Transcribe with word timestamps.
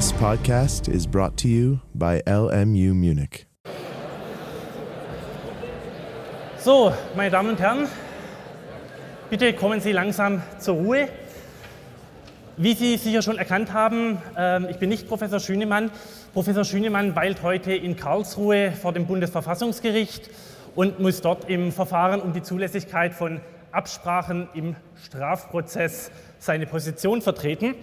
This 0.00 0.14
podcast 0.14 0.88
is 0.88 1.06
brought 1.06 1.36
to 1.42 1.46
you 1.46 1.80
by 1.92 2.22
LMU 2.26 2.94
Munich. 2.94 3.44
So, 6.56 6.94
meine 7.14 7.30
Damen 7.30 7.50
und 7.50 7.60
Herren, 7.60 7.86
bitte 9.28 9.52
kommen 9.52 9.82
Sie 9.82 9.92
langsam 9.92 10.42
zur 10.58 10.76
Ruhe. 10.76 11.08
Wie 12.56 12.72
Sie 12.72 12.96
sicher 12.96 13.20
schon 13.20 13.36
erkannt 13.36 13.74
haben, 13.74 14.16
ähm, 14.38 14.68
ich 14.70 14.78
bin 14.78 14.88
nicht 14.88 15.06
Professor 15.06 15.38
Schünemann. 15.38 15.90
Professor 16.32 16.64
Schünemann 16.64 17.14
weilt 17.14 17.42
heute 17.42 17.74
in 17.74 17.94
Karlsruhe 17.94 18.72
vor 18.72 18.94
dem 18.94 19.04
Bundesverfassungsgericht 19.04 20.30
und 20.76 20.98
muss 20.98 21.20
dort 21.20 21.50
im 21.50 21.72
Verfahren 21.72 22.22
um 22.22 22.32
die 22.32 22.42
Zulässigkeit 22.42 23.12
von 23.12 23.42
Absprachen 23.70 24.48
im 24.54 24.76
Strafprozess 25.04 26.10
seine 26.38 26.64
Position 26.64 27.20
vertreten. 27.20 27.74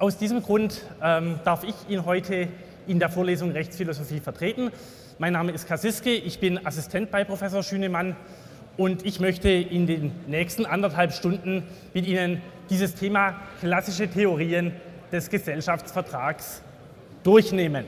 Aus 0.00 0.16
diesem 0.16 0.44
Grund 0.44 0.82
ähm, 1.02 1.40
darf 1.44 1.64
ich 1.64 1.74
ihn 1.88 2.04
heute 2.06 2.46
in 2.86 3.00
der 3.00 3.08
Vorlesung 3.08 3.50
Rechtsphilosophie 3.50 4.20
vertreten. 4.20 4.70
Mein 5.18 5.32
Name 5.32 5.50
ist 5.50 5.66
Kasiske, 5.66 6.14
ich 6.14 6.38
bin 6.38 6.64
Assistent 6.64 7.10
bei 7.10 7.24
Professor 7.24 7.64
Schünemann 7.64 8.14
und 8.76 9.04
ich 9.04 9.18
möchte 9.18 9.48
in 9.48 9.88
den 9.88 10.12
nächsten 10.28 10.66
anderthalb 10.66 11.12
Stunden 11.12 11.64
mit 11.94 12.06
Ihnen 12.06 12.40
dieses 12.70 12.94
Thema 12.94 13.40
klassische 13.58 14.08
Theorien 14.08 14.70
des 15.10 15.30
Gesellschaftsvertrags 15.30 16.62
durchnehmen. 17.24 17.84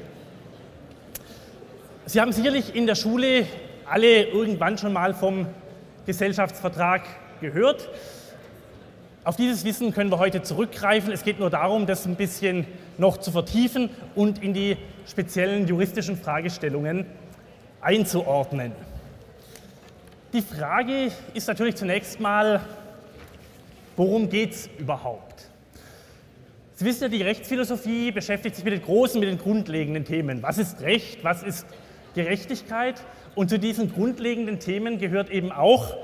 Sie 2.06 2.20
haben 2.20 2.32
sicherlich 2.32 2.74
in 2.74 2.88
der 2.88 2.96
Schule 2.96 3.46
alle 3.88 4.24
irgendwann 4.24 4.78
schon 4.78 4.92
mal 4.92 5.14
vom 5.14 5.46
Gesellschaftsvertrag 6.06 7.02
gehört. 7.40 7.88
Auf 9.22 9.36
dieses 9.36 9.64
Wissen 9.66 9.92
können 9.92 10.10
wir 10.10 10.18
heute 10.18 10.42
zurückgreifen. 10.42 11.12
Es 11.12 11.24
geht 11.24 11.38
nur 11.40 11.50
darum, 11.50 11.86
das 11.86 12.06
ein 12.06 12.16
bisschen 12.16 12.66
noch 12.96 13.18
zu 13.18 13.30
vertiefen 13.30 13.90
und 14.14 14.42
in 14.42 14.54
die 14.54 14.78
speziellen 15.06 15.68
juristischen 15.68 16.16
Fragestellungen 16.16 17.04
einzuordnen. 17.82 18.72
Die 20.32 20.40
Frage 20.40 21.12
ist 21.34 21.48
natürlich 21.48 21.76
zunächst 21.76 22.18
mal, 22.18 22.62
worum 23.94 24.30
geht 24.30 24.52
es 24.52 24.70
überhaupt? 24.78 25.50
Sie 26.76 26.86
wissen 26.86 27.02
ja, 27.02 27.08
die 27.10 27.22
Rechtsphilosophie 27.22 28.12
beschäftigt 28.12 28.56
sich 28.56 28.64
mit 28.64 28.72
den 28.72 28.82
großen, 28.82 29.20
mit 29.20 29.28
den 29.28 29.36
grundlegenden 29.36 30.06
Themen. 30.06 30.42
Was 30.42 30.56
ist 30.56 30.80
Recht? 30.80 31.24
Was 31.24 31.42
ist 31.42 31.66
Gerechtigkeit? 32.14 33.02
Und 33.34 33.50
zu 33.50 33.58
diesen 33.58 33.92
grundlegenden 33.92 34.60
Themen 34.60 34.98
gehört 34.98 35.28
eben 35.28 35.52
auch 35.52 35.94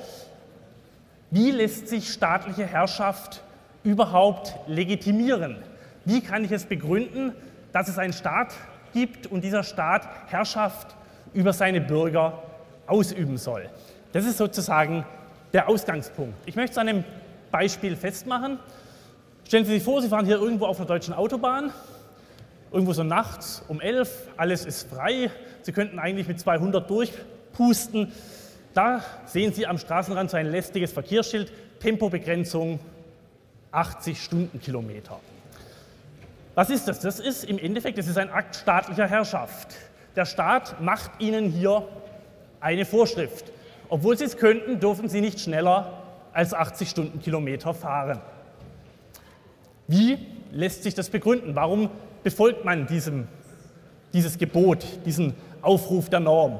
wie 1.30 1.50
lässt 1.50 1.88
sich 1.88 2.12
staatliche 2.12 2.66
Herrschaft 2.66 3.42
überhaupt 3.82 4.54
legitimieren? 4.66 5.56
Wie 6.04 6.20
kann 6.20 6.44
ich 6.44 6.52
es 6.52 6.64
begründen, 6.64 7.32
dass 7.72 7.88
es 7.88 7.98
einen 7.98 8.12
Staat 8.12 8.54
gibt 8.92 9.26
und 9.26 9.42
dieser 9.42 9.62
Staat 9.62 10.08
Herrschaft 10.28 10.94
über 11.34 11.52
seine 11.52 11.80
Bürger 11.80 12.42
ausüben 12.86 13.38
soll? 13.38 13.68
Das 14.12 14.24
ist 14.24 14.38
sozusagen 14.38 15.04
der 15.52 15.68
Ausgangspunkt. 15.68 16.34
Ich 16.46 16.56
möchte 16.56 16.72
es 16.72 16.78
an 16.78 16.88
einem 16.88 17.04
Beispiel 17.50 17.96
festmachen. 17.96 18.58
Stellen 19.46 19.64
Sie 19.64 19.72
sich 19.72 19.82
vor, 19.82 20.02
Sie 20.02 20.08
fahren 20.08 20.26
hier 20.26 20.38
irgendwo 20.38 20.66
auf 20.66 20.78
einer 20.78 20.86
deutschen 20.86 21.14
Autobahn, 21.14 21.72
irgendwo 22.72 22.92
so 22.92 23.04
nachts 23.04 23.62
um 23.68 23.80
11, 23.80 24.28
alles 24.36 24.64
ist 24.64 24.88
frei, 24.90 25.30
Sie 25.62 25.72
könnten 25.72 25.98
eigentlich 25.98 26.28
mit 26.28 26.38
200 26.40 26.88
durchpusten, 26.88 28.12
da 28.76 29.02
sehen 29.24 29.52
Sie 29.52 29.66
am 29.66 29.78
Straßenrand 29.78 30.30
so 30.30 30.36
ein 30.36 30.50
lästiges 30.50 30.92
Verkehrsschild, 30.92 31.50
Tempobegrenzung 31.80 32.78
80 33.72 34.22
Stundenkilometer. 34.22 35.18
Was 36.54 36.70
ist 36.70 36.86
das? 36.88 37.00
Das 37.00 37.18
ist 37.20 37.44
im 37.44 37.58
Endeffekt, 37.58 37.98
das 37.98 38.06
ist 38.06 38.18
ein 38.18 38.30
Akt 38.30 38.56
staatlicher 38.56 39.06
Herrschaft. 39.06 39.68
Der 40.14 40.24
Staat 40.24 40.80
macht 40.80 41.10
Ihnen 41.20 41.50
hier 41.50 41.86
eine 42.60 42.84
Vorschrift. 42.84 43.46
Obwohl 43.88 44.16
Sie 44.16 44.24
es 44.24 44.36
könnten, 44.36 44.80
dürfen 44.80 45.08
Sie 45.08 45.20
nicht 45.20 45.40
schneller 45.40 46.02
als 46.32 46.52
80 46.52 46.90
Stundenkilometer 46.90 47.72
fahren. 47.72 48.20
Wie 49.86 50.18
lässt 50.52 50.82
sich 50.82 50.94
das 50.94 51.08
begründen? 51.08 51.54
Warum 51.54 51.90
befolgt 52.22 52.64
man 52.64 52.86
diesem, 52.86 53.28
dieses 54.12 54.36
Gebot, 54.36 54.84
diesen 55.04 55.34
Aufruf 55.62 56.10
der 56.10 56.20
Norm? 56.20 56.58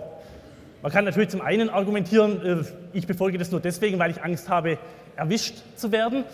Man 0.82 0.92
kann 0.92 1.04
natürlich 1.04 1.30
zum 1.30 1.40
einen 1.40 1.68
argumentieren, 1.70 2.44
äh, 2.44 2.64
ich 2.92 3.06
befolge 3.06 3.38
das 3.38 3.50
nur 3.50 3.60
deswegen, 3.60 3.98
weil 3.98 4.10
ich 4.10 4.22
Angst 4.22 4.48
habe, 4.48 4.78
erwischt 5.16 5.56
zu 5.74 5.90
werden. 5.92 6.24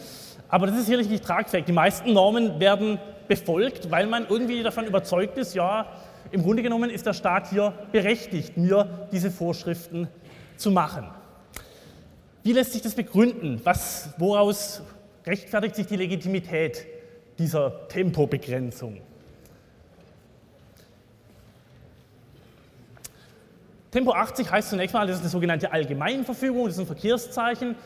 Aber 0.49 0.67
das 0.67 0.77
ist 0.77 0.87
sicherlich 0.87 1.09
nicht 1.09 1.25
tragfähig. 1.25 1.65
Die 1.65 1.73
meisten 1.73 2.13
Normen 2.13 2.61
werden 2.61 2.99
befolgt, 3.29 3.91
weil 3.91 4.07
man 4.07 4.27
irgendwie 4.29 4.63
davon 4.63 4.87
überzeugt 4.87 5.39
ist, 5.39 5.55
ja, 5.55 5.87
im 6.31 6.43
Grunde 6.43 6.63
genommen 6.63 6.91
ist 6.91 7.07
der 7.07 7.15
Staat 7.15 7.51
hier 7.51 7.73
berechtigt, 7.93 8.57
mir 8.57 9.09
diese 9.13 9.31
Vorschriften 9.31 10.09
zu 10.57 10.71
machen. 10.71 11.09
Wie 12.43 12.53
lässt 12.53 12.73
sich 12.73 12.83
das 12.83 12.95
begründen? 12.95 13.61
Was, 13.65 14.11
woraus 14.19 14.83
rechtfertigt 15.27 15.77
sich 15.77 15.87
die 15.87 15.97
Legitimität 15.97 16.87
dieser 17.39 17.87
Tempobegrenzung? 17.89 19.01
Tempo 23.93 24.13
80 24.13 24.51
heißt 24.51 24.71
zunächst 24.71 24.95
mal, 24.95 25.07
das 25.07 25.17
ist 25.17 25.23
eine 25.23 25.29
sogenannte 25.29 25.71
Allgemeinverfügung, 25.71 26.65
das 26.65 26.77
ist 26.77 26.81
ein 26.81 26.87
Verkehrszeichen. 26.87 27.77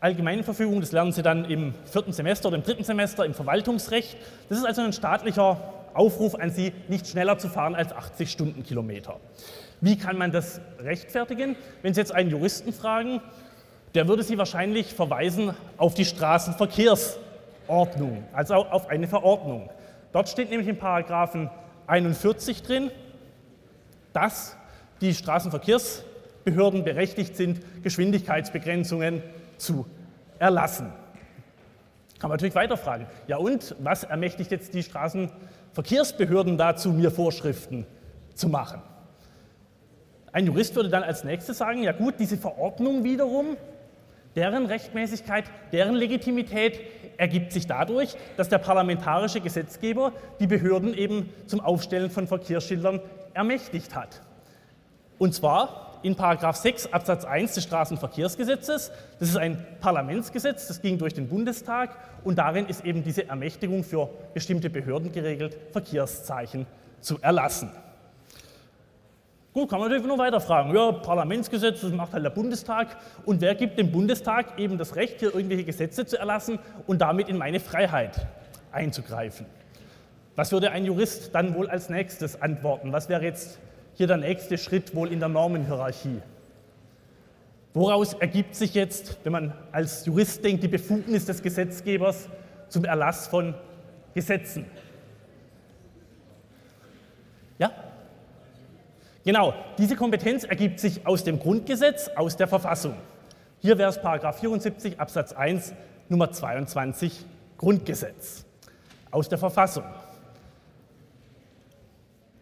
Allgemeinverfügung, 0.00 0.80
das 0.80 0.92
lernen 0.92 1.12
Sie 1.12 1.22
dann 1.22 1.44
im 1.44 1.74
vierten 1.84 2.14
Semester 2.14 2.48
oder 2.48 2.56
im 2.56 2.62
dritten 2.62 2.82
Semester 2.82 3.26
im 3.26 3.34
Verwaltungsrecht. 3.34 4.16
Das 4.48 4.56
ist 4.56 4.64
also 4.64 4.80
ein 4.80 4.94
staatlicher 4.94 5.60
Aufruf 5.92 6.34
an 6.34 6.50
Sie, 6.50 6.72
nicht 6.88 7.06
schneller 7.06 7.36
zu 7.36 7.50
fahren 7.50 7.74
als 7.74 7.92
80 7.92 8.30
Stundenkilometer. 8.30 9.20
Wie 9.82 9.98
kann 9.98 10.16
man 10.16 10.32
das 10.32 10.62
rechtfertigen? 10.78 11.56
Wenn 11.82 11.92
Sie 11.92 12.00
jetzt 12.00 12.14
einen 12.14 12.30
Juristen 12.30 12.72
fragen, 12.72 13.20
der 13.94 14.08
würde 14.08 14.22
Sie 14.22 14.38
wahrscheinlich 14.38 14.94
verweisen 14.94 15.54
auf 15.76 15.92
die 15.92 16.06
Straßenverkehrsordnung, 16.06 18.24
also 18.32 18.54
auf 18.54 18.88
eine 18.88 19.08
Verordnung. 19.08 19.68
Dort 20.12 20.30
steht 20.30 20.48
nämlich 20.48 20.68
in 20.68 20.78
Paragraphen 20.78 21.50
41 21.86 22.62
drin, 22.62 22.90
dass 24.14 24.56
die 25.02 25.14
Straßenverkehrsbehörden 25.14 26.84
berechtigt 26.84 27.36
sind, 27.36 27.60
Geschwindigkeitsbegrenzungen 27.82 29.22
zu 29.58 29.86
erlassen. 30.38 30.92
Kann 32.18 32.28
man 32.28 32.36
natürlich 32.36 32.54
weiterfragen. 32.54 33.06
Ja 33.26 33.36
und, 33.36 33.74
was 33.80 34.04
ermächtigt 34.04 34.52
jetzt 34.52 34.74
die 34.74 34.84
Straßenverkehrsbehörden 34.84 36.56
dazu, 36.56 36.92
mir 36.92 37.10
Vorschriften 37.10 37.84
zu 38.34 38.48
machen? 38.48 38.80
Ein 40.30 40.46
Jurist 40.46 40.74
würde 40.76 40.88
dann 40.88 41.02
als 41.02 41.24
nächstes 41.24 41.58
sagen, 41.58 41.82
ja 41.82 41.92
gut, 41.92 42.14
diese 42.20 42.38
Verordnung 42.38 43.04
wiederum, 43.04 43.56
deren 44.36 44.66
Rechtmäßigkeit, 44.66 45.44
deren 45.72 45.94
Legitimität 45.94 46.80
ergibt 47.18 47.52
sich 47.52 47.66
dadurch, 47.66 48.16
dass 48.36 48.48
der 48.48 48.58
parlamentarische 48.58 49.40
Gesetzgeber 49.40 50.12
die 50.40 50.46
Behörden 50.46 50.94
eben 50.94 51.28
zum 51.46 51.60
Aufstellen 51.60 52.08
von 52.08 52.26
Verkehrsschildern 52.26 53.00
ermächtigt 53.34 53.94
hat. 53.94 54.22
Und 55.18 55.34
zwar 55.34 55.92
in 56.02 56.16
Paragraph 56.16 56.56
6 56.56 56.92
Absatz 56.92 57.24
1 57.24 57.54
des 57.54 57.64
Straßenverkehrsgesetzes. 57.64 58.90
Das 59.18 59.28
ist 59.28 59.36
ein 59.36 59.64
Parlamentsgesetz, 59.80 60.66
das 60.66 60.82
ging 60.82 60.98
durch 60.98 61.14
den 61.14 61.28
Bundestag 61.28 61.96
und 62.24 62.36
darin 62.38 62.66
ist 62.66 62.84
eben 62.84 63.04
diese 63.04 63.28
Ermächtigung 63.28 63.84
für 63.84 64.08
bestimmte 64.34 64.68
Behörden 64.68 65.12
geregelt, 65.12 65.56
Verkehrszeichen 65.72 66.66
zu 67.00 67.18
erlassen. 67.20 67.70
Gut, 69.52 69.68
kann 69.68 69.80
man 69.80 69.90
natürlich 69.90 70.08
nur 70.08 70.16
weiter 70.16 70.40
fragen. 70.40 70.74
Ja, 70.74 70.92
Parlamentsgesetz, 70.92 71.82
das 71.82 71.92
macht 71.92 72.14
halt 72.14 72.24
der 72.24 72.30
Bundestag. 72.30 72.96
Und 73.26 73.42
wer 73.42 73.54
gibt 73.54 73.78
dem 73.78 73.92
Bundestag 73.92 74.58
eben 74.58 74.78
das 74.78 74.96
Recht, 74.96 75.20
hier 75.20 75.34
irgendwelche 75.34 75.64
Gesetze 75.64 76.06
zu 76.06 76.18
erlassen 76.18 76.58
und 76.86 77.02
damit 77.02 77.28
in 77.28 77.36
meine 77.36 77.60
Freiheit 77.60 78.26
einzugreifen? 78.72 79.44
Was 80.36 80.52
würde 80.52 80.70
ein 80.70 80.86
Jurist 80.86 81.34
dann 81.34 81.54
wohl 81.54 81.68
als 81.68 81.90
nächstes 81.90 82.40
antworten? 82.40 82.92
Was 82.92 83.10
wäre 83.10 83.22
jetzt 83.24 83.58
hier 83.94 84.06
der 84.06 84.16
nächste 84.16 84.58
Schritt 84.58 84.94
wohl 84.94 85.12
in 85.12 85.20
der 85.20 85.28
Normenhierarchie. 85.28 86.20
Woraus 87.74 88.14
ergibt 88.14 88.54
sich 88.54 88.74
jetzt, 88.74 89.18
wenn 89.24 89.32
man 89.32 89.52
als 89.72 90.04
Jurist 90.04 90.44
denkt, 90.44 90.62
die 90.62 90.68
Befugnis 90.68 91.24
des 91.24 91.42
Gesetzgebers 91.42 92.28
zum 92.68 92.84
Erlass 92.84 93.28
von 93.28 93.54
Gesetzen? 94.14 94.66
Ja? 97.58 97.70
Genau, 99.24 99.54
diese 99.78 99.96
Kompetenz 99.96 100.44
ergibt 100.44 100.80
sich 100.80 101.06
aus 101.06 101.24
dem 101.24 101.38
Grundgesetz, 101.38 102.10
aus 102.16 102.36
der 102.36 102.48
Verfassung. 102.48 102.94
Hier 103.60 103.78
wäre 103.78 103.90
es 103.90 104.00
Paragraph 104.00 104.40
74 104.40 104.98
Absatz 104.98 105.32
1 105.32 105.72
Nummer 106.08 106.30
22 106.30 107.24
Grundgesetz 107.56 108.44
aus 109.12 109.28
der 109.28 109.38
Verfassung. 109.38 109.84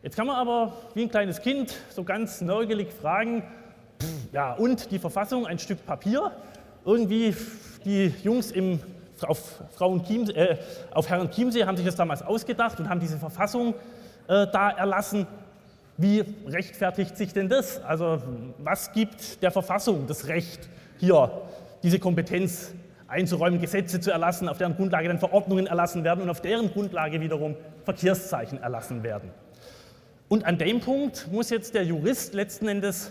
Jetzt 0.02 0.17
kann 0.17 0.26
man 0.26 0.37
aber 0.37 0.73
wie 0.94 1.02
ein 1.02 1.11
kleines 1.11 1.43
Kind 1.43 1.75
so 1.91 2.05
ganz 2.05 2.41
nörgelig 2.41 2.91
fragen, 2.91 3.43
ja 4.32 4.55
und 4.55 4.91
die 4.91 4.99
Verfassung, 4.99 5.47
ein 5.47 5.58
Stück 5.58 5.85
Papier, 5.85 6.32
irgendwie 6.87 7.37
die 7.85 8.14
Jungs 8.23 8.50
im 8.50 8.81
auf, 9.20 9.61
Frauen 9.73 10.02
Chiemsee, 10.02 10.32
äh, 10.32 10.56
auf 10.93 11.11
Herrn 11.11 11.31
Chiemsee 11.31 11.67
haben 11.67 11.76
sich 11.76 11.85
das 11.85 11.97
damals 11.97 12.23
ausgedacht 12.23 12.81
und 12.81 12.88
haben 12.88 13.00
diese 13.00 13.19
Verfassung 13.19 13.75
äh, 14.26 14.47
da 14.47 14.70
erlassen. 14.70 15.26
Wie 15.99 16.25
rechtfertigt 16.47 17.19
sich 17.19 17.35
denn 17.35 17.50
das? 17.50 17.85
Also 17.85 18.23
was 18.56 18.93
gibt 18.93 19.43
der 19.43 19.50
Verfassung 19.50 20.06
das 20.06 20.29
Recht, 20.29 20.70
hier 20.97 21.31
diese 21.82 21.99
Kompetenz 21.99 22.73
einzuräumen, 23.06 23.61
Gesetze 23.61 24.00
zu 24.00 24.11
erlassen, 24.11 24.49
auf 24.49 24.56
deren 24.56 24.76
Grundlage 24.76 25.08
dann 25.08 25.19
Verordnungen 25.19 25.67
erlassen 25.67 26.05
werden 26.05 26.23
und 26.23 26.31
auf 26.31 26.41
deren 26.41 26.73
Grundlage 26.73 27.20
wiederum 27.20 27.55
Verkehrszeichen 27.85 28.62
erlassen 28.62 29.02
werden? 29.02 29.31
Und 30.30 30.44
an 30.44 30.58
dem 30.58 30.78
Punkt 30.78 31.26
muss 31.32 31.50
jetzt 31.50 31.74
der 31.74 31.84
Jurist 31.84 32.34
letzten 32.34 32.68
Endes 32.68 33.10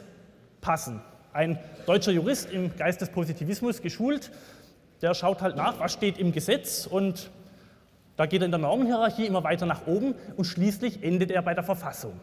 passen. 0.61 1.01
Ein 1.33 1.59
deutscher 1.85 2.13
Jurist 2.13 2.49
im 2.49 2.73
Geist 2.77 3.01
des 3.01 3.09
Positivismus 3.09 3.81
geschult, 3.81 4.31
der 5.01 5.13
schaut 5.13 5.41
halt 5.41 5.57
nach, 5.57 5.81
was 5.81 5.91
steht 5.91 6.17
im 6.17 6.31
Gesetz 6.31 6.87
und 6.87 7.29
da 8.15 8.25
geht 8.25 8.41
er 8.41 8.45
in 8.45 8.51
der 8.51 8.59
Normenhierarchie 8.61 9.25
immer 9.25 9.43
weiter 9.43 9.65
nach 9.65 9.85
oben 9.85 10.15
und 10.37 10.45
schließlich 10.45 11.03
endet 11.03 11.29
er 11.31 11.41
bei 11.41 11.53
der 11.53 11.65
Verfassung. 11.65 12.13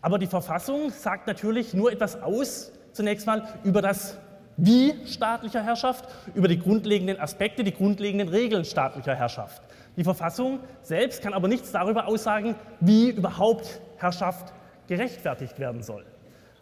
Aber 0.00 0.18
die 0.18 0.26
Verfassung 0.26 0.88
sagt 0.88 1.26
natürlich 1.26 1.74
nur 1.74 1.92
etwas 1.92 2.22
aus, 2.22 2.72
zunächst 2.92 3.26
mal 3.26 3.46
über 3.62 3.82
das 3.82 4.16
Wie 4.56 4.94
staatlicher 5.04 5.62
Herrschaft, 5.62 6.08
über 6.34 6.48
die 6.48 6.58
grundlegenden 6.58 7.20
Aspekte, 7.20 7.62
die 7.62 7.74
grundlegenden 7.74 8.30
Regeln 8.30 8.64
staatlicher 8.64 9.14
Herrschaft. 9.14 9.60
Die 9.98 10.04
Verfassung 10.04 10.60
selbst 10.80 11.20
kann 11.20 11.34
aber 11.34 11.46
nichts 11.46 11.72
darüber 11.72 12.06
aussagen, 12.06 12.54
wie 12.80 13.10
überhaupt 13.10 13.82
Herrschaft 13.98 14.52
gerechtfertigt 14.86 15.58
werden 15.58 15.82
soll. 15.82 16.04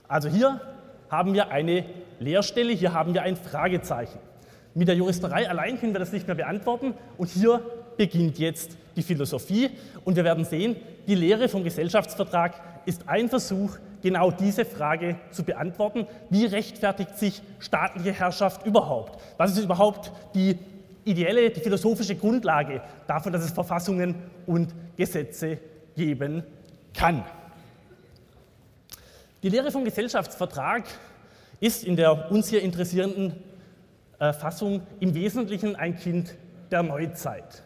Also 0.08 0.28
hier 0.28 0.60
haben 1.08 1.34
wir 1.34 1.50
eine 1.50 1.84
Leerstelle, 2.18 2.72
hier 2.72 2.92
haben 2.92 3.14
wir 3.14 3.22
ein 3.22 3.36
Fragezeichen. 3.36 4.18
Mit 4.74 4.88
der 4.88 4.96
Juristerei 4.96 5.48
allein 5.48 5.80
können 5.80 5.94
wir 5.94 6.00
das 6.00 6.12
nicht 6.12 6.26
mehr 6.26 6.36
beantworten 6.36 6.94
und 7.16 7.30
hier 7.30 7.60
beginnt 7.96 8.38
jetzt 8.38 8.76
die 8.96 9.02
Philosophie 9.02 9.70
und 10.04 10.16
wir 10.16 10.24
werden 10.24 10.44
sehen, 10.44 10.76
die 11.06 11.14
Lehre 11.14 11.48
vom 11.48 11.64
Gesellschaftsvertrag 11.64 12.54
ist 12.84 13.08
ein 13.08 13.28
Versuch, 13.28 13.76
genau 14.02 14.30
diese 14.30 14.64
Frage 14.64 15.16
zu 15.30 15.44
beantworten. 15.44 16.06
Wie 16.30 16.46
rechtfertigt 16.46 17.16
sich 17.18 17.42
staatliche 17.58 18.12
Herrschaft 18.12 18.66
überhaupt? 18.66 19.20
Was 19.36 19.52
ist 19.52 19.64
überhaupt 19.64 20.12
die 20.34 20.58
ideelle, 21.04 21.50
die 21.50 21.60
philosophische 21.60 22.16
Grundlage 22.16 22.82
davon, 23.06 23.32
dass 23.32 23.44
es 23.44 23.52
Verfassungen 23.52 24.14
und 24.46 24.74
Gesetze 24.96 25.58
geben 25.96 26.42
kann? 26.96 27.24
Die 29.42 29.48
Lehre 29.48 29.70
vom 29.70 29.84
Gesellschaftsvertrag 29.84 30.84
ist 31.60 31.84
in 31.84 31.94
der 31.94 32.30
uns 32.30 32.48
hier 32.48 32.62
interessierenden 32.62 33.34
äh, 34.18 34.32
Fassung 34.32 34.82
im 34.98 35.14
Wesentlichen 35.14 35.76
ein 35.76 35.96
Kind 35.96 36.34
der 36.70 36.82
Neuzeit. 36.82 37.62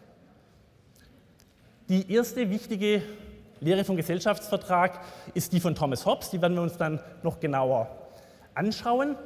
Die 1.89 2.13
erste 2.13 2.51
wichtige 2.51 3.03
Lehre 3.61 3.85
vom 3.85 3.97
Gesellschaftsvertrag 3.97 5.01
ist 5.35 5.53
die 5.53 5.61
von 5.61 5.75
Thomas 5.75 6.07
Hobbes, 6.07 6.31
die 6.31 6.41
werden 6.41 6.55
wir 6.55 6.63
uns 6.63 6.77
dann 6.77 7.01
noch 7.23 7.41
genauer 7.41 7.89
anschauen. 8.55 9.17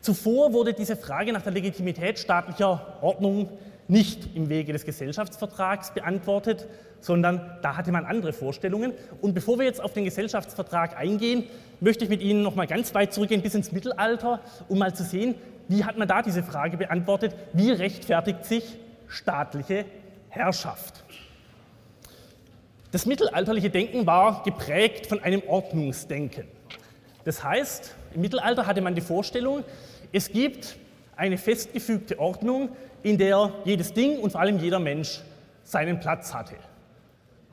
Zuvor 0.00 0.52
wurde 0.52 0.72
diese 0.72 0.96
Frage 0.96 1.32
nach 1.32 1.42
der 1.42 1.52
Legitimität 1.52 2.18
staatlicher 2.18 2.98
Ordnung 3.02 3.50
nicht 3.90 4.36
im 4.36 4.48
Wege 4.48 4.72
des 4.72 4.84
Gesellschaftsvertrags 4.84 5.92
beantwortet, 5.92 6.68
sondern 7.00 7.58
da 7.62 7.76
hatte 7.76 7.92
man 7.92 8.04
andere 8.04 8.32
Vorstellungen. 8.32 8.92
Und 9.20 9.34
bevor 9.34 9.58
wir 9.58 9.66
jetzt 9.66 9.82
auf 9.82 9.92
den 9.92 10.04
Gesellschaftsvertrag 10.04 10.96
eingehen, 10.96 11.44
möchte 11.80 12.04
ich 12.04 12.10
mit 12.10 12.20
Ihnen 12.22 12.42
noch 12.42 12.54
mal 12.54 12.66
ganz 12.66 12.94
weit 12.94 13.12
zurückgehen 13.12 13.42
bis 13.42 13.54
ins 13.54 13.72
Mittelalter, 13.72 14.40
um 14.68 14.78
mal 14.78 14.94
zu 14.94 15.02
sehen, 15.02 15.34
wie 15.68 15.84
hat 15.84 15.98
man 15.98 16.08
da 16.08 16.22
diese 16.22 16.42
Frage 16.42 16.76
beantwortet, 16.76 17.34
wie 17.52 17.70
rechtfertigt 17.72 18.44
sich 18.44 18.64
staatliche 19.08 19.84
Herrschaft? 20.28 21.04
Das 22.92 23.06
mittelalterliche 23.06 23.70
Denken 23.70 24.06
war 24.06 24.42
geprägt 24.42 25.06
von 25.06 25.22
einem 25.22 25.42
Ordnungsdenken. 25.46 26.44
Das 27.24 27.44
heißt, 27.44 27.94
im 28.14 28.20
Mittelalter 28.20 28.66
hatte 28.66 28.80
man 28.80 28.94
die 28.94 29.00
Vorstellung, 29.00 29.64
es 30.12 30.30
gibt 30.30 30.76
eine 31.16 31.38
festgefügte 31.38 32.18
Ordnung, 32.18 32.70
in 33.02 33.18
der 33.18 33.50
jedes 33.64 33.92
Ding 33.92 34.18
und 34.20 34.32
vor 34.32 34.40
allem 34.40 34.58
jeder 34.58 34.78
Mensch 34.78 35.20
seinen 35.62 36.00
Platz 36.00 36.34
hatte. 36.34 36.54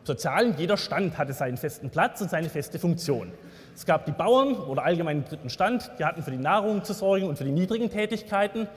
Sozialen, 0.04 0.56
jeder 0.58 0.78
Stand 0.78 1.18
hatte 1.18 1.34
seinen 1.34 1.58
festen 1.58 1.90
Platz 1.90 2.22
und 2.22 2.30
seine 2.30 2.50
feste 2.50 2.80
Funktion. 2.80 3.32
Es 3.76 3.86
gab 3.86 4.06
die 4.06 4.12
Bauern 4.12 4.56
oder 4.56 4.84
allgemein 4.84 5.22
den 5.22 5.30
dritten 5.30 5.50
Stand, 5.50 5.92
die 6.00 6.06
hatten 6.06 6.24
für 6.24 6.32
die 6.32 6.38
Nahrung 6.38 6.84
zu 6.84 6.94
sorgen 6.94 7.28
und 7.28 7.38
für 7.38 7.44
die 7.44 7.52
niedrigen 7.52 7.90
Tätigkeiten. 7.90 8.68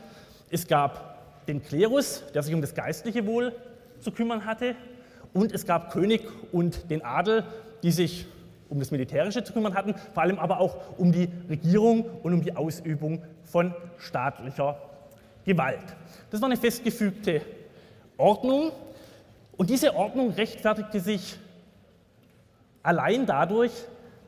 Es 0.51 0.67
gab 0.67 1.47
den 1.47 1.63
Klerus, 1.63 2.25
der 2.35 2.43
sich 2.43 2.53
um 2.53 2.61
das 2.61 2.75
geistliche 2.75 3.27
Wohl 3.27 3.55
zu 4.01 4.11
kümmern 4.11 4.45
hatte. 4.45 4.75
Und 5.33 5.53
es 5.53 5.65
gab 5.65 5.93
König 5.93 6.23
und 6.53 6.91
den 6.91 7.05
Adel, 7.05 7.45
die 7.83 7.93
sich 7.93 8.27
um 8.69 8.79
das 8.79 8.91
Militärische 8.91 9.43
zu 9.43 9.53
kümmern 9.53 9.75
hatten, 9.75 9.95
vor 10.13 10.23
allem 10.23 10.39
aber 10.39 10.61
auch 10.61 10.77
um 10.99 11.13
die 11.13 11.29
Regierung 11.49 12.05
und 12.23 12.35
um 12.35 12.43
die 12.43 12.57
Ausübung 12.57 13.23
von 13.45 13.75
staatlicher 13.99 14.77
Gewalt. 15.45 15.97
Das 16.31 16.41
war 16.41 16.49
eine 16.49 16.57
festgefügte 16.57 17.43
Ordnung 18.17 18.73
und 19.57 19.71
diese 19.71 19.95
Ordnung 19.95 20.31
rechtfertigte 20.31 21.01
sich 21.01 21.39
allein 22.83 23.27
dadurch, 23.27 23.73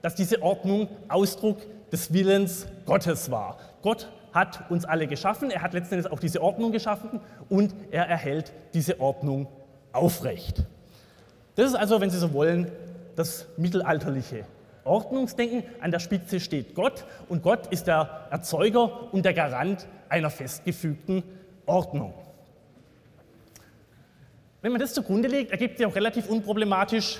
dass 0.03 0.15
diese 0.15 0.43
Ordnung 0.43 0.89
Ausdruck 1.09 1.59
des 1.91 2.13
Willens 2.13 2.67
Gottes 2.87 3.31
war. 3.31 3.59
Gott 3.83 4.09
hat 4.33 4.71
uns 4.71 4.85
alle 4.85 5.07
geschaffen, 5.07 5.51
er 5.51 5.63
hat 5.63 5.75
letztendlich 5.75 6.11
auch 6.11 6.21
diese 6.21 6.43
Ordnung 6.43 6.73
geschaffen 6.73 7.21
und 7.49 7.75
er 7.91 8.07
erhält 8.09 8.53
diese 8.75 8.99
Ordnung 9.01 9.47
aufrecht. 9.93 10.65
Das 11.55 11.67
ist 11.67 11.75
also, 11.75 12.01
wenn 12.01 12.11
Sie 12.11 12.19
so 12.19 12.33
wollen, 12.33 12.73
das 13.15 13.47
mittelalterliche 13.59 14.45
Ordnungsdenken. 14.85 15.65
An 15.81 15.91
der 15.91 15.99
Spitze 15.99 16.41
steht 16.41 16.75
Gott 16.75 17.05
und 17.29 17.43
Gott 17.43 17.67
ist 17.69 17.87
der 17.87 18.27
Erzeuger 18.31 19.13
und 19.13 19.25
der 19.25 19.35
Garant 19.35 19.87
einer 20.13 20.31
festgefügten 20.31 21.23
Ordnung. 21.67 22.13
Wenn 24.61 24.73
man 24.73 24.81
das 24.81 24.95
zugrunde 24.95 25.27
legt, 25.27 25.51
ergibt 25.51 25.79
sich 25.79 25.87
auch 25.87 25.95
relativ 25.97 26.29
unproblematisch 26.29 27.19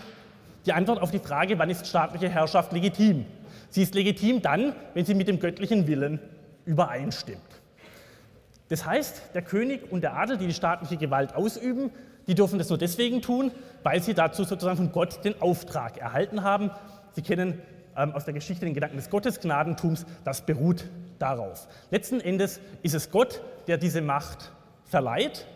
die 0.67 0.73
Antwort 0.73 1.01
auf 1.01 1.11
die 1.11 1.19
Frage, 1.19 1.59
wann 1.59 1.71
ist 1.71 1.87
staatliche 1.87 2.29
Herrschaft 2.29 2.73
legitim? 2.73 3.25
Sie 3.71 3.83
ist 3.83 3.95
legitim 3.95 4.43
dann, 4.43 4.75
wenn 4.95 5.05
sie 5.05 5.15
mit 5.15 5.27
dem 5.27 5.41
göttlichen 5.41 5.87
Willen 5.87 6.21
übereinstimmt. 6.67 7.41
Das 8.69 8.87
heißt, 8.87 9.35
der 9.35 9.43
König 9.43 9.91
und 9.91 10.03
der 10.03 10.15
Adel, 10.15 10.37
die 10.37 10.47
die 10.47 10.55
staatliche 10.55 10.99
Gewalt 10.99 11.35
ausüben, 11.35 11.91
die 12.29 12.35
dürfen 12.35 12.59
das 12.59 12.69
nur 12.69 12.79
deswegen 12.79 13.23
tun, 13.23 13.51
weil 13.83 14.03
sie 14.03 14.15
dazu 14.15 14.45
sozusagen 14.45 14.77
von 14.77 14.93
Gott 14.93 15.25
den 15.25 15.41
Auftrag 15.41 15.99
erhalten 15.99 16.45
haben. 16.45 16.71
Sie 17.13 17.23
kennen 17.23 17.61
ähm, 17.97 18.13
aus 18.13 18.25
der 18.25 18.35
Geschichte 18.35 18.65
den 18.65 18.75
Gedanken 18.75 18.97
des 18.97 19.11
Gottesgnadentums, 19.11 20.07
das 20.25 20.43
beruht 20.47 20.85
darauf. 21.23 21.69
Letzten 21.91 22.21
Endes 22.21 22.61
ist 22.83 22.95
es 22.95 23.11
Gott, 23.11 23.41
der 23.69 23.79
diese 23.79 24.03
Macht 24.03 24.53
verleiht 24.85 25.47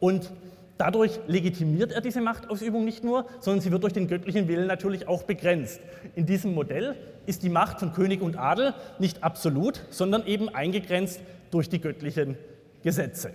und 0.00 0.32
dadurch 0.78 1.20
legitimiert 1.26 1.92
er 1.92 2.00
diese 2.00 2.22
Machtausübung 2.22 2.84
nicht 2.84 3.04
nur, 3.04 3.26
sondern 3.40 3.60
sie 3.60 3.70
wird 3.70 3.82
durch 3.82 3.92
den 3.92 4.08
göttlichen 4.08 4.48
Willen 4.48 4.66
natürlich 4.66 5.06
auch 5.06 5.24
begrenzt. 5.24 5.80
In 6.16 6.24
diesem 6.24 6.54
Modell 6.54 6.96
ist 7.26 7.42
die 7.42 7.50
Macht 7.50 7.80
von 7.80 7.92
König 7.92 8.22
und 8.22 8.38
Adel 8.38 8.72
nicht 8.98 9.22
absolut, 9.22 9.82
sondern 9.90 10.26
eben 10.26 10.48
eingegrenzt 10.48 11.20
durch 11.50 11.68
die 11.68 11.80
göttlichen 11.80 12.38
Gesetze. 12.82 13.32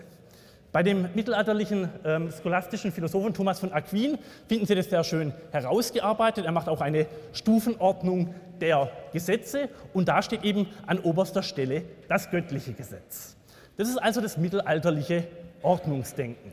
Bei 0.72 0.84
dem 0.84 1.08
mittelalterlichen 1.14 1.88
ähm, 2.04 2.30
scholastischen 2.42 2.92
Philosophen 2.92 3.34
Thomas 3.34 3.62
von 3.62 3.72
Aquin 3.72 4.18
finden 4.50 4.66
Sie 4.66 4.76
das 4.76 4.90
sehr 4.90 5.06
schön 5.06 5.34
herausgearbeitet. 5.52 6.46
Er 6.46 6.52
macht 6.52 6.68
auch 6.68 6.82
eine 6.82 7.06
Stufenordnung 7.32 8.36
der 8.62 8.90
Gesetze 9.14 9.70
und 9.94 10.08
da 10.08 10.22
steht 10.22 10.44
eben 10.44 10.68
an 10.86 11.00
oberster 11.00 11.44
Stelle 11.44 11.84
das 12.08 12.30
göttliche 12.30 12.74
Gesetz. 12.74 13.36
Das 13.78 13.90
ist 13.90 13.98
also 13.98 14.22
das 14.22 14.38
mittelalterliche 14.38 15.26
Ordnungsdenken. 15.62 16.52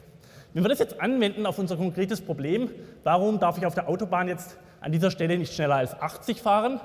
Wenn 0.55 0.65
wir 0.65 0.69
das 0.69 0.81
jetzt 0.81 1.01
anwenden 1.01 1.47
auf 1.47 1.59
unser 1.59 1.77
konkretes 1.77 2.21
Problem, 2.21 2.71
warum 3.05 3.39
darf 3.39 3.57
ich 3.59 3.65
auf 3.65 3.75
der 3.75 3.89
Autobahn 3.89 4.29
jetzt 4.29 4.57
an 4.81 4.93
dieser 4.93 5.11
Stelle 5.11 5.39
nicht 5.39 5.55
schneller 5.55 5.77
als 5.77 5.99
80 5.99 6.43
fahren, 6.43 6.81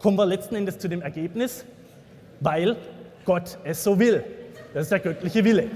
kommen 0.00 0.16
wir 0.16 0.26
letzten 0.26 0.56
Endes 0.56 0.78
zu 0.78 0.88
dem 0.88 1.02
Ergebnis, 1.02 1.64
weil 2.40 2.76
Gott 3.24 3.58
es 3.64 3.84
so 3.84 3.98
will. 3.98 4.24
Das 4.72 4.84
ist 4.84 4.92
der 4.92 4.98
göttliche 4.98 5.44
Wille. 5.44 5.68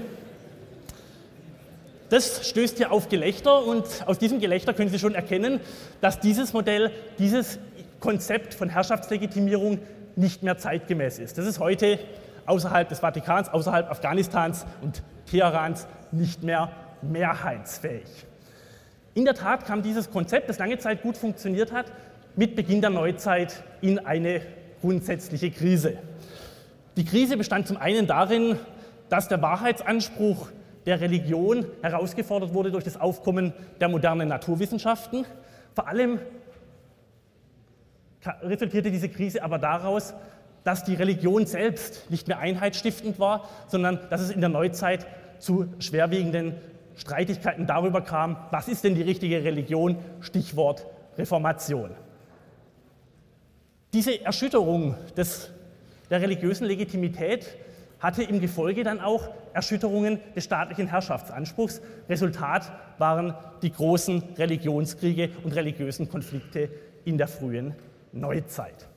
Das 2.09 2.49
stößt 2.49 2.77
hier 2.77 2.91
auf 2.91 3.07
Gelächter 3.07 3.63
und 3.63 3.85
aus 4.07 4.17
diesem 4.17 4.39
Gelächter 4.39 4.73
können 4.73 4.89
Sie 4.89 4.97
schon 4.97 5.13
erkennen, 5.13 5.59
dass 6.01 6.19
dieses 6.19 6.53
Modell, 6.53 6.91
dieses 7.19 7.59
Konzept 7.99 8.53
von 8.53 8.69
Herrschaftslegitimierung 8.69 9.79
nicht 10.15 10.43
mehr 10.43 10.57
zeitgemäß 10.57 11.19
ist. 11.19 11.37
Das 11.37 11.45
ist 11.45 11.59
heute 11.59 11.99
außerhalb 12.45 12.89
des 12.89 12.99
Vatikans, 12.99 13.49
außerhalb 13.49 13.89
Afghanistans 13.89 14.65
und 14.81 15.03
Teherans 15.29 15.87
nicht 16.11 16.43
mehr 16.43 16.71
mehrheitsfähig. 17.01 18.25
In 19.13 19.25
der 19.25 19.33
Tat 19.33 19.65
kam 19.65 19.81
dieses 19.81 20.11
Konzept, 20.11 20.49
das 20.49 20.59
lange 20.59 20.77
Zeit 20.77 21.01
gut 21.01 21.17
funktioniert 21.17 21.71
hat, 21.71 21.91
mit 22.35 22.55
Beginn 22.55 22.81
der 22.81 22.89
Neuzeit 22.89 23.63
in 23.81 23.99
eine 23.99 24.41
grundsätzliche 24.81 25.51
Krise. 25.51 25.97
Die 26.95 27.05
Krise 27.05 27.37
bestand 27.37 27.67
zum 27.67 27.77
einen 27.77 28.07
darin, 28.07 28.57
dass 29.09 29.27
der 29.27 29.41
Wahrheitsanspruch 29.41 30.49
der 30.85 31.01
Religion 31.01 31.65
herausgefordert 31.81 32.53
wurde 32.53 32.71
durch 32.71 32.83
das 32.83 32.99
Aufkommen 32.99 33.53
der 33.79 33.89
modernen 33.89 34.27
Naturwissenschaften. 34.27 35.25
Vor 35.75 35.87
allem 35.87 36.19
resultierte 38.41 38.91
diese 38.91 39.09
Krise 39.09 39.43
aber 39.43 39.59
daraus, 39.59 40.13
dass 40.63 40.83
die 40.83 40.95
Religion 40.95 41.45
selbst 41.45 42.09
nicht 42.09 42.27
mehr 42.27 42.39
einheitsstiftend 42.39 43.19
war, 43.19 43.47
sondern 43.67 43.99
dass 44.09 44.21
es 44.21 44.29
in 44.29 44.41
der 44.41 44.49
Neuzeit 44.49 45.05
zu 45.39 45.67
schwerwiegenden 45.79 46.55
Streitigkeiten 46.95 47.65
darüber 47.65 48.01
kam, 48.01 48.37
was 48.51 48.67
ist 48.67 48.83
denn 48.83 48.95
die 48.95 49.01
richtige 49.01 49.43
Religion, 49.43 49.97
Stichwort 50.19 50.85
Reformation. 51.17 51.91
Diese 53.93 54.23
Erschütterung 54.23 54.95
des, 55.15 55.49
der 56.09 56.21
religiösen 56.21 56.67
Legitimität 56.67 57.57
hatte 57.99 58.23
im 58.23 58.39
Gefolge 58.39 58.83
dann 58.83 58.99
auch 58.99 59.29
Erschütterungen 59.53 60.19
des 60.35 60.43
staatlichen 60.43 60.87
Herrschaftsanspruchs. 60.87 61.81
Resultat 62.07 62.71
waren 62.97 63.33
die 63.61 63.71
großen 63.71 64.23
Religionskriege 64.37 65.31
und 65.43 65.55
religiösen 65.55 66.09
Konflikte 66.09 66.69
in 67.05 67.17
der 67.17 67.27
frühen 67.27 67.75
Neuzeit. 68.11 68.87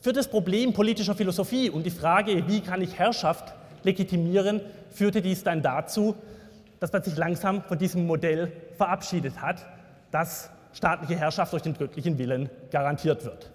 Für 0.00 0.12
das 0.12 0.28
Problem 0.28 0.72
politischer 0.72 1.14
Philosophie 1.14 1.70
und 1.70 1.84
die 1.84 1.90
Frage, 1.90 2.48
wie 2.48 2.60
kann 2.60 2.82
ich 2.82 2.98
Herrschaft 2.98 3.54
legitimieren, 3.84 4.60
führte 4.90 5.22
dies 5.22 5.44
dann 5.44 5.62
dazu, 5.62 6.16
dass 6.80 6.92
man 6.92 7.02
sich 7.02 7.16
langsam 7.16 7.62
von 7.62 7.78
diesem 7.78 8.06
Modell 8.06 8.50
verabschiedet 8.76 9.40
hat, 9.40 9.64
dass 10.10 10.50
staatliche 10.72 11.16
Herrschaft 11.16 11.52
durch 11.52 11.62
den 11.62 11.74
göttlichen 11.74 12.18
Willen 12.18 12.50
garantiert 12.70 13.24
wird. 13.24 13.52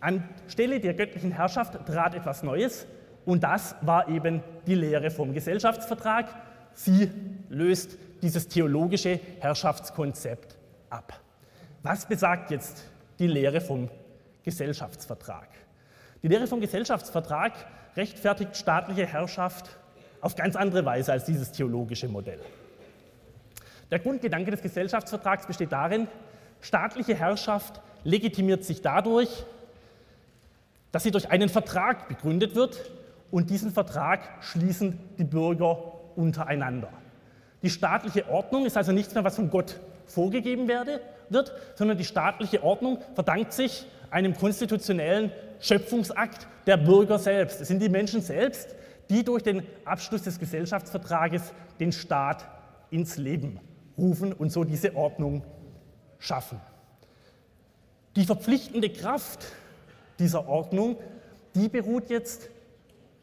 Anstelle 0.00 0.80
der 0.80 0.94
göttlichen 0.94 1.32
Herrschaft 1.32 1.84
trat 1.86 2.14
etwas 2.14 2.42
Neues 2.42 2.86
und 3.24 3.42
das 3.42 3.74
war 3.80 4.08
eben 4.08 4.42
die 4.66 4.74
Lehre 4.74 5.10
vom 5.10 5.32
Gesellschaftsvertrag. 5.32 6.26
Sie 6.74 7.10
löst 7.48 7.96
dieses 8.22 8.48
theologische 8.48 9.18
Herrschaftskonzept 9.40 10.56
ab. 10.90 11.23
Was 11.84 12.06
besagt 12.06 12.50
jetzt 12.50 12.82
die 13.18 13.26
Lehre 13.26 13.60
vom 13.60 13.90
Gesellschaftsvertrag? 14.42 15.48
Die 16.22 16.28
Lehre 16.28 16.46
vom 16.46 16.62
Gesellschaftsvertrag 16.62 17.52
rechtfertigt 17.94 18.56
staatliche 18.56 19.04
Herrschaft 19.04 19.68
auf 20.22 20.34
ganz 20.34 20.56
andere 20.56 20.86
Weise 20.86 21.12
als 21.12 21.26
dieses 21.26 21.52
theologische 21.52 22.08
Modell. 22.08 22.40
Der 23.90 23.98
Grundgedanke 23.98 24.50
des 24.50 24.62
Gesellschaftsvertrags 24.62 25.46
besteht 25.46 25.72
darin, 25.72 26.08
staatliche 26.62 27.14
Herrschaft 27.14 27.82
legitimiert 28.02 28.64
sich 28.64 28.80
dadurch, 28.80 29.44
dass 30.90 31.02
sie 31.02 31.10
durch 31.10 31.30
einen 31.30 31.50
Vertrag 31.50 32.08
begründet 32.08 32.54
wird 32.54 32.92
und 33.30 33.50
diesen 33.50 33.70
Vertrag 33.70 34.20
schließen 34.40 34.98
die 35.18 35.24
Bürger 35.24 36.16
untereinander. 36.16 36.88
Die 37.62 37.68
staatliche 37.68 38.26
Ordnung 38.30 38.64
ist 38.64 38.78
also 38.78 38.92
nichts 38.92 39.12
mehr, 39.12 39.24
was 39.24 39.36
von 39.36 39.50
Gott 39.50 39.78
vorgegeben 40.06 40.68
werde, 40.68 41.00
wird, 41.28 41.52
sondern 41.74 41.98
die 41.98 42.04
staatliche 42.04 42.62
Ordnung 42.62 42.98
verdankt 43.14 43.52
sich 43.52 43.86
einem 44.10 44.36
konstitutionellen 44.36 45.32
Schöpfungsakt 45.60 46.46
der 46.66 46.76
Bürger 46.76 47.18
selbst. 47.18 47.60
Es 47.60 47.68
sind 47.68 47.80
die 47.80 47.88
Menschen 47.88 48.20
selbst, 48.20 48.74
die 49.10 49.24
durch 49.24 49.42
den 49.42 49.62
Abschluss 49.84 50.22
des 50.22 50.38
Gesellschaftsvertrages 50.38 51.52
den 51.80 51.92
Staat 51.92 52.44
ins 52.90 53.16
Leben 53.16 53.60
rufen 53.98 54.32
und 54.32 54.50
so 54.50 54.64
diese 54.64 54.94
Ordnung 54.96 55.42
schaffen. 56.18 56.60
Die 58.16 58.24
verpflichtende 58.24 58.90
Kraft 58.90 59.44
dieser 60.18 60.48
Ordnung, 60.48 60.96
die 61.54 61.68
beruht 61.68 62.08
jetzt 62.08 62.48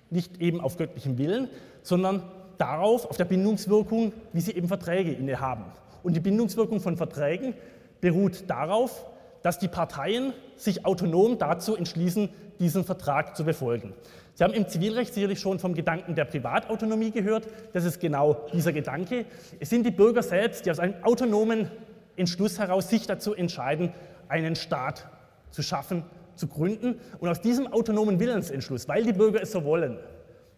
nicht 0.10 0.42
eben 0.42 0.60
auf 0.60 0.78
göttlichem 0.78 1.18
Willen, 1.18 1.48
sondern 1.84 2.24
darauf, 2.58 3.10
auf 3.10 3.18
der 3.18 3.26
Bindungswirkung, 3.26 4.14
wie 4.34 4.42
sie 4.42 4.52
eben 4.52 4.68
Verträge 4.68 5.12
innehaben. 5.14 5.66
Und 6.04 6.16
die 6.16 6.20
Bindungswirkung 6.20 6.80
von 6.80 6.98
Verträgen 6.98 7.54
beruht 8.00 8.50
darauf, 8.50 9.06
dass 9.42 9.60
die 9.60 9.68
Parteien 9.68 10.34
sich 10.56 10.86
autonom 10.86 11.38
dazu 11.38 11.76
entschließen, 11.76 12.30
diesen 12.60 12.84
Vertrag 12.84 13.36
zu 13.36 13.44
befolgen. 13.44 13.94
Sie 14.36 14.44
haben 14.44 14.54
im 14.54 14.68
Zivilrecht 14.68 15.14
sicherlich 15.14 15.40
schon 15.40 15.60
vom 15.60 15.74
Gedanken 15.74 16.16
der 16.16 16.26
Privatautonomie 16.26 17.12
gehört. 17.12 17.48
Das 17.74 17.86
ist 17.86 18.00
genau 18.00 18.46
dieser 18.54 18.72
Gedanke. 18.72 19.26
Es 19.60 19.70
sind 19.70 19.86
die 19.86 19.92
Bürger 19.92 20.24
selbst, 20.24 20.66
die 20.66 20.72
aus 20.72 20.80
einem 20.80 20.96
autonomen 21.04 21.70
Entschluss 22.16 22.60
heraus 22.60 22.90
sich 22.90 23.08
dazu 23.08 23.34
entscheiden, 23.34 23.92
einen 24.30 24.56
Staat 24.56 25.08
zu 25.50 25.64
schaffen, 25.64 26.04
zu 26.36 26.48
gründen. 26.48 27.00
Und 27.20 27.30
aus 27.30 27.42
diesem 27.42 27.68
autonomen 27.68 28.20
Willensentschluss, 28.20 28.88
weil 28.88 29.04
die 29.04 29.14
Bürger 29.14 29.42
es 29.42 29.52
so 29.52 29.64
wollen, 29.64 29.98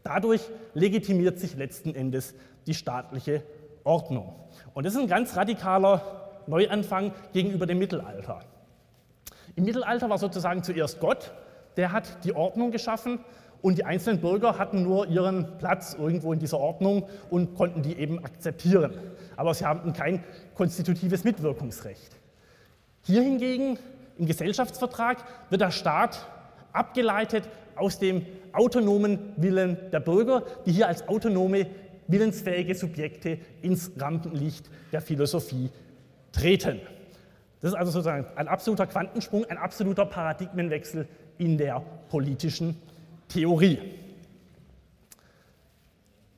dadurch 0.04 0.42
legitimiert 0.74 1.40
sich 1.40 1.56
letzten 1.56 1.96
Endes 1.96 2.36
die 2.68 2.74
staatliche 2.74 3.44
Ordnung. 3.84 4.36
Und 4.74 4.86
das 4.86 4.94
ist 4.94 5.00
ein 5.00 5.08
ganz 5.08 5.36
radikaler 5.36 6.02
Neuanfang 6.48 7.14
gegenüber 7.32 7.66
dem 7.66 7.80
Mittelalter. 7.80 8.42
Im 9.56 9.66
Mittelalter 9.66 10.10
war 10.10 10.18
sozusagen 10.18 10.64
zuerst 10.64 11.00
Gott, 11.00 11.32
der 11.78 11.92
hat 11.92 12.24
die 12.24 12.36
Ordnung 12.36 12.72
geschaffen 12.72 13.20
und 13.62 13.78
die 13.78 13.86
einzelnen 13.86 14.20
Bürger 14.20 14.58
hatten 14.58 14.84
nur 14.84 15.08
ihren 15.08 15.58
Platz 15.58 15.96
irgendwo 15.98 16.34
in 16.34 16.40
dieser 16.40 16.60
Ordnung 16.60 17.08
und 17.30 17.56
konnten 17.56 17.82
die 17.82 17.98
eben 17.98 18.24
akzeptieren. 18.24 18.94
Aber 19.38 19.54
sie 19.54 19.66
hatten 19.66 19.94
kein 19.94 20.24
konstitutives 20.56 21.24
Mitwirkungsrecht. 21.24 22.18
Hier 23.04 23.22
hingegen 23.22 23.80
im 24.18 24.26
Gesellschaftsvertrag 24.26 25.24
wird 25.50 25.62
der 25.62 25.72
Staat 25.72 26.28
abgeleitet 26.74 27.44
aus 27.76 28.00
dem 28.00 28.26
autonomen 28.52 29.34
Willen 29.38 29.78
der 29.92 30.00
Bürger, 30.00 30.44
die 30.66 30.72
hier 30.72 30.88
als 30.88 31.08
autonome, 31.08 31.68
willensfähige 32.08 32.76
Subjekte 32.76 33.40
ins 33.62 33.92
Rampenlicht 33.98 34.70
der 34.92 35.02
Philosophie 35.02 35.70
treten. 36.32 36.80
Das 37.62 37.72
ist 37.72 37.78
also 37.78 37.92
sozusagen 37.92 38.26
ein 38.36 38.48
absoluter 38.48 38.88
Quantensprung, 38.88 39.46
ein 39.46 39.58
absoluter 39.58 40.06
Paradigmenwechsel 40.06 41.08
in 41.38 41.58
der 41.58 41.82
politischen 42.10 42.76
Theorie. 43.30 43.80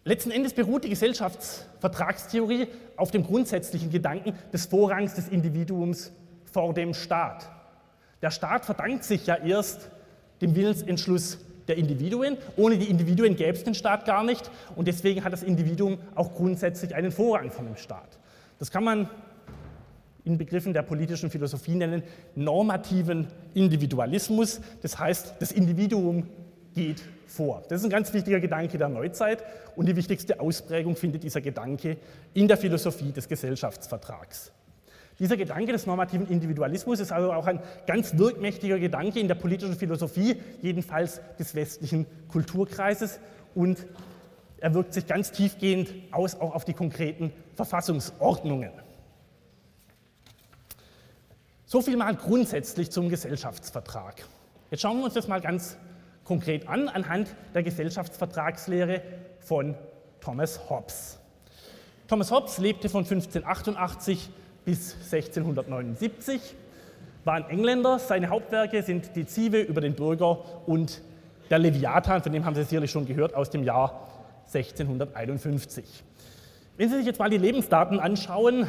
Letzten 0.03 0.29
Endes 0.29 0.53
beruht 0.53 0.83
die 0.83 0.89
Gesellschaftsvertragstheorie 0.89 2.67
auf 2.95 3.09
dem 3.09 3.23
grundsätzlichen 3.23 3.89
Gedanken 3.89 4.33
des 4.53 4.67
Vorrangs 4.67 5.15
des 5.15 5.29
Individuums 5.29 6.11
vor 6.45 6.75
dem 6.75 6.93
Staat. 6.93 7.49
Der 8.21 8.29
Staat 8.29 8.65
verdankt 8.65 9.03
sich 9.03 9.25
ja 9.25 9.35
erst 9.35 9.89
dem 10.41 10.55
Willensentschluss 10.55 11.39
der 11.67 11.77
Individuen. 11.77 12.37
Ohne 12.57 12.77
die 12.77 12.89
Individuen 12.89 13.35
gäbe 13.35 13.57
es 13.57 13.63
den 13.63 13.75
Staat 13.75 14.05
gar 14.05 14.23
nicht 14.23 14.49
und 14.75 14.87
deswegen 14.87 15.23
hat 15.23 15.33
das 15.33 15.43
Individuum 15.43 15.97
auch 16.15 16.33
grundsätzlich 16.33 16.95
einen 16.95 17.11
Vorrang 17.11 17.51
vor 17.51 17.65
dem 17.65 17.77
Staat. 17.77 18.19
Das 18.59 18.71
kann 18.71 18.83
man 18.83 19.09
in 20.23 20.37
Begriffen 20.37 20.73
der 20.73 20.81
politischen 20.81 21.29
Philosophie 21.29 21.75
nennen, 21.75 22.03
normativen 22.33 23.27
Individualismus. 23.53 24.59
Das 24.81 24.97
heißt, 24.97 25.35
das 25.39 25.51
Individuum 25.51 26.27
geht 26.73 27.03
vor. 27.27 27.63
Das 27.69 27.79
ist 27.79 27.85
ein 27.85 27.91
ganz 27.91 28.13
wichtiger 28.13 28.39
Gedanke 28.39 28.77
der 28.77 28.89
Neuzeit 28.89 29.43
und 29.75 29.87
die 29.87 29.95
wichtigste 29.95 30.39
Ausprägung 30.39 30.95
findet 30.95 31.23
dieser 31.23 31.41
Gedanke 31.41 31.97
in 32.33 32.47
der 32.47 32.57
Philosophie 32.57 33.11
des 33.11 33.27
Gesellschaftsvertrags. 33.27 34.51
Dieser 35.19 35.37
Gedanke 35.37 35.71
des 35.71 35.85
normativen 35.85 36.27
Individualismus 36.27 36.99
ist 36.99 37.11
also 37.11 37.31
auch 37.31 37.47
ein 37.47 37.61
ganz 37.87 38.17
wirkmächtiger 38.17 38.79
Gedanke 38.79 39.19
in 39.19 39.27
der 39.27 39.35
politischen 39.35 39.75
Philosophie, 39.75 40.41
jedenfalls 40.61 41.21
des 41.39 41.55
westlichen 41.55 42.05
Kulturkreises 42.27 43.19
und 43.53 43.85
er 44.57 44.73
wirkt 44.73 44.93
sich 44.93 45.07
ganz 45.07 45.31
tiefgehend 45.31 45.93
aus 46.11 46.35
auch 46.39 46.53
auf 46.53 46.65
die 46.65 46.73
konkreten 46.73 47.31
Verfassungsordnungen. 47.55 48.71
So 51.65 51.81
viel 51.81 51.97
mal 51.97 52.15
grundsätzlich 52.15 52.91
zum 52.91 53.09
Gesellschaftsvertrag. 53.09 54.23
Jetzt 54.69 54.81
schauen 54.81 54.97
wir 54.97 55.05
uns 55.05 55.13
das 55.13 55.27
mal 55.27 55.41
ganz 55.41 55.77
konkret 56.23 56.67
an 56.67 56.89
anhand 56.89 57.35
der 57.53 57.63
Gesellschaftsvertragslehre 57.63 59.01
von 59.39 59.75
Thomas 60.19 60.69
Hobbes. 60.69 61.19
Thomas 62.07 62.31
Hobbes 62.31 62.57
lebte 62.57 62.89
von 62.89 63.03
1588 63.03 64.29
bis 64.65 64.93
1679, 65.11 66.55
war 67.23 67.35
ein 67.35 67.49
Engländer. 67.49 67.99
Seine 67.99 68.29
Hauptwerke 68.29 68.81
sind 68.83 69.15
die 69.15 69.25
Zive 69.25 69.61
über 69.61 69.81
den 69.81 69.93
Bürger 69.93 70.39
und 70.67 71.01
der 71.49 71.59
Leviathan, 71.59 72.23
von 72.23 72.31
dem 72.31 72.43
haben 72.45 72.55
Sie 72.55 72.63
sicherlich 72.63 72.91
schon 72.91 73.05
gehört, 73.05 73.35
aus 73.35 73.49
dem 73.51 73.63
Jahr 73.63 74.07
1651. 74.53 76.03
Wenn 76.77 76.89
Sie 76.89 76.97
sich 76.97 77.05
jetzt 77.05 77.19
mal 77.19 77.29
die 77.29 77.37
Lebensdaten 77.37 77.99
anschauen, 77.99 78.67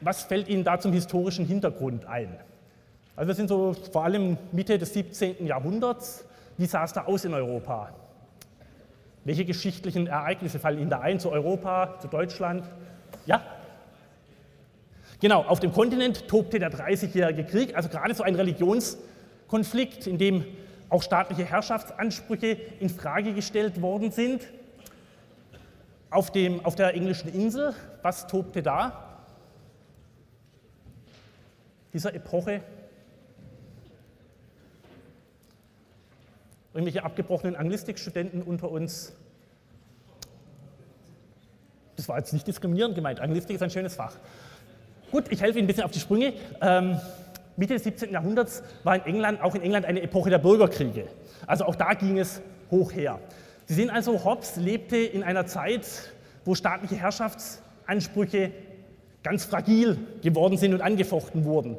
was 0.00 0.22
fällt 0.22 0.48
Ihnen 0.48 0.64
da 0.64 0.78
zum 0.80 0.92
historischen 0.92 1.46
Hintergrund 1.46 2.06
ein? 2.06 2.36
Also 3.16 3.28
wir 3.28 3.34
sind 3.34 3.48
so 3.48 3.74
vor 3.92 4.04
allem 4.04 4.36
Mitte 4.52 4.78
des 4.78 4.92
17. 4.92 5.46
Jahrhunderts. 5.46 6.24
Wie 6.56 6.66
sah 6.66 6.84
es 6.84 6.92
da 6.92 7.04
aus 7.04 7.24
in 7.24 7.34
Europa? 7.34 7.90
Welche 9.24 9.44
geschichtlichen 9.44 10.06
Ereignisse 10.06 10.58
fallen 10.58 10.78
Ihnen 10.78 10.90
da 10.90 11.00
ein 11.00 11.20
zu 11.20 11.30
Europa, 11.30 11.98
zu 12.00 12.08
Deutschland? 12.08 12.64
Ja? 13.26 13.42
Genau, 15.20 15.42
auf 15.42 15.60
dem 15.60 15.72
Kontinent 15.72 16.28
tobte 16.28 16.58
der 16.58 16.72
30-jährige 16.72 17.44
Krieg, 17.44 17.76
also 17.76 17.88
gerade 17.88 18.14
so 18.14 18.22
ein 18.22 18.34
Religionskonflikt, 18.34 20.06
in 20.06 20.18
dem 20.18 20.44
auch 20.88 21.02
staatliche 21.02 21.44
Herrschaftsansprüche 21.44 22.58
in 22.80 22.88
Frage 22.88 23.32
gestellt 23.32 23.80
worden 23.80 24.10
sind. 24.10 24.42
Auf, 26.10 26.30
dem, 26.30 26.64
auf 26.64 26.76
der 26.76 26.94
englischen 26.94 27.32
Insel, 27.32 27.74
was 28.02 28.26
tobte 28.26 28.62
da? 28.62 29.20
Dieser 31.92 32.14
Epoche. 32.14 32.62
Irgendwelche 36.72 37.04
abgebrochenen 37.04 37.56
Anglistikstudenten 37.56 38.42
unter 38.42 38.70
uns. 38.70 39.12
Das 41.96 42.08
war 42.08 42.18
jetzt 42.18 42.32
nicht 42.32 42.46
diskriminierend 42.46 42.94
gemeint. 42.94 43.20
Anglistik 43.20 43.56
ist 43.56 43.62
ein 43.62 43.70
schönes 43.70 43.94
Fach. 43.94 44.16
Gut, 45.14 45.30
ich 45.30 45.40
helfe 45.40 45.60
Ihnen 45.60 45.66
ein 45.66 45.68
bisschen 45.68 45.84
auf 45.84 45.92
die 45.92 46.00
Sprünge. 46.00 46.32
Ähm, 46.60 46.98
Mitte 47.56 47.74
des 47.74 47.84
17. 47.84 48.10
Jahrhunderts 48.10 48.64
war 48.82 48.96
in 48.96 49.02
England, 49.02 49.40
auch 49.42 49.54
in 49.54 49.62
England 49.62 49.86
eine 49.86 50.02
Epoche 50.02 50.28
der 50.28 50.38
Bürgerkriege. 50.38 51.06
Also 51.46 51.66
auch 51.66 51.76
da 51.76 51.94
ging 51.94 52.18
es 52.18 52.42
hoch 52.68 52.90
her. 52.90 53.20
Sie 53.66 53.74
sehen 53.74 53.90
also, 53.90 54.24
Hobbes 54.24 54.56
lebte 54.56 54.96
in 54.96 55.22
einer 55.22 55.46
Zeit, 55.46 55.86
wo 56.44 56.56
staatliche 56.56 56.96
Herrschaftsansprüche 56.96 58.50
ganz 59.22 59.44
fragil 59.44 59.98
geworden 60.20 60.56
sind 60.56 60.74
und 60.74 60.80
angefochten 60.80 61.44
wurden. 61.44 61.76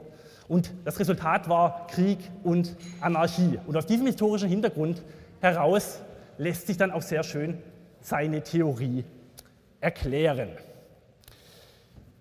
Und 0.47 0.71
das 0.85 0.97
Resultat 0.97 1.49
war 1.49 1.87
Krieg 1.87 2.19
und 2.41 2.77
Anarchie. 3.01 3.59
Und 3.67 3.75
aus 3.75 3.85
diesem 3.85 4.05
historischen 4.05 4.47
Hintergrund 4.47 5.03
heraus 5.41 5.99
lässt 6.37 6.67
sich 6.67 6.77
dann 6.77 6.91
auch 6.91 7.01
sehr 7.01 7.23
schön 7.23 7.57
seine 7.99 8.43
Theorie 8.43 9.03
erklären. 9.81 10.51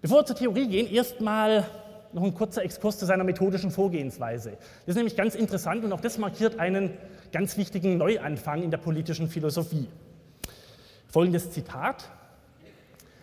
Bevor 0.04 0.18
wir 0.18 0.26
zur 0.26 0.36
Theorie 0.36 0.68
gehen, 0.68 0.92
erstmal 0.92 1.64
noch 2.12 2.24
ein 2.24 2.34
kurzer 2.34 2.62
Exkurs 2.62 2.98
zu 2.98 3.06
seiner 3.06 3.24
methodischen 3.24 3.70
Vorgehensweise. 3.70 4.50
Das 4.50 4.88
ist 4.88 4.96
nämlich 4.96 5.16
ganz 5.16 5.34
interessant 5.34 5.82
und 5.82 5.94
auch 5.94 6.00
das 6.02 6.18
markiert 6.18 6.60
einen 6.60 6.90
ganz 7.32 7.56
wichtigen 7.56 7.96
Neuanfang 7.96 8.62
in 8.62 8.70
der 8.70 8.76
politischen 8.76 9.30
Philosophie. 9.30 9.88
Folgendes 11.08 11.52
Zitat. 11.52 12.10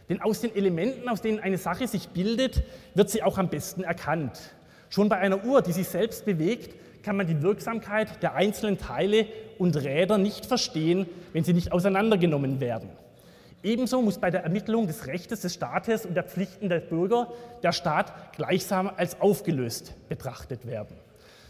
Denn 0.09 0.23
aus 0.23 0.41
den 0.41 0.55
Elementen, 0.55 1.07
aus 1.07 1.21
denen 1.21 1.39
eine 1.39 1.59
Sache 1.59 1.87
sich 1.87 2.09
bildet, 2.09 2.63
wird 2.95 3.11
sie 3.11 3.21
auch 3.21 3.37
am 3.37 3.49
besten 3.49 3.83
erkannt. 3.83 4.39
Schon 4.89 5.07
bei 5.07 5.17
einer 5.17 5.45
Uhr, 5.45 5.61
die 5.61 5.73
sich 5.73 5.87
selbst 5.87 6.25
bewegt, 6.25 6.73
kann 7.03 7.15
man 7.15 7.27
die 7.27 7.43
Wirksamkeit 7.43 8.23
der 8.23 8.33
einzelnen 8.33 8.79
Teile 8.79 9.27
und 9.59 9.75
Räder 9.75 10.17
nicht 10.17 10.47
verstehen, 10.47 11.05
wenn 11.31 11.43
sie 11.43 11.53
nicht 11.53 11.73
auseinandergenommen 11.73 12.59
werden. 12.59 12.89
Ebenso 13.63 14.01
muss 14.01 14.17
bei 14.17 14.31
der 14.31 14.43
Ermittlung 14.43 14.87
des 14.87 15.07
Rechtes 15.07 15.41
des 15.41 15.53
Staates 15.53 16.05
und 16.05 16.15
der 16.15 16.23
Pflichten 16.23 16.69
der 16.69 16.79
Bürger 16.79 17.27
der 17.61 17.71
Staat 17.71 18.33
gleichsam 18.35 18.89
als 18.95 19.21
aufgelöst 19.21 19.93
betrachtet 20.09 20.65
werden. 20.65 20.95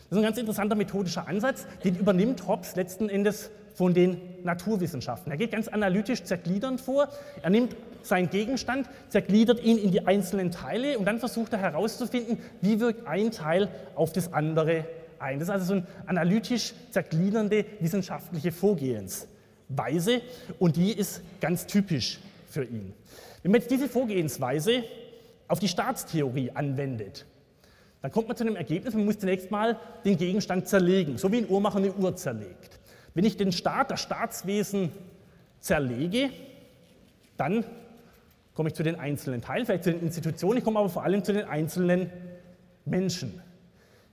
Das 0.10 0.18
ist 0.18 0.18
ein 0.18 0.24
ganz 0.24 0.38
interessanter 0.38 0.75
methodischer 0.75 1.27
Ansatz, 1.27 1.65
den 1.86 1.96
übernimmt 1.96 2.46
Hobbes 2.46 2.75
letzten 2.75 3.08
Endes 3.08 3.50
von 3.75 3.94
den 3.94 4.22
Naturwissenschaften. 4.44 5.32
Er 5.32 5.38
geht 5.38 5.51
ganz 5.51 5.70
analytisch 5.70 6.24
zergliedernd 6.24 6.82
vor. 6.82 7.08
Er 7.41 7.50
nimmt 7.50 7.77
seinen 8.01 8.30
Gegenstand, 8.30 8.89
zergliedert 9.08 9.63
ihn 9.63 9.77
in 9.77 9.91
die 9.91 10.06
einzelnen 10.06 10.51
Teile 10.51 10.98
und 11.00 11.06
dann 11.06 11.20
versucht 11.20 11.53
er 11.53 11.60
herauszufinden, 11.60 12.39
wie 12.60 12.82
wirkt 12.82 13.08
ein 13.08 13.32
Teil 13.32 13.70
auf 13.96 14.12
das 14.12 14.34
andere 14.34 14.84
ein. 15.20 15.39
Das 15.39 15.48
ist 15.48 15.53
also 15.53 15.65
so 15.65 15.74
eine 15.74 15.86
analytisch 16.08 16.74
zergliedernde 16.89 17.63
wissenschaftliche 17.80 18.51
Vorgehensweise. 18.51 19.30
Weise 19.77 20.21
und 20.59 20.75
die 20.75 20.91
ist 20.91 21.21
ganz 21.39 21.67
typisch 21.67 22.19
für 22.49 22.63
ihn. 22.63 22.93
Wenn 23.43 23.51
man 23.51 23.61
jetzt 23.61 23.71
diese 23.71 23.87
Vorgehensweise 23.87 24.83
auf 25.47 25.59
die 25.59 25.67
Staatstheorie 25.67 26.51
anwendet, 26.51 27.25
dann 28.01 28.11
kommt 28.11 28.27
man 28.27 28.35
zu 28.35 28.43
einem 28.43 28.55
Ergebnis, 28.55 28.93
man 28.93 29.05
muss 29.05 29.19
zunächst 29.19 29.51
mal 29.51 29.77
den 30.03 30.17
Gegenstand 30.17 30.67
zerlegen, 30.67 31.17
so 31.17 31.31
wie 31.31 31.37
ein 31.37 31.49
Uhrmacher 31.49 31.77
eine 31.77 31.93
Uhr 31.93 32.15
zerlegt. 32.15 32.79
Wenn 33.13 33.25
ich 33.25 33.37
den 33.37 33.51
Staat, 33.51 33.91
das 33.91 34.01
Staatswesen 34.01 34.91
zerlege, 35.59 36.31
dann 37.37 37.63
komme 38.53 38.69
ich 38.69 38.75
zu 38.75 38.83
den 38.83 38.99
einzelnen 38.99 39.41
Teilen, 39.41 39.65
vielleicht 39.65 39.83
zu 39.83 39.91
den 39.91 40.01
Institutionen, 40.01 40.57
ich 40.57 40.63
komme 40.63 40.79
aber 40.79 40.89
vor 40.89 41.03
allem 41.03 41.23
zu 41.23 41.34
den 41.34 41.45
einzelnen 41.45 42.12
Menschen. 42.86 43.41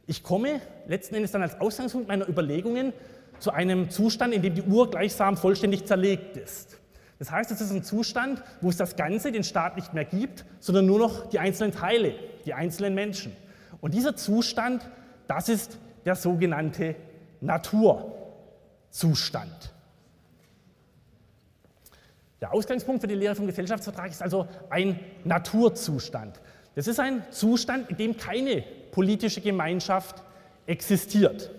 Ich 0.06 0.22
komme 0.22 0.60
letzten 0.86 1.14
Endes 1.14 1.32
dann 1.32 1.42
als 1.42 1.60
Ausgangspunkt 1.60 2.08
meiner 2.08 2.28
Überlegungen 2.28 2.92
zu 3.40 3.52
einem 3.52 3.90
Zustand, 3.90 4.34
in 4.34 4.42
dem 4.42 4.54
die 4.54 4.62
Uhr 4.62 4.90
gleichsam 4.90 5.36
vollständig 5.36 5.86
zerlegt 5.86 6.36
ist. 6.36 6.78
Das 7.18 7.30
heißt, 7.30 7.50
es 7.50 7.60
ist 7.60 7.72
ein 7.72 7.82
Zustand, 7.82 8.42
wo 8.60 8.68
es 8.68 8.76
das 8.76 8.96
Ganze, 8.96 9.32
den 9.32 9.44
Staat 9.44 9.76
nicht 9.76 9.92
mehr 9.92 10.04
gibt, 10.04 10.44
sondern 10.60 10.86
nur 10.86 11.00
noch 11.00 11.28
die 11.28 11.38
einzelnen 11.38 11.72
Teile, 11.72 12.14
die 12.46 12.54
einzelnen 12.54 12.94
Menschen. 12.94 13.36
Und 13.80 13.94
dieser 13.94 14.16
Zustand, 14.16 14.88
das 15.26 15.48
ist 15.48 15.78
der 16.04 16.14
sogenannte 16.14 16.94
Naturzustand. 17.40 19.72
Der 22.40 22.52
Ausgangspunkt 22.52 23.00
für 23.00 23.08
die 23.08 23.16
Lehre 23.16 23.34
vom 23.34 23.46
Gesellschaftsvertrag 23.46 24.10
ist 24.10 24.22
also 24.22 24.46
ein 24.70 25.00
Naturzustand. 25.24 26.40
Das 26.76 26.86
ist 26.86 27.00
ein 27.00 27.24
Zustand, 27.30 27.90
in 27.90 27.96
dem 27.96 28.16
keine 28.16 28.62
politische 28.92 29.40
Gemeinschaft 29.40 30.22
existiert. 30.66 31.50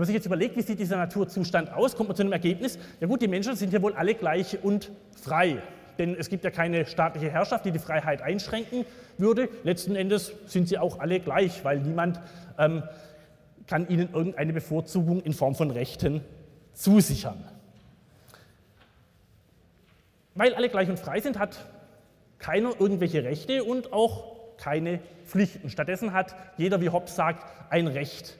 Wenn 0.00 0.04
man 0.04 0.06
sich 0.06 0.14
jetzt 0.14 0.24
überlegt, 0.24 0.56
wie 0.56 0.62
sieht 0.62 0.78
dieser 0.78 0.96
Naturzustand 0.96 1.74
aus, 1.74 1.94
kommt 1.94 2.08
man 2.08 2.16
zu 2.16 2.22
einem 2.22 2.32
Ergebnis, 2.32 2.78
ja 3.00 3.06
gut, 3.06 3.20
die 3.20 3.28
Menschen 3.28 3.54
sind 3.54 3.70
ja 3.70 3.82
wohl 3.82 3.92
alle 3.92 4.14
gleich 4.14 4.56
und 4.64 4.90
frei. 5.14 5.62
Denn 5.98 6.14
es 6.14 6.30
gibt 6.30 6.42
ja 6.42 6.50
keine 6.50 6.86
staatliche 6.86 7.28
Herrschaft, 7.28 7.66
die 7.66 7.70
die 7.70 7.78
Freiheit 7.78 8.22
einschränken 8.22 8.86
würde. 9.18 9.50
Letzten 9.62 9.96
Endes 9.96 10.32
sind 10.46 10.68
sie 10.68 10.78
auch 10.78 11.00
alle 11.00 11.20
gleich, 11.20 11.62
weil 11.66 11.80
niemand 11.80 12.18
ähm, 12.58 12.82
kann 13.66 13.90
ihnen 13.90 14.08
irgendeine 14.14 14.54
Bevorzugung 14.54 15.20
in 15.20 15.34
Form 15.34 15.54
von 15.54 15.70
Rechten 15.70 16.22
zusichern. 16.72 17.44
Weil 20.34 20.54
alle 20.54 20.70
gleich 20.70 20.88
und 20.88 20.98
frei 20.98 21.20
sind, 21.20 21.38
hat 21.38 21.66
keiner 22.38 22.72
irgendwelche 22.80 23.22
Rechte 23.22 23.64
und 23.64 23.92
auch 23.92 24.56
keine 24.56 25.00
Pflichten. 25.26 25.68
Stattdessen 25.68 26.14
hat 26.14 26.34
jeder, 26.56 26.80
wie 26.80 26.88
Hobbes 26.88 27.16
sagt, 27.16 27.44
ein 27.68 27.86
Recht 27.86 28.38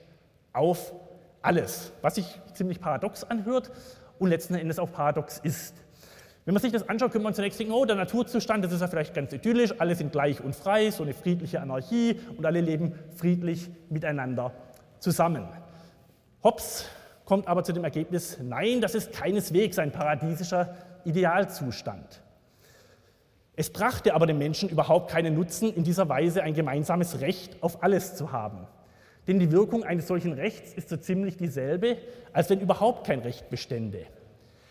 auf 0.54 0.94
alles, 1.42 1.92
was 2.02 2.16
sich 2.16 2.40
ziemlich 2.54 2.80
paradox 2.80 3.24
anhört 3.24 3.70
und 4.18 4.28
letzten 4.28 4.54
Endes 4.54 4.78
auch 4.78 4.92
paradox 4.92 5.38
ist. 5.38 5.74
Wenn 6.44 6.54
man 6.54 6.62
sich 6.62 6.72
das 6.72 6.88
anschaut, 6.88 7.12
könnte 7.12 7.24
man 7.24 7.34
zunächst 7.34 7.60
denken, 7.60 7.72
oh, 7.72 7.84
der 7.84 7.96
Naturzustand, 7.96 8.64
das 8.64 8.72
ist 8.72 8.80
ja 8.80 8.88
vielleicht 8.88 9.14
ganz 9.14 9.32
idyllisch, 9.32 9.74
alle 9.78 9.94
sind 9.94 10.10
gleich 10.10 10.40
und 10.42 10.56
frei, 10.56 10.90
so 10.90 11.02
eine 11.02 11.14
friedliche 11.14 11.60
Anarchie 11.60 12.18
und 12.36 12.46
alle 12.46 12.60
leben 12.60 12.94
friedlich 13.14 13.70
miteinander 13.88 14.52
zusammen. 14.98 15.46
Hobbes 16.42 16.86
kommt 17.24 17.46
aber 17.46 17.62
zu 17.62 17.72
dem 17.72 17.84
Ergebnis, 17.84 18.38
nein, 18.42 18.80
das 18.80 18.94
ist 18.94 19.12
keineswegs 19.12 19.78
ein 19.78 19.92
paradiesischer 19.92 20.74
Idealzustand. 21.04 22.22
Es 23.54 23.70
brachte 23.70 24.14
aber 24.14 24.26
den 24.26 24.38
Menschen 24.38 24.70
überhaupt 24.70 25.10
keinen 25.10 25.34
Nutzen, 25.34 25.72
in 25.72 25.84
dieser 25.84 26.08
Weise 26.08 26.42
ein 26.42 26.54
gemeinsames 26.54 27.20
Recht 27.20 27.62
auf 27.62 27.82
alles 27.82 28.16
zu 28.16 28.32
haben. 28.32 28.66
Denn 29.30 29.38
die 29.38 29.52
Wirkung 29.52 29.84
eines 29.84 30.08
solchen 30.08 30.32
Rechts 30.32 30.72
ist 30.74 30.88
so 30.88 30.96
ziemlich 30.96 31.36
dieselbe, 31.36 31.98
als 32.32 32.50
wenn 32.50 32.58
überhaupt 32.58 33.06
kein 33.06 33.20
Recht 33.20 33.48
bestände. 33.48 34.04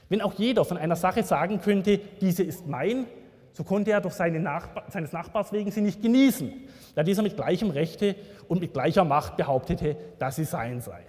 Wenn 0.10 0.20
auch 0.20 0.34
jeder 0.34 0.66
von 0.66 0.76
einer 0.76 0.98
Sache 0.98 1.24
sagen 1.24 1.62
könnte, 1.62 2.02
diese 2.20 2.44
ist 2.44 2.68
mein, 2.68 3.06
so 3.54 3.64
konnte 3.64 3.92
er 3.92 4.02
doch 4.02 4.12
seine 4.12 4.42
Nachbar, 4.42 4.84
seines 4.90 5.14
Nachbars 5.14 5.54
wegen 5.54 5.72
sie 5.72 5.80
nicht 5.80 6.02
genießen, 6.02 6.52
da 6.94 7.04
dieser 7.04 7.24
mit 7.24 7.38
gleichem 7.38 7.70
Rechte 7.70 8.18
und 8.50 8.60
mit 8.60 8.74
gleicher 8.74 9.06
Macht 9.06 9.38
behauptete, 9.38 9.96
dass 10.20 10.36
sie 10.36 10.44
sein 10.44 10.82
sei. 10.82 11.06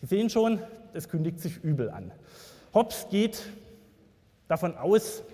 Sie 0.00 0.06
sehen 0.06 0.30
schon, 0.30 0.60
es 0.94 1.08
kündigt 1.08 1.40
sich 1.40 1.56
übel 1.64 1.90
an. 1.90 2.12
Hobbes 2.72 3.08
geht 3.10 3.42
davon 4.46 4.76
aus, 4.76 5.24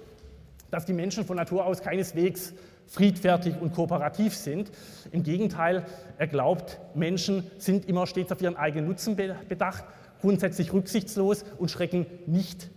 dass 0.71 0.87
die 0.87 0.95
Menschen 0.95 1.27
von 1.27 1.37
Natur 1.37 1.67
aus 1.67 1.83
keineswegs 1.83 2.55
friedfertig 2.93 3.55
und 3.59 3.73
kooperativ 3.73 4.37
sind. 4.37 4.71
Im 5.13 5.23
Gegenteil, 5.23 5.87
er 6.19 6.27
glaubt, 6.27 6.79
Menschen 6.95 7.51
sind 7.57 7.89
immer 7.89 8.07
stets 8.07 8.31
auf 8.31 8.43
ihren 8.43 8.57
eigenen 8.57 8.87
Nutzen 8.87 9.17
bedacht, 9.17 9.85
grundsätzlich 10.21 10.75
rücksichtslos 10.75 11.45
und 11.59 11.71
schrecken 11.71 12.07
nicht 12.27 12.69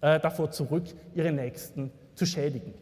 äh, 0.00 0.18
davor 0.18 0.50
zurück, 0.50 0.84
ihre 1.14 1.30
Nächsten 1.30 1.92
zu 2.16 2.26
schädigen. 2.26 2.74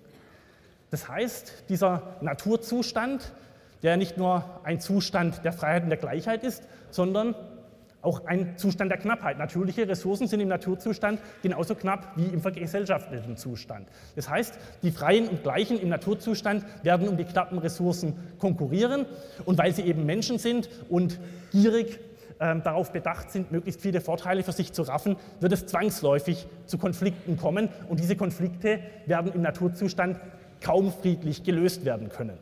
Das 0.90 1.08
heißt, 1.08 1.64
dieser 1.68 2.16
Naturzustand, 2.22 3.32
der 3.82 3.98
nicht 3.98 4.16
nur 4.16 4.42
ein 4.64 4.80
Zustand 4.80 5.44
der 5.44 5.52
Freiheit 5.52 5.82
und 5.82 5.90
der 5.90 5.98
Gleichheit 5.98 6.42
ist, 6.42 6.62
sondern 6.90 7.34
auch 8.02 8.26
ein 8.26 8.58
Zustand 8.58 8.90
der 8.90 8.98
Knappheit. 8.98 9.38
Natürliche 9.38 9.88
Ressourcen 9.88 10.26
sind 10.26 10.40
im 10.40 10.48
Naturzustand 10.48 11.20
genauso 11.42 11.74
knapp 11.74 12.12
wie 12.16 12.26
im 12.26 12.42
gesellschaftlichen 12.42 13.36
Zustand. 13.36 13.88
Das 14.16 14.28
heißt, 14.28 14.58
die 14.82 14.90
Freien 14.90 15.28
und 15.28 15.42
Gleichen 15.42 15.78
im 15.80 15.88
Naturzustand 15.88 16.64
werden 16.82 17.08
um 17.08 17.16
die 17.16 17.24
knappen 17.24 17.58
Ressourcen 17.58 18.14
konkurrieren 18.38 19.06
und 19.44 19.56
weil 19.56 19.72
sie 19.72 19.82
eben 19.82 20.04
Menschen 20.04 20.38
sind 20.38 20.68
und 20.88 21.20
gierig 21.52 22.00
äh, 22.40 22.60
darauf 22.60 22.92
bedacht 22.92 23.30
sind, 23.30 23.52
möglichst 23.52 23.80
viele 23.80 24.00
Vorteile 24.00 24.42
für 24.42 24.52
sich 24.52 24.72
zu 24.72 24.82
raffen, 24.82 25.16
wird 25.40 25.52
es 25.52 25.66
zwangsläufig 25.66 26.46
zu 26.66 26.78
Konflikten 26.78 27.36
kommen 27.36 27.68
und 27.88 28.00
diese 28.00 28.16
Konflikte 28.16 28.80
werden 29.06 29.32
im 29.32 29.42
Naturzustand 29.42 30.18
kaum 30.60 30.92
friedlich 30.92 31.44
gelöst 31.44 31.84
werden 31.84 32.08
können. 32.08 32.38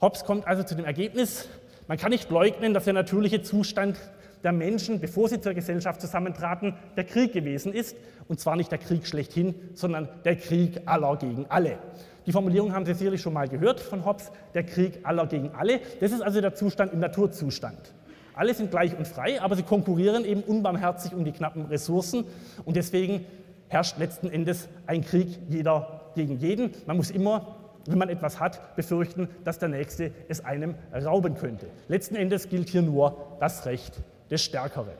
Hobbes 0.00 0.24
kommt 0.24 0.46
also 0.46 0.62
zu 0.62 0.74
dem 0.74 0.84
Ergebnis, 0.84 1.48
man 1.88 1.96
kann 1.96 2.10
nicht 2.10 2.30
leugnen, 2.30 2.74
dass 2.74 2.84
der 2.84 2.92
natürliche 2.92 3.42
Zustand 3.42 3.98
der 4.42 4.52
Menschen, 4.52 5.00
bevor 5.00 5.28
sie 5.28 5.40
zur 5.40 5.54
Gesellschaft 5.54 6.00
zusammentraten, 6.00 6.74
der 6.96 7.04
Krieg 7.04 7.32
gewesen 7.32 7.72
ist. 7.72 7.96
Und 8.28 8.40
zwar 8.40 8.56
nicht 8.56 8.70
der 8.70 8.78
Krieg 8.78 9.06
schlechthin, 9.06 9.54
sondern 9.74 10.08
der 10.24 10.36
Krieg 10.36 10.82
aller 10.86 11.16
gegen 11.16 11.46
alle. 11.48 11.78
Die 12.26 12.32
Formulierung 12.32 12.74
haben 12.74 12.84
Sie 12.84 12.92
sicherlich 12.92 13.22
schon 13.22 13.32
mal 13.32 13.48
gehört 13.48 13.80
von 13.80 14.04
Hobbes, 14.04 14.30
der 14.52 14.62
Krieg 14.62 15.00
aller 15.02 15.26
gegen 15.26 15.50
alle. 15.54 15.80
Das 16.00 16.12
ist 16.12 16.20
also 16.20 16.42
der 16.42 16.54
Zustand 16.54 16.92
im 16.92 17.00
Naturzustand. 17.00 17.94
Alle 18.34 18.52
sind 18.54 18.70
gleich 18.70 18.96
und 18.96 19.08
frei, 19.08 19.40
aber 19.40 19.56
sie 19.56 19.62
konkurrieren 19.62 20.24
eben 20.24 20.42
unbarmherzig 20.42 21.14
um 21.14 21.24
die 21.24 21.32
knappen 21.32 21.64
Ressourcen 21.66 22.24
und 22.64 22.76
deswegen 22.76 23.24
herrscht 23.68 23.98
letzten 23.98 24.28
Endes 24.28 24.68
ein 24.86 25.02
Krieg 25.02 25.38
jeder 25.48 26.12
gegen 26.14 26.38
jeden. 26.38 26.70
Man 26.86 26.98
muss 26.98 27.10
immer, 27.10 27.56
wenn 27.86 27.98
man 27.98 28.10
etwas 28.10 28.38
hat, 28.38 28.76
befürchten, 28.76 29.28
dass 29.44 29.58
der 29.58 29.70
Nächste 29.70 30.12
es 30.28 30.44
einem 30.44 30.74
rauben 30.92 31.34
könnte. 31.34 31.66
Letzten 31.88 32.14
Endes 32.14 32.48
gilt 32.48 32.68
hier 32.68 32.82
nur 32.82 33.38
das 33.40 33.66
Recht 33.66 34.02
des 34.30 34.42
Stärkeren. 34.42 34.94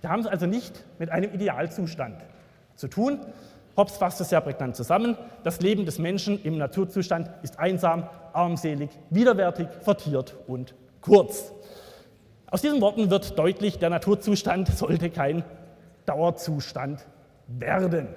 Wir 0.00 0.10
haben 0.10 0.20
es 0.20 0.26
also 0.26 0.46
nicht 0.46 0.84
mit 0.98 1.10
einem 1.10 1.32
Idealzustand 1.32 2.20
zu 2.74 2.88
tun. 2.88 3.20
Hobbes 3.76 3.96
fasst 3.96 4.20
es 4.20 4.28
sehr 4.28 4.40
prägnant 4.40 4.76
zusammen. 4.76 5.16
Das 5.42 5.60
Leben 5.60 5.84
des 5.84 5.98
Menschen 5.98 6.42
im 6.42 6.58
Naturzustand 6.58 7.30
ist 7.42 7.58
einsam, 7.58 8.08
armselig, 8.32 8.90
widerwärtig, 9.10 9.68
vertiert 9.80 10.36
und 10.46 10.74
kurz. 11.00 11.52
Aus 12.46 12.62
diesen 12.62 12.80
Worten 12.80 13.10
wird 13.10 13.38
deutlich, 13.38 13.78
der 13.78 13.90
Naturzustand 13.90 14.68
sollte 14.68 15.10
kein 15.10 15.42
Dauerzustand 16.06 17.04
werden. 17.48 18.08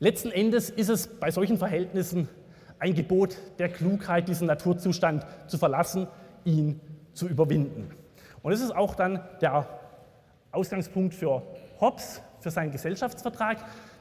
Letzten 0.00 0.32
Endes 0.32 0.68
ist 0.68 0.88
es 0.88 1.06
bei 1.06 1.30
solchen 1.30 1.58
Verhältnissen 1.58 2.28
ein 2.80 2.94
Gebot 2.94 3.36
der 3.60 3.68
Klugheit, 3.68 4.26
diesen 4.26 4.48
Naturzustand 4.48 5.24
zu 5.46 5.58
verlassen, 5.58 6.08
ihn 6.44 6.80
zu 7.12 7.28
überwinden. 7.28 7.90
Und 8.42 8.52
es 8.52 8.60
ist 8.60 8.74
auch 8.74 8.94
dann 8.94 9.20
der 9.40 9.68
Ausgangspunkt 10.50 11.14
für 11.14 11.42
Hobbes, 11.80 12.20
für 12.40 12.50
seinen 12.50 12.72
Gesellschaftsvertrag. 12.72 13.58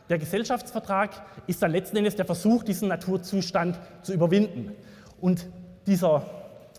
Der 0.09 0.17
Gesellschaftsvertrag 0.17 1.11
ist 1.47 1.61
dann 1.61 1.71
letzten 1.71 1.97
Endes 1.97 2.15
der 2.15 2.25
Versuch, 2.25 2.63
diesen 2.63 2.89
Naturzustand 2.89 3.79
zu 4.01 4.13
überwinden. 4.13 4.71
Und 5.19 5.47
dieser 5.85 6.25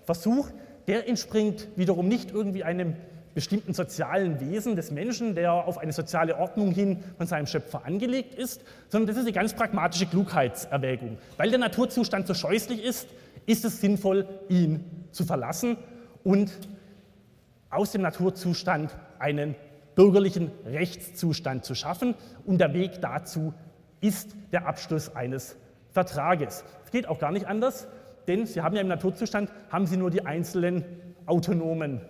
Versuch, 0.04 0.48
der 0.86 1.08
entspringt 1.08 1.68
wiederum 1.76 2.08
nicht 2.08 2.30
irgendwie 2.32 2.64
einem 2.64 2.96
bestimmten 3.34 3.74
sozialen 3.74 4.40
Wesen 4.40 4.76
des 4.76 4.90
Menschen, 4.90 5.34
der 5.34 5.52
auf 5.52 5.78
eine 5.78 5.92
soziale 5.92 6.36
Ordnung 6.36 6.72
hin 6.72 7.02
von 7.16 7.26
seinem 7.26 7.46
Schöpfer 7.46 7.84
angelegt 7.84 8.34
ist, 8.34 8.62
sondern 8.88 9.08
das 9.08 9.16
ist 9.16 9.22
eine 9.22 9.32
ganz 9.32 9.54
pragmatische 9.54 10.06
Klugheitserwägung. 10.06 11.18
Weil 11.36 11.50
der 11.50 11.58
Naturzustand 11.58 12.26
so 12.26 12.34
scheußlich 12.34 12.82
ist, 12.82 13.08
ist 13.46 13.64
es 13.64 13.80
sinnvoll, 13.80 14.26
ihn 14.48 14.84
zu 15.10 15.24
verlassen 15.24 15.76
und 16.24 16.50
aus 17.70 17.92
dem 17.92 18.02
Naturzustand 18.02 18.94
einen 19.18 19.54
bürgerlichen 19.94 20.50
Rechtszustand 20.66 21.64
zu 21.64 21.74
schaffen. 21.74 22.14
Und 22.44 22.58
der 22.58 22.74
Weg 22.74 23.00
dazu 23.00 23.52
ist 24.00 24.36
der 24.52 24.66
Abschluss 24.66 25.14
eines 25.14 25.56
Vertrages. 25.90 26.64
Es 26.84 26.90
geht 26.90 27.06
auch 27.08 27.18
gar 27.18 27.32
nicht 27.32 27.46
anders, 27.46 27.88
denn 28.26 28.46
Sie 28.46 28.60
haben 28.62 28.74
ja 28.74 28.82
im 28.82 28.88
Naturzustand 28.88 29.50
haben 29.70 29.86
Sie 29.86 29.96
nur 29.96 30.10
die 30.10 30.24
einzelnen 30.24 30.84
autonomen 31.26 32.00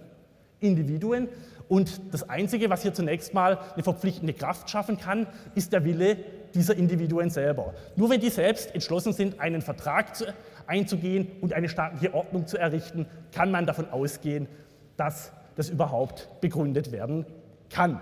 Individuen. 0.63 1.29
Und 1.69 2.01
das 2.13 2.29
Einzige, 2.29 2.71
was 2.71 2.83
hier 2.83 2.93
zunächst 2.93 3.35
mal 3.35 3.59
eine 3.75 3.83
verpflichtende 3.83 4.35
Kraft 4.35 4.69
schaffen 4.69 4.99
kann, 4.99 5.27
ist 5.55 5.73
der 5.73 5.85
Wille 5.85 6.17
dieser 6.55 6.77
Individuen 6.77 7.31
selber. 7.31 7.75
Nur 7.97 8.11
wenn 8.11 8.21
die 8.21 8.31
selbst 8.31 8.75
entschlossen 8.75 9.13
sind, 9.13 9.41
einen 9.41 9.63
Vertrag 9.63 10.15
zu, 10.15 10.27
einzugehen 10.67 11.29
und 11.41 11.53
eine 11.53 11.69
staatliche 11.69 12.15
Ordnung 12.15 12.47
zu 12.47 12.59
errichten, 12.59 13.07
kann 13.33 13.51
man 13.51 13.67
davon 13.67 13.89
ausgehen, 13.91 14.49
dass 14.97 15.33
das 15.57 15.71
überhaupt 15.71 16.29
begründet 16.41 16.93
werden 16.93 17.27
kann. 17.71 18.01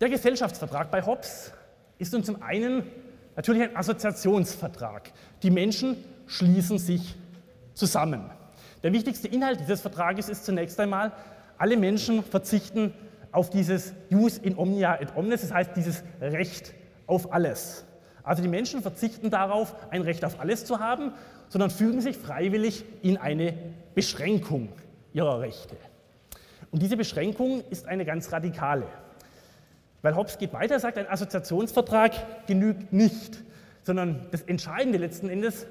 Der 0.00 0.08
Gesellschaftsvertrag 0.08 0.90
bei 0.90 1.04
Hobbes 1.06 1.52
ist 1.98 2.12
nun 2.12 2.24
zum 2.24 2.42
einen 2.42 2.82
natürlich 3.36 3.62
ein 3.62 3.76
Assoziationsvertrag. 3.76 5.12
Die 5.42 5.50
Menschen 5.50 5.96
schließen 6.26 6.78
sich 6.78 7.14
zusammen. 7.74 8.30
Der 8.82 8.92
wichtigste 8.92 9.28
Inhalt 9.28 9.60
dieses 9.60 9.80
Vertrages 9.80 10.28
ist 10.28 10.44
zunächst 10.44 10.78
einmal, 10.80 11.12
alle 11.58 11.76
Menschen 11.76 12.24
verzichten 12.24 12.92
auf 13.30 13.48
dieses 13.50 13.94
Jus 14.10 14.38
in 14.38 14.56
omnia 14.56 15.00
et 15.00 15.16
omnes, 15.16 15.42
das 15.42 15.52
heißt 15.52 15.70
dieses 15.76 16.02
Recht 16.20 16.74
auf 17.06 17.32
alles. 17.32 17.84
Also 18.24 18.42
die 18.42 18.48
Menschen 18.48 18.82
verzichten 18.82 19.30
darauf, 19.30 19.74
ein 19.90 20.02
Recht 20.02 20.24
auf 20.24 20.40
alles 20.40 20.64
zu 20.64 20.80
haben, 20.80 21.12
sondern 21.48 21.70
fügen 21.70 22.00
sich 22.00 22.16
freiwillig 22.16 22.84
in 23.02 23.16
eine 23.16 23.54
Beschränkung 23.94 24.68
ihrer 25.12 25.40
Rechte. 25.40 25.76
Und 26.70 26.82
diese 26.82 26.96
Beschränkung 26.96 27.62
ist 27.70 27.86
eine 27.86 28.04
ganz 28.04 28.32
radikale. 28.32 28.86
Weil 30.00 30.16
Hobbes 30.16 30.38
geht 30.38 30.52
weiter, 30.52 30.80
sagt, 30.80 30.98
ein 30.98 31.08
Assoziationsvertrag 31.08 32.46
genügt 32.46 32.92
nicht, 32.92 33.42
sondern 33.82 34.26
das 34.30 34.42
Entscheidende 34.42 34.98
letzten 34.98 35.28
Endes 35.28 35.66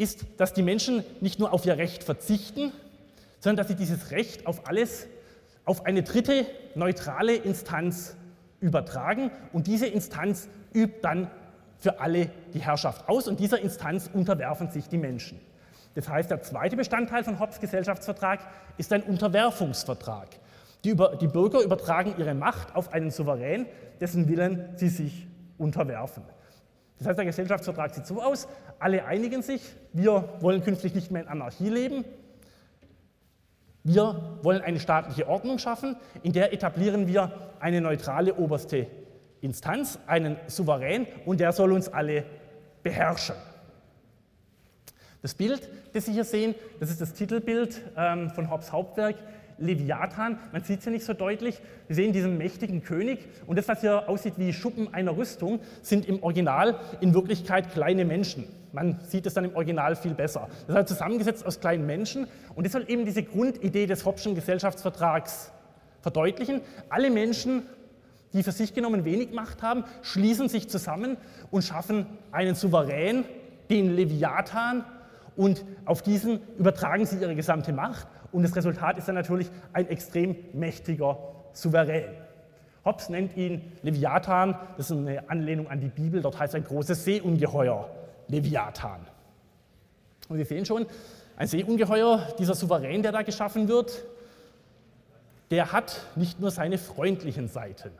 ist, 0.00 0.24
dass 0.38 0.54
die 0.54 0.62
Menschen 0.62 1.04
nicht 1.20 1.38
nur 1.38 1.52
auf 1.52 1.66
ihr 1.66 1.76
Recht 1.76 2.02
verzichten, 2.04 2.72
sondern 3.38 3.58
dass 3.58 3.68
sie 3.68 3.74
dieses 3.74 4.10
Recht 4.10 4.46
auf 4.46 4.66
alles 4.66 5.06
auf 5.64 5.84
eine 5.84 6.02
dritte 6.02 6.46
neutrale 6.74 7.34
Instanz 7.34 8.16
übertragen 8.60 9.30
und 9.52 9.66
diese 9.66 9.86
Instanz 9.86 10.48
übt 10.74 11.00
dann 11.02 11.30
für 11.78 12.00
alle 12.00 12.30
die 12.54 12.60
Herrschaft 12.60 13.08
aus 13.08 13.28
und 13.28 13.40
dieser 13.40 13.60
Instanz 13.60 14.10
unterwerfen 14.12 14.70
sich 14.70 14.88
die 14.88 14.98
Menschen. 14.98 15.40
Das 15.94 16.08
heißt, 16.08 16.30
der 16.30 16.42
zweite 16.42 16.76
Bestandteil 16.76 17.24
von 17.24 17.38
Hobbes 17.38 17.60
Gesellschaftsvertrag 17.60 18.40
ist 18.78 18.92
ein 18.92 19.02
Unterwerfungsvertrag. 19.02 20.28
Die, 20.84 20.90
über, 20.90 21.16
die 21.16 21.26
Bürger 21.26 21.60
übertragen 21.60 22.14
ihre 22.16 22.34
Macht 22.34 22.74
auf 22.74 22.92
einen 22.92 23.10
Souverän, 23.10 23.66
dessen 24.00 24.28
Willen 24.28 24.70
sie 24.76 24.88
sich 24.88 25.26
unterwerfen. 25.58 26.22
Das 27.00 27.08
heißt, 27.08 27.18
der 27.18 27.24
Gesellschaftsvertrag 27.24 27.94
sieht 27.94 28.06
so 28.06 28.20
aus, 28.20 28.46
alle 28.78 29.06
einigen 29.06 29.40
sich, 29.40 29.62
wir 29.94 30.28
wollen 30.40 30.62
künftig 30.62 30.94
nicht 30.94 31.10
mehr 31.10 31.22
in 31.22 31.28
Anarchie 31.28 31.70
leben, 31.70 32.04
wir 33.82 34.38
wollen 34.42 34.60
eine 34.60 34.78
staatliche 34.78 35.26
Ordnung 35.26 35.58
schaffen, 35.58 35.96
in 36.22 36.34
der 36.34 36.52
etablieren 36.52 37.08
wir 37.08 37.32
eine 37.58 37.80
neutrale 37.80 38.34
oberste 38.34 38.86
Instanz, 39.40 39.98
einen 40.06 40.36
Souverän, 40.46 41.06
und 41.24 41.40
der 41.40 41.52
soll 41.52 41.72
uns 41.72 41.88
alle 41.88 42.24
beherrschen. 42.82 43.36
Das 45.22 45.32
Bild, 45.32 45.66
das 45.94 46.04
Sie 46.04 46.12
hier 46.12 46.24
sehen, 46.24 46.54
das 46.80 46.90
ist 46.90 47.00
das 47.00 47.14
Titelbild 47.14 47.80
ähm, 47.96 48.28
von 48.28 48.50
Hobbes 48.50 48.72
Hauptwerk 48.72 49.16
Leviathan. 49.60 50.38
Man 50.52 50.64
sieht 50.64 50.80
es 50.80 50.84
ja 50.84 50.90
nicht 50.90 51.04
so 51.04 51.12
deutlich. 51.12 51.60
Wir 51.86 51.96
sehen 51.96 52.12
diesen 52.12 52.38
mächtigen 52.38 52.82
König 52.82 53.28
und 53.46 53.56
das, 53.56 53.68
was 53.68 53.80
hier 53.80 54.08
aussieht 54.08 54.34
wie 54.36 54.52
Schuppen 54.52 54.92
einer 54.92 55.16
Rüstung, 55.16 55.60
sind 55.82 56.06
im 56.06 56.22
Original 56.22 56.78
in 57.00 57.14
Wirklichkeit 57.14 57.72
kleine 57.72 58.04
Menschen. 58.04 58.44
Man 58.72 59.00
sieht 59.02 59.26
es 59.26 59.34
dann 59.34 59.44
im 59.44 59.54
Original 59.54 59.96
viel 59.96 60.14
besser. 60.14 60.48
Das 60.48 60.68
ist 60.68 60.74
halt 60.74 60.88
zusammengesetzt 60.88 61.46
aus 61.46 61.60
kleinen 61.60 61.86
Menschen 61.86 62.26
und 62.54 62.64
das 62.64 62.72
soll 62.72 62.84
eben 62.88 63.04
diese 63.04 63.22
Grundidee 63.22 63.86
des 63.86 64.04
Hobbschen 64.04 64.34
Gesellschaftsvertrags 64.34 65.52
verdeutlichen. 66.00 66.60
Alle 66.88 67.10
Menschen, 67.10 67.62
die 68.32 68.42
für 68.42 68.52
sich 68.52 68.74
genommen 68.74 69.04
wenig 69.04 69.32
Macht 69.32 69.62
haben, 69.62 69.84
schließen 70.02 70.48
sich 70.48 70.68
zusammen 70.68 71.16
und 71.50 71.62
schaffen 71.62 72.06
einen 72.32 72.54
Souverän, 72.54 73.24
den 73.68 73.94
Leviathan, 73.94 74.84
und 75.36 75.64
auf 75.86 76.02
diesen 76.02 76.40
übertragen 76.58 77.06
sie 77.06 77.16
ihre 77.16 77.34
gesamte 77.34 77.72
Macht 77.72 78.06
und 78.32 78.42
das 78.42 78.54
Resultat 78.54 78.98
ist 78.98 79.08
dann 79.08 79.14
natürlich 79.14 79.50
ein 79.72 79.88
extrem 79.88 80.36
mächtiger 80.52 81.18
Souverän. 81.52 82.10
Hobbes 82.84 83.08
nennt 83.10 83.36
ihn 83.36 83.72
Leviathan, 83.82 84.56
das 84.76 84.90
ist 84.90 84.96
eine 84.96 85.28
Anlehnung 85.28 85.68
an 85.68 85.80
die 85.80 85.88
Bibel, 85.88 86.22
dort 86.22 86.38
heißt 86.38 86.54
ein 86.54 86.64
großes 86.64 87.04
Seeungeheuer 87.04 87.90
Leviathan. 88.28 89.06
Und 90.28 90.38
Sie 90.38 90.44
sehen 90.44 90.64
schon, 90.64 90.86
ein 91.36 91.46
Seeungeheuer, 91.46 92.28
dieser 92.38 92.54
Souverän, 92.54 93.02
der 93.02 93.12
da 93.12 93.22
geschaffen 93.22 93.68
wird, 93.68 94.04
der 95.50 95.72
hat 95.72 96.00
nicht 96.14 96.40
nur 96.40 96.50
seine 96.50 96.78
freundlichen 96.78 97.48
Seiten. 97.48 97.90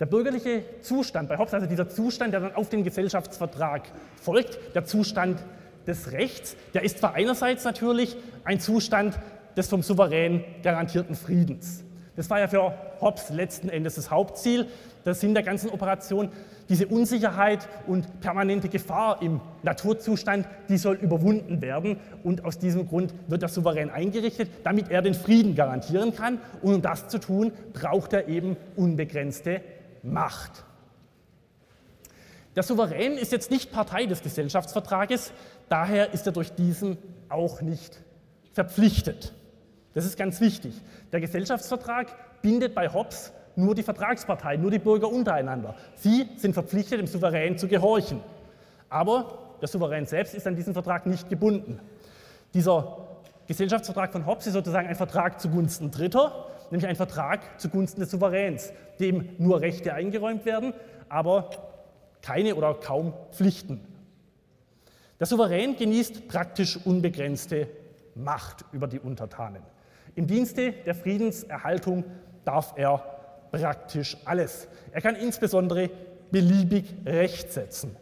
Der 0.00 0.06
bürgerliche 0.06 0.64
Zustand 0.82 1.28
bei 1.28 1.38
Hobbes, 1.38 1.54
also 1.54 1.66
dieser 1.66 1.88
Zustand, 1.88 2.32
der 2.34 2.40
dann 2.40 2.54
auf 2.54 2.68
den 2.68 2.84
Gesellschaftsvertrag 2.84 3.82
folgt, 4.20 4.58
der 4.74 4.84
Zustand 4.84 5.42
des 5.86 6.12
Rechts, 6.12 6.56
der 6.72 6.82
ist 6.82 6.98
zwar 6.98 7.14
einerseits 7.14 7.64
natürlich 7.64 8.16
ein 8.44 8.60
Zustand 8.60 9.18
des 9.56 9.68
vom 9.68 9.82
Souverän 9.82 10.44
garantierten 10.62 11.14
Friedens. 11.14 11.84
Das 12.16 12.30
war 12.30 12.38
ja 12.38 12.48
für 12.48 12.72
Hobbes 13.00 13.30
letzten 13.30 13.68
Endes 13.68 13.96
das 13.96 14.10
Hauptziel, 14.10 14.66
der 15.04 15.14
Sinn 15.14 15.34
der 15.34 15.42
ganzen 15.42 15.70
Operation. 15.70 16.30
Diese 16.68 16.86
Unsicherheit 16.86 17.68
und 17.86 18.20
permanente 18.20 18.68
Gefahr 18.68 19.20
im 19.20 19.40
Naturzustand, 19.62 20.46
die 20.68 20.78
soll 20.78 20.94
überwunden 20.94 21.60
werden. 21.60 21.98
Und 22.22 22.44
aus 22.44 22.58
diesem 22.58 22.88
Grund 22.88 23.12
wird 23.26 23.42
der 23.42 23.48
Souverän 23.48 23.90
eingerichtet, 23.90 24.48
damit 24.62 24.90
er 24.90 25.02
den 25.02 25.14
Frieden 25.14 25.54
garantieren 25.54 26.14
kann. 26.14 26.38
Und 26.62 26.74
um 26.74 26.82
das 26.82 27.08
zu 27.08 27.18
tun, 27.18 27.52
braucht 27.72 28.12
er 28.12 28.28
eben 28.28 28.56
unbegrenzte 28.76 29.60
Macht. 30.02 30.64
Der 32.56 32.62
Souverän 32.62 33.18
ist 33.18 33.32
jetzt 33.32 33.50
nicht 33.50 33.72
Partei 33.72 34.06
des 34.06 34.22
Gesellschaftsvertrages, 34.22 35.32
daher 35.68 36.12
ist 36.12 36.26
er 36.26 36.32
durch 36.32 36.52
diesen 36.52 36.98
auch 37.28 37.60
nicht 37.60 38.00
verpflichtet. 38.52 39.32
Das 39.94 40.04
ist 40.04 40.16
ganz 40.16 40.40
wichtig. 40.40 40.74
Der 41.12 41.20
Gesellschaftsvertrag 41.20 42.42
bindet 42.42 42.74
bei 42.74 42.88
Hobbes 42.92 43.32
nur 43.56 43.74
die 43.74 43.82
Vertragsparteien, 43.82 44.60
nur 44.60 44.70
die 44.70 44.78
Bürger 44.78 45.08
untereinander. 45.08 45.74
Sie 45.96 46.28
sind 46.36 46.54
verpflichtet, 46.54 46.98
dem 46.98 47.06
Souverän 47.06 47.58
zu 47.58 47.68
gehorchen. 47.68 48.20
Aber 48.88 49.38
der 49.60 49.68
Souverän 49.68 50.06
selbst 50.06 50.34
ist 50.34 50.46
an 50.46 50.56
diesen 50.56 50.72
Vertrag 50.72 51.06
nicht 51.06 51.28
gebunden. 51.28 51.80
Dieser 52.52 52.98
Gesellschaftsvertrag 53.46 54.12
von 54.12 54.26
Hobbes 54.26 54.46
ist 54.46 54.54
sozusagen 54.54 54.88
ein 54.88 54.96
Vertrag 54.96 55.40
zugunsten 55.40 55.90
Dritter, 55.90 56.46
nämlich 56.70 56.88
ein 56.88 56.96
Vertrag 56.96 57.60
zugunsten 57.60 58.00
des 58.00 58.10
Souveräns, 58.10 58.72
dem 58.98 59.28
nur 59.38 59.60
Rechte 59.60 59.94
eingeräumt 59.94 60.44
werden, 60.44 60.72
aber 61.08 61.50
keine 62.24 62.54
oder 62.54 62.74
kaum 62.74 63.12
Pflichten. 63.32 63.80
Der 65.20 65.26
Souverän 65.26 65.76
genießt 65.76 66.26
praktisch 66.26 66.78
unbegrenzte 66.84 67.68
Macht 68.14 68.64
über 68.72 68.86
die 68.86 68.98
Untertanen. 68.98 69.62
Im 70.14 70.26
Dienste 70.26 70.72
der 70.72 70.94
Friedenserhaltung 70.94 72.04
darf 72.44 72.74
er 72.76 72.98
praktisch 73.50 74.16
alles. 74.24 74.68
Er 74.92 75.00
kann 75.00 75.16
insbesondere 75.16 75.90
beliebig 76.30 76.86
Recht 77.04 77.52
setzen. 77.52 77.94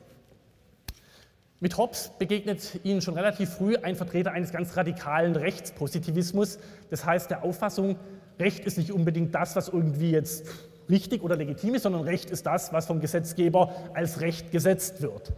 Mit 1.61 1.77
Hobbes 1.77 2.13
begegnet 2.19 2.81
Ihnen 2.85 3.03
schon 3.03 3.15
relativ 3.15 3.51
früh 3.51 3.77
ein 3.77 3.97
Vertreter 3.97 4.33
eines 4.33 4.53
ganz 4.53 4.77
radikalen 4.77 5.37
Rechtspositivismus, 5.37 6.59
das 6.91 7.05
heißt 7.05 7.31
der 7.31 7.45
Auffassung, 7.45 7.97
Recht 8.39 8.65
ist 8.65 8.79
nicht 8.79 8.93
unbedingt 8.93 9.35
das, 9.35 9.55
was 9.55 9.69
irgendwie 9.69 10.11
jetzt 10.11 10.47
richtig 10.89 11.23
oder 11.23 11.37
legitim 11.37 11.75
ist, 11.75 11.83
sondern 11.83 12.03
Recht 12.03 12.31
ist 12.31 12.47
das, 12.47 12.73
was 12.73 12.87
vom 12.87 13.01
Gesetzgeber 13.01 13.73
als 13.95 14.21
Recht 14.21 14.51
gesetzt 14.51 15.03
wird. 15.03 15.33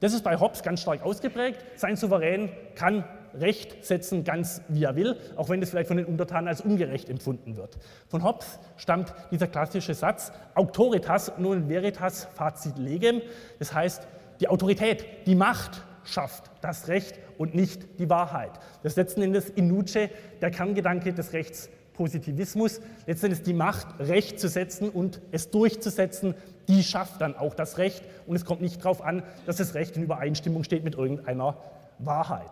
Das 0.00 0.14
ist 0.14 0.24
bei 0.24 0.40
Hobbes 0.40 0.62
ganz 0.62 0.80
stark 0.80 1.02
ausgeprägt. 1.02 1.58
Sein 1.76 1.96
Souverän 1.96 2.50
kann 2.74 3.04
Recht 3.34 3.84
setzen, 3.84 4.24
ganz 4.24 4.62
wie 4.68 4.84
er 4.84 4.96
will, 4.96 5.16
auch 5.36 5.48
wenn 5.50 5.62
es 5.62 5.70
vielleicht 5.70 5.88
von 5.88 5.98
den 5.98 6.06
Untertanen 6.06 6.48
als 6.48 6.62
ungerecht 6.62 7.08
empfunden 7.08 7.56
wird. 7.56 7.78
Von 8.08 8.24
Hobbes 8.24 8.58
stammt 8.76 9.14
dieser 9.30 9.46
klassische 9.46 9.94
Satz, 9.94 10.32
Autoritas 10.54 11.32
non 11.38 11.68
veritas 11.68 12.26
facit 12.34 12.78
legem, 12.78 13.20
das 13.58 13.72
heißt, 13.72 14.08
die 14.40 14.48
Autorität, 14.48 15.04
die 15.26 15.34
Macht 15.34 15.82
schafft 16.02 16.50
das 16.62 16.88
Recht 16.88 17.20
und 17.38 17.54
nicht 17.54 18.00
die 18.00 18.08
Wahrheit. 18.08 18.52
Das 18.82 18.92
ist 18.92 18.96
letzten 18.96 19.22
Endes 19.22 19.50
in 19.50 19.68
Nuce 19.68 20.08
der 20.40 20.50
Kerngedanke 20.50 21.12
des 21.12 21.32
Rechtspositivismus. 22.00 22.80
Letztendlich 23.06 23.42
die 23.42 23.52
Macht, 23.52 23.86
Recht 24.00 24.40
zu 24.40 24.48
setzen 24.48 24.88
und 24.88 25.20
es 25.32 25.50
durchzusetzen, 25.50 26.34
die 26.68 26.82
schafft 26.82 27.20
dann 27.20 27.36
auch 27.36 27.54
das 27.54 27.78
Recht. 27.78 28.02
Und 28.26 28.36
es 28.36 28.44
kommt 28.44 28.62
nicht 28.62 28.78
darauf 28.80 29.02
an, 29.02 29.22
dass 29.46 29.56
das 29.56 29.74
Recht 29.74 29.96
in 29.96 30.02
Übereinstimmung 30.02 30.64
steht 30.64 30.84
mit 30.84 30.94
irgendeiner 30.94 31.56
Wahrheit. 31.98 32.50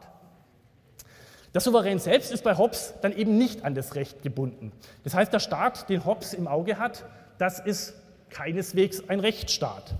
Der 1.55 1.63
Souverän 1.63 1.99
selbst 1.99 2.31
ist 2.31 2.45
bei 2.45 2.57
Hobbes 2.59 2.95
dann 3.01 3.17
eben 3.17 3.39
nicht 3.39 3.65
an 3.65 3.75
das 3.75 3.95
Recht 3.95 4.23
gebunden. 4.23 4.71
Das 5.05 5.15
heißt, 5.15 5.33
der 5.33 5.41
Staat, 5.41 5.89
den 5.89 6.05
Hobbes 6.05 6.35
im 6.35 6.47
Auge 6.47 6.79
hat, 6.79 7.05
das 7.39 7.59
ist 7.59 7.95
keineswegs 8.29 9.09
ein 9.09 9.21
Rechtsstaat. 9.21 9.95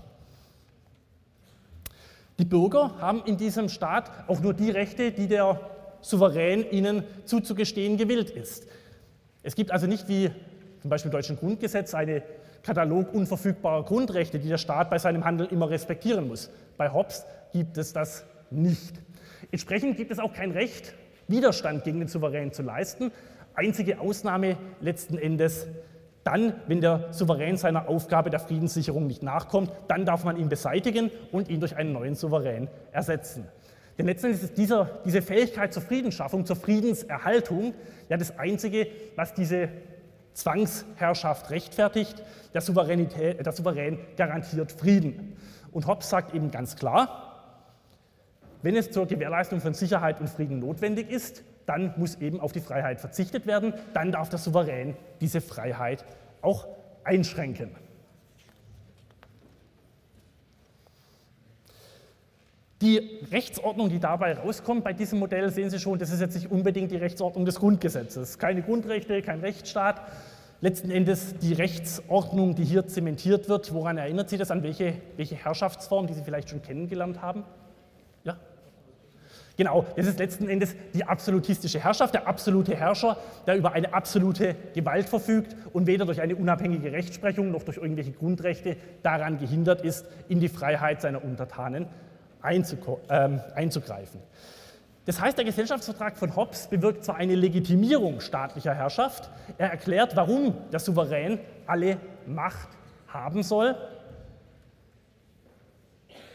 Die 2.37 2.45
Bürger 2.45 2.95
haben 3.01 3.23
in 3.25 3.35
diesem 3.35 3.67
Staat 3.67 4.29
auch 4.29 4.39
nur 4.39 4.53
die 4.53 4.69
Rechte, 4.69 5.11
die 5.11 5.27
der 5.27 5.59
Souverän 6.01 6.69
ihnen 6.71 7.03
zuzugestehen 7.25 7.97
gewillt 7.97 8.29
ist. 8.29 8.67
Es 9.49 9.55
gibt 9.55 9.71
also 9.71 9.87
nicht 9.87 10.07
wie 10.07 10.29
zum 10.79 10.91
Beispiel 10.91 11.09
im 11.09 11.11
deutschen 11.11 11.35
Grundgesetz 11.35 11.95
einen 11.95 12.21
Katalog 12.61 13.11
unverfügbarer 13.15 13.83
Grundrechte, 13.83 14.37
die 14.37 14.47
der 14.47 14.59
Staat 14.59 14.91
bei 14.91 14.99
seinem 14.99 15.25
Handeln 15.25 15.49
immer 15.49 15.71
respektieren 15.71 16.27
muss. 16.27 16.51
Bei 16.77 16.93
Hobbes 16.93 17.25
gibt 17.51 17.75
es 17.79 17.91
das 17.91 18.25
nicht. 18.51 19.01
Entsprechend 19.49 19.97
gibt 19.97 20.11
es 20.11 20.19
auch 20.19 20.33
kein 20.33 20.51
Recht, 20.51 20.93
Widerstand 21.27 21.83
gegen 21.83 21.97
den 21.97 22.07
Souverän 22.07 22.53
zu 22.53 22.61
leisten. 22.61 23.11
Einzige 23.55 23.99
Ausnahme 23.99 24.55
letzten 24.81 25.17
Endes 25.17 25.65
dann, 26.23 26.53
wenn 26.67 26.79
der 26.79 27.11
Souverän 27.11 27.57
seiner 27.57 27.89
Aufgabe 27.89 28.29
der 28.29 28.41
Friedenssicherung 28.41 29.07
nicht 29.07 29.23
nachkommt, 29.23 29.71
dann 29.87 30.05
darf 30.05 30.25
man 30.25 30.37
ihn 30.37 30.49
beseitigen 30.49 31.09
und 31.31 31.49
ihn 31.49 31.59
durch 31.59 31.75
einen 31.75 31.91
neuen 31.91 32.13
Souverän 32.13 32.67
ersetzen. 32.91 33.47
Denn 33.99 34.05
letztendlich 34.05 34.41
ist 34.41 34.57
dieser, 34.57 35.01
diese 35.03 35.21
Fähigkeit 35.21 35.73
zur 35.73 35.83
Friedensschaffung, 35.83 36.45
zur 36.45 36.55
Friedenserhaltung 36.55 37.73
ja 38.07 38.15
das 38.15 38.39
Einzige, 38.39 38.87
was 39.17 39.33
diese 39.33 39.67
Zwangsherrschaft 40.33 41.49
rechtfertigt. 41.49 42.23
Der, 42.53 42.61
Souveränität, 42.61 43.45
der 43.45 43.51
Souverän 43.51 43.99
garantiert 44.15 44.71
Frieden. 44.71 45.35
Und 45.73 45.85
Hobbes 45.85 46.09
sagt 46.09 46.33
eben 46.33 46.49
ganz 46.49 46.77
klar, 46.77 47.25
wenn 48.61 48.77
es 48.77 48.89
zur 48.89 49.05
Gewährleistung 49.05 49.59
von 49.59 49.73
Sicherheit 49.73 50.21
und 50.21 50.29
Frieden 50.29 50.59
notwendig 50.59 51.11
ist, 51.11 51.43
dann 51.65 51.93
muss 51.97 52.15
eben 52.15 52.39
auf 52.39 52.53
die 52.53 52.61
Freiheit 52.61 53.01
verzichtet 53.01 53.47
werden, 53.47 53.73
dann 53.93 54.13
darf 54.13 54.29
der 54.29 54.39
Souverän 54.39 54.95
diese 55.19 55.41
Freiheit 55.41 56.05
auch 56.41 56.67
einschränken. 57.03 57.75
Die 62.81 63.19
Rechtsordnung, 63.29 63.89
die 63.89 63.99
dabei 63.99 64.35
rauskommt 64.35 64.85
bei 64.85 64.93
diesem 64.93 65.19
Modell, 65.19 65.49
sehen 65.51 65.69
Sie 65.69 65.79
schon, 65.79 65.99
das 65.99 66.11
ist 66.11 66.21
jetzt 66.21 66.35
nicht 66.35 66.49
unbedingt 66.49 66.91
die 66.91 66.97
Rechtsordnung 66.97 67.43
des 67.43 67.59
Grundgesetzes. 67.59 68.37
Keine 68.37 68.61
Grundrechte, 68.61 69.21
kein 69.21 69.41
Rechtsstaat. 69.41 70.01
Letzten 70.61 70.89
Endes 70.89 71.35
die 71.39 71.53
Rechtsordnung, 71.53 72.55
die 72.55 72.63
hier 72.63 72.87
zementiert 72.87 73.49
wird, 73.49 73.73
woran 73.73 73.97
erinnert 73.97 74.29
Sie 74.29 74.37
das? 74.37 74.49
An 74.49 74.63
welche, 74.63 74.93
welche 75.17 75.35
Herrschaftsform, 75.35 76.07
die 76.07 76.13
Sie 76.13 76.23
vielleicht 76.23 76.49
schon 76.49 76.61
kennengelernt 76.61 77.21
haben? 77.21 77.43
Ja? 78.23 78.37
Genau, 79.57 79.85
das 79.97 80.07
ist 80.07 80.19
letzten 80.19 80.47
Endes 80.47 80.73
die 80.93 81.03
absolutistische 81.03 81.81
Herrschaft, 81.81 82.13
der 82.13 82.27
absolute 82.27 82.75
Herrscher, 82.75 83.17
der 83.45 83.57
über 83.57 83.73
eine 83.73 83.93
absolute 83.93 84.55
Gewalt 84.73 85.09
verfügt 85.09 85.53
und 85.73 85.85
weder 85.85 86.05
durch 86.05 86.21
eine 86.21 86.37
unabhängige 86.37 86.93
Rechtsprechung 86.93 87.51
noch 87.51 87.63
durch 87.63 87.75
irgendwelche 87.75 88.13
Grundrechte 88.13 88.77
daran 89.03 89.37
gehindert 89.37 89.81
ist, 89.81 90.05
in 90.29 90.39
die 90.39 90.49
Freiheit 90.49 91.01
seiner 91.01 91.23
Untertanen 91.25 91.87
einzugreifen. 92.41 94.21
Das 95.05 95.19
heißt, 95.19 95.37
der 95.37 95.45
Gesellschaftsvertrag 95.45 96.17
von 96.17 96.35
Hobbes 96.35 96.67
bewirkt 96.67 97.03
zwar 97.03 97.15
eine 97.15 97.35
Legitimierung 97.35 98.19
staatlicher 98.19 98.75
Herrschaft, 98.75 99.29
er 99.57 99.71
erklärt, 99.71 100.15
warum 100.15 100.53
der 100.71 100.79
Souverän 100.79 101.39
alle 101.65 101.97
Macht 102.27 102.69
haben 103.07 103.41
soll, 103.41 103.75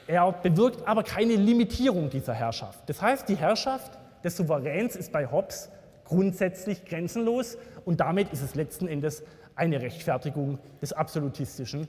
er 0.07 0.33
bewirkt 0.33 0.87
aber 0.87 1.03
keine 1.03 1.35
Limitierung 1.35 2.11
dieser 2.11 2.35
Herrschaft. 2.35 2.81
Das 2.89 3.01
heißt, 3.01 3.29
die 3.29 3.37
Herrschaft 3.37 3.99
des 4.23 4.37
Souveräns 4.37 4.97
ist 4.97 5.13
bei 5.13 5.31
Hobbes 5.31 5.71
grundsätzlich 6.05 6.85
grenzenlos 6.85 7.57
und 7.85 8.01
damit 8.01 8.33
ist 8.33 8.43
es 8.43 8.55
letzten 8.55 8.87
Endes 8.87 9.23
eine 9.55 9.81
Rechtfertigung 9.81 10.59
des 10.83 10.93
absolutistischen 10.93 11.89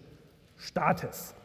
Staates. 0.56 1.36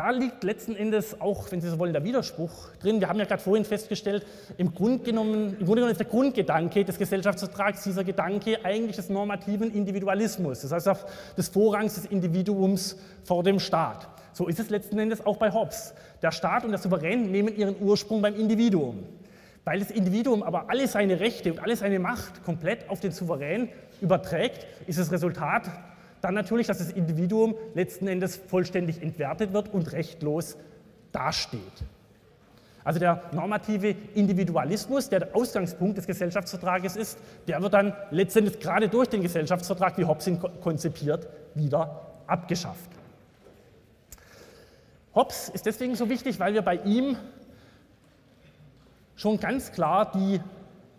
Da 0.00 0.12
liegt 0.12 0.44
letzten 0.44 0.74
Endes 0.76 1.20
auch, 1.20 1.52
wenn 1.52 1.60
Sie 1.60 1.68
so 1.68 1.78
wollen, 1.78 1.92
der 1.92 2.02
Widerspruch 2.02 2.70
drin. 2.80 3.00
Wir 3.00 3.08
haben 3.10 3.18
ja 3.18 3.26
gerade 3.26 3.42
vorhin 3.42 3.66
festgestellt, 3.66 4.24
im 4.56 4.72
Grunde, 4.72 5.04
genommen, 5.04 5.48
im 5.50 5.66
Grunde 5.66 5.74
genommen 5.74 5.90
ist 5.90 6.00
der 6.00 6.06
Grundgedanke 6.06 6.86
des 6.86 6.96
Gesellschaftsvertrags 6.96 7.82
dieser 7.82 8.02
Gedanke 8.02 8.64
eigentlich 8.64 8.96
des 8.96 9.10
normativen 9.10 9.70
Individualismus, 9.70 10.62
das 10.62 10.72
heißt 10.72 11.04
des 11.36 11.48
Vorrangs 11.50 11.96
des 11.96 12.06
Individuums 12.06 12.96
vor 13.24 13.42
dem 13.42 13.60
Staat. 13.60 14.08
So 14.32 14.48
ist 14.48 14.58
es 14.58 14.70
letzten 14.70 14.98
Endes 14.98 15.26
auch 15.26 15.36
bei 15.36 15.52
Hobbes. 15.52 15.92
Der 16.22 16.32
Staat 16.32 16.64
und 16.64 16.70
der 16.70 16.78
Souverän 16.78 17.30
nehmen 17.30 17.54
ihren 17.54 17.76
Ursprung 17.78 18.22
beim 18.22 18.36
Individuum. 18.36 19.04
Weil 19.66 19.80
das 19.80 19.90
Individuum 19.90 20.42
aber 20.42 20.70
alle 20.70 20.88
seine 20.88 21.20
Rechte 21.20 21.52
und 21.52 21.58
alle 21.58 21.76
seine 21.76 21.98
Macht 21.98 22.42
komplett 22.42 22.88
auf 22.88 23.00
den 23.00 23.12
Souverän 23.12 23.68
überträgt, 24.00 24.66
ist 24.86 24.98
das 24.98 25.12
Resultat 25.12 25.70
dann 26.20 26.34
natürlich, 26.34 26.66
dass 26.66 26.78
das 26.78 26.90
Individuum 26.90 27.54
letzten 27.74 28.06
Endes 28.06 28.36
vollständig 28.36 29.02
entwertet 29.02 29.52
wird 29.52 29.72
und 29.72 29.92
rechtlos 29.92 30.56
dasteht. 31.12 31.60
Also 32.82 32.98
der 32.98 33.22
normative 33.32 33.94
Individualismus, 34.14 35.08
der 35.08 35.20
der 35.20 35.36
Ausgangspunkt 35.36 35.98
des 35.98 36.06
Gesellschaftsvertrages 36.06 36.96
ist, 36.96 37.18
der 37.46 37.60
wird 37.60 37.74
dann 37.74 37.92
letztendlich 38.10 38.58
gerade 38.58 38.88
durch 38.88 39.08
den 39.08 39.22
Gesellschaftsvertrag, 39.22 39.98
wie 39.98 40.04
Hobbes 40.04 40.26
ihn 40.26 40.40
konzipiert, 40.60 41.28
wieder 41.54 42.06
abgeschafft. 42.26 42.90
Hobbes 45.14 45.50
ist 45.50 45.66
deswegen 45.66 45.94
so 45.94 46.08
wichtig, 46.08 46.38
weil 46.40 46.54
wir 46.54 46.62
bei 46.62 46.76
ihm 46.76 47.16
schon 49.16 49.38
ganz 49.38 49.72
klar 49.72 50.10
die 50.12 50.40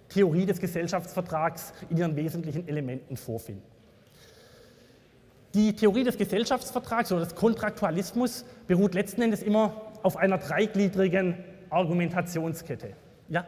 Theorie 0.10 0.46
des 0.46 0.60
Gesellschaftsvertrags 0.60 1.74
in 1.90 1.98
ihren 1.98 2.16
wesentlichen 2.16 2.68
Elementen 2.68 3.18
vorfinden. 3.18 3.71
Die 5.54 5.76
Theorie 5.76 6.04
des 6.04 6.18
Gesellschaftsvertrags 6.18 7.12
oder 7.12 7.26
des 7.26 7.36
Kontraktualismus 7.36 8.46
beruht 8.68 8.94
letzten 8.94 9.22
Endes 9.22 9.44
immer 9.44 9.74
auf 10.02 10.16
einer 10.16 10.38
dreigliedrigen 10.38 11.36
Argumentationskette. 11.70 12.94
Ja? 13.28 13.46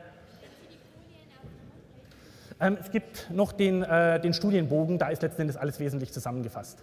Ähm, 2.60 2.78
es 2.80 2.92
gibt 2.92 3.30
noch 3.32 3.54
den, 3.54 3.84
äh, 3.84 4.20
den 4.20 4.34
Studienbogen, 4.34 4.98
da 4.98 5.10
ist 5.10 5.22
letzten 5.22 5.44
Endes 5.44 5.58
alles 5.58 5.80
wesentlich 5.80 6.12
zusammengefasst. 6.12 6.80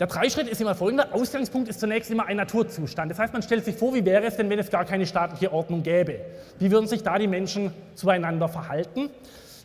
Der 0.00 0.08
Dreischritt 0.08 0.48
ist 0.48 0.60
immer 0.60 0.74
folgender. 0.74 1.14
Ausgangspunkt 1.14 1.68
ist 1.68 1.78
zunächst 1.78 2.10
immer 2.10 2.26
ein 2.26 2.36
Naturzustand. 2.36 3.12
Das 3.12 3.18
heißt, 3.20 3.32
man 3.32 3.42
stellt 3.42 3.64
sich 3.64 3.76
vor, 3.76 3.94
wie 3.94 4.04
wäre 4.04 4.24
es 4.24 4.36
denn, 4.36 4.50
wenn 4.50 4.58
es 4.58 4.70
gar 4.70 4.84
keine 4.84 5.06
staatliche 5.06 5.52
Ordnung 5.52 5.84
gäbe? 5.84 6.20
Wie 6.58 6.72
würden 6.72 6.88
sich 6.88 7.04
da 7.04 7.16
die 7.16 7.28
Menschen 7.28 7.72
zueinander 7.94 8.48
verhalten? 8.48 9.10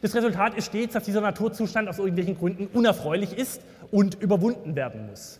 Das 0.01 0.15
Resultat 0.15 0.55
ist 0.55 0.67
stets, 0.67 0.93
dass 0.93 1.03
dieser 1.03 1.21
Naturzustand 1.21 1.89
aus 1.89 1.99
irgendwelchen 1.99 2.37
Gründen 2.37 2.67
unerfreulich 2.67 3.37
ist 3.37 3.61
und 3.91 4.21
überwunden 4.21 4.75
werden 4.75 5.07
muss. 5.07 5.39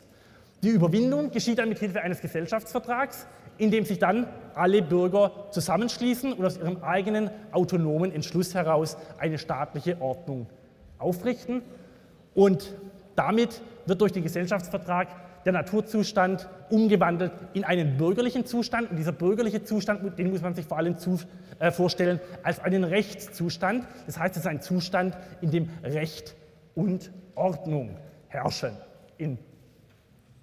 Die 0.64 0.70
Überwindung 0.70 1.32
geschieht 1.32 1.60
dann 1.60 1.70
mit 1.70 1.80
Hilfe 1.80 2.02
eines 2.02 2.20
Gesellschaftsvertrags, 2.20 3.26
in 3.58 3.72
dem 3.72 3.86
sich 3.86 4.00
dann 4.00 4.28
alle 4.56 4.82
Bürger 4.82 5.32
zusammenschließen 5.52 6.34
und 6.34 6.46
aus 6.46 6.58
ihrem 6.58 6.84
eigenen 6.84 7.30
autonomen 7.52 8.14
Entschluss 8.14 8.54
heraus 8.54 8.98
eine 9.18 9.38
staatliche 9.38 10.02
Ordnung 10.02 10.48
aufrichten. 10.98 11.62
Und 12.36 12.74
damit 13.16 13.62
wird 13.86 14.02
durch 14.02 14.12
den 14.12 14.24
Gesellschaftsvertrag 14.24 15.08
der 15.46 15.54
Naturzustand 15.54 16.48
umgewandelt 16.70 17.32
in 17.54 17.64
einen 17.64 17.98
bürgerlichen 17.98 18.46
Zustand. 18.46 18.92
Und 18.92 18.98
dieser 18.98 19.12
bürgerliche 19.12 19.64
Zustand, 19.64 20.18
den 20.18 20.30
muss 20.32 20.42
man 20.42 20.54
sich 20.54 20.66
vor 20.66 20.78
allem 20.78 20.98
zu, 20.98 21.20
äh, 21.60 21.72
vorstellen 21.72 22.20
als 22.44 22.60
einen 22.60 22.84
Rechtszustand. 22.84 23.86
Das 24.06 24.20
heißt, 24.20 24.36
es 24.36 24.42
ist 24.44 24.48
ein 24.48 24.62
Zustand, 24.62 25.18
in 25.42 25.52
dem 25.52 25.70
Recht 25.84 26.36
und 26.76 27.12
Ordnung 27.36 27.98
herrschen. 28.28 28.72
In 29.18 29.38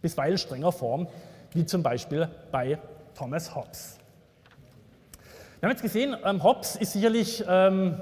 bisweilen 0.00 0.38
strenger 0.38 0.72
Form, 0.72 1.08
wie 1.52 1.64
zum 1.64 1.82
Beispiel 1.82 2.28
bei 2.50 2.78
Thomas 3.16 3.54
Hobbes. 3.54 3.98
Wir 5.60 5.68
haben 5.68 5.74
jetzt 5.74 5.82
gesehen, 5.82 6.16
ähm, 6.24 6.42
Hobbes 6.42 6.76
ist 6.76 6.92
sicherlich 6.92 7.44
ähm, 7.48 7.96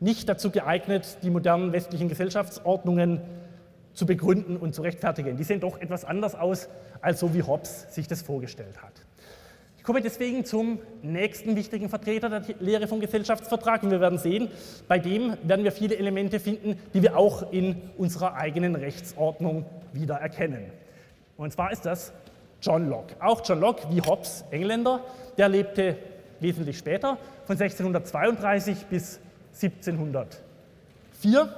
nicht 0.00 0.28
dazu 0.28 0.50
geeignet, 0.50 1.18
die 1.22 1.30
modernen 1.30 1.72
westlichen 1.72 2.08
Gesellschaftsordnungen 2.08 3.18
zu 3.18 3.43
begründen 4.06 4.56
und 4.56 4.74
zu 4.74 4.82
rechtfertigen. 4.82 5.36
Die 5.36 5.44
sehen 5.44 5.60
doch 5.60 5.80
etwas 5.80 6.04
anders 6.04 6.34
aus, 6.34 6.68
als 7.00 7.20
so 7.20 7.32
wie 7.34 7.42
Hobbes 7.42 7.86
sich 7.94 8.08
das 8.08 8.22
vorgestellt 8.22 8.82
hat. 8.82 8.92
Ich 9.78 9.84
komme 9.84 10.00
deswegen 10.00 10.44
zum 10.44 10.78
nächsten 11.02 11.56
wichtigen 11.56 11.90
Vertreter 11.90 12.28
der 12.28 12.42
Lehre 12.58 12.88
vom 12.88 13.00
Gesellschaftsvertrag 13.00 13.82
und 13.82 13.90
wir 13.90 14.00
werden 14.00 14.18
sehen, 14.18 14.48
bei 14.88 14.98
dem 14.98 15.36
werden 15.42 15.62
wir 15.62 15.72
viele 15.72 15.96
Elemente 15.96 16.40
finden, 16.40 16.78
die 16.94 17.02
wir 17.02 17.18
auch 17.18 17.52
in 17.52 17.82
unserer 17.98 18.34
eigenen 18.34 18.74
Rechtsordnung 18.74 19.66
wieder 19.92 20.14
erkennen. 20.14 20.72
Und 21.36 21.52
zwar 21.52 21.70
ist 21.70 21.84
das 21.84 22.12
John 22.62 22.88
Locke. 22.88 23.14
Auch 23.20 23.42
John 23.44 23.60
Locke, 23.60 23.86
wie 23.90 24.00
Hobbes, 24.00 24.44
Engländer, 24.50 25.00
der 25.36 25.50
lebte 25.50 25.98
wesentlich 26.40 26.78
später, 26.78 27.18
von 27.44 27.60
1632 27.60 28.86
bis 28.86 29.20
1704. 29.52 31.48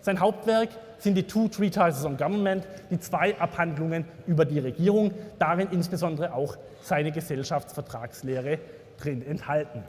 Sein 0.00 0.18
Hauptwerk 0.18 0.70
sind 0.98 1.14
die 1.14 1.24
Two 1.24 1.48
Treatises 1.48 2.04
on 2.04 2.16
Government, 2.16 2.66
die 2.90 2.98
zwei 2.98 3.38
Abhandlungen 3.38 4.04
über 4.26 4.44
die 4.44 4.58
Regierung, 4.58 5.12
darin 5.38 5.68
insbesondere 5.70 6.34
auch 6.34 6.56
seine 6.82 7.12
Gesellschaftsvertragslehre 7.12 8.58
drin 8.98 9.24
enthalten. 9.24 9.84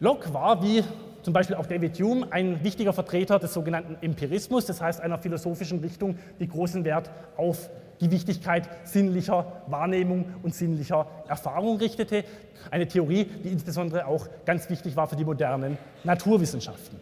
Locke 0.00 0.32
war, 0.34 0.62
wie 0.62 0.84
zum 1.22 1.32
Beispiel 1.32 1.56
auch 1.56 1.66
David 1.66 1.98
Hume, 1.98 2.28
ein 2.30 2.62
wichtiger 2.62 2.92
Vertreter 2.92 3.38
des 3.38 3.52
sogenannten 3.52 3.96
Empirismus, 4.00 4.66
das 4.66 4.80
heißt 4.80 5.00
einer 5.00 5.18
philosophischen 5.18 5.80
Richtung, 5.80 6.18
die 6.38 6.48
großen 6.48 6.84
Wert 6.84 7.10
auf 7.36 7.68
die 8.00 8.10
Wichtigkeit 8.10 8.68
sinnlicher 8.84 9.62
Wahrnehmung 9.66 10.26
und 10.42 10.54
sinnlicher 10.54 11.06
Erfahrung 11.26 11.78
richtete. 11.78 12.24
Eine 12.70 12.86
Theorie, 12.86 13.24
die 13.24 13.48
insbesondere 13.48 14.06
auch 14.06 14.28
ganz 14.44 14.68
wichtig 14.70 14.96
war 14.96 15.08
für 15.08 15.16
die 15.16 15.24
modernen 15.24 15.78
Naturwissenschaften. 16.04 17.00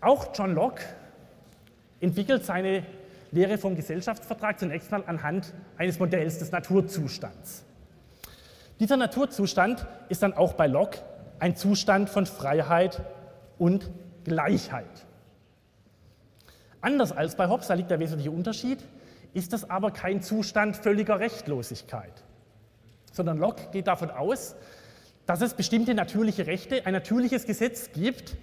Auch 0.00 0.28
John 0.34 0.54
Locke 0.54 0.82
entwickelt 2.00 2.44
seine 2.44 2.84
Lehre 3.30 3.58
vom 3.58 3.74
Gesellschaftsvertrag 3.74 4.58
zunächst 4.58 4.90
mal 4.90 5.02
anhand 5.06 5.52
eines 5.76 5.98
Modells 5.98 6.38
des 6.38 6.52
Naturzustands. 6.52 7.64
Dieser 8.80 8.96
Naturzustand 8.96 9.86
ist 10.08 10.22
dann 10.22 10.32
auch 10.32 10.52
bei 10.54 10.66
Locke 10.66 11.00
ein 11.40 11.56
Zustand 11.56 12.08
von 12.08 12.26
Freiheit 12.26 13.02
und 13.58 13.90
Gleichheit. 14.24 15.06
Anders 16.80 17.10
als 17.10 17.34
bei 17.34 17.48
Hobbes, 17.48 17.66
da 17.66 17.74
liegt 17.74 17.90
der 17.90 17.98
wesentliche 17.98 18.30
Unterschied, 18.30 18.78
ist 19.34 19.52
das 19.52 19.68
aber 19.68 19.90
kein 19.90 20.22
Zustand 20.22 20.76
völliger 20.76 21.18
Rechtlosigkeit, 21.18 22.22
sondern 23.12 23.38
Locke 23.38 23.68
geht 23.72 23.88
davon 23.88 24.10
aus, 24.10 24.54
dass 25.26 25.40
es 25.40 25.54
bestimmte 25.54 25.94
natürliche 25.94 26.46
Rechte, 26.46 26.86
ein 26.86 26.92
natürliches 26.92 27.46
Gesetz 27.46 27.90
gibt, 27.92 28.36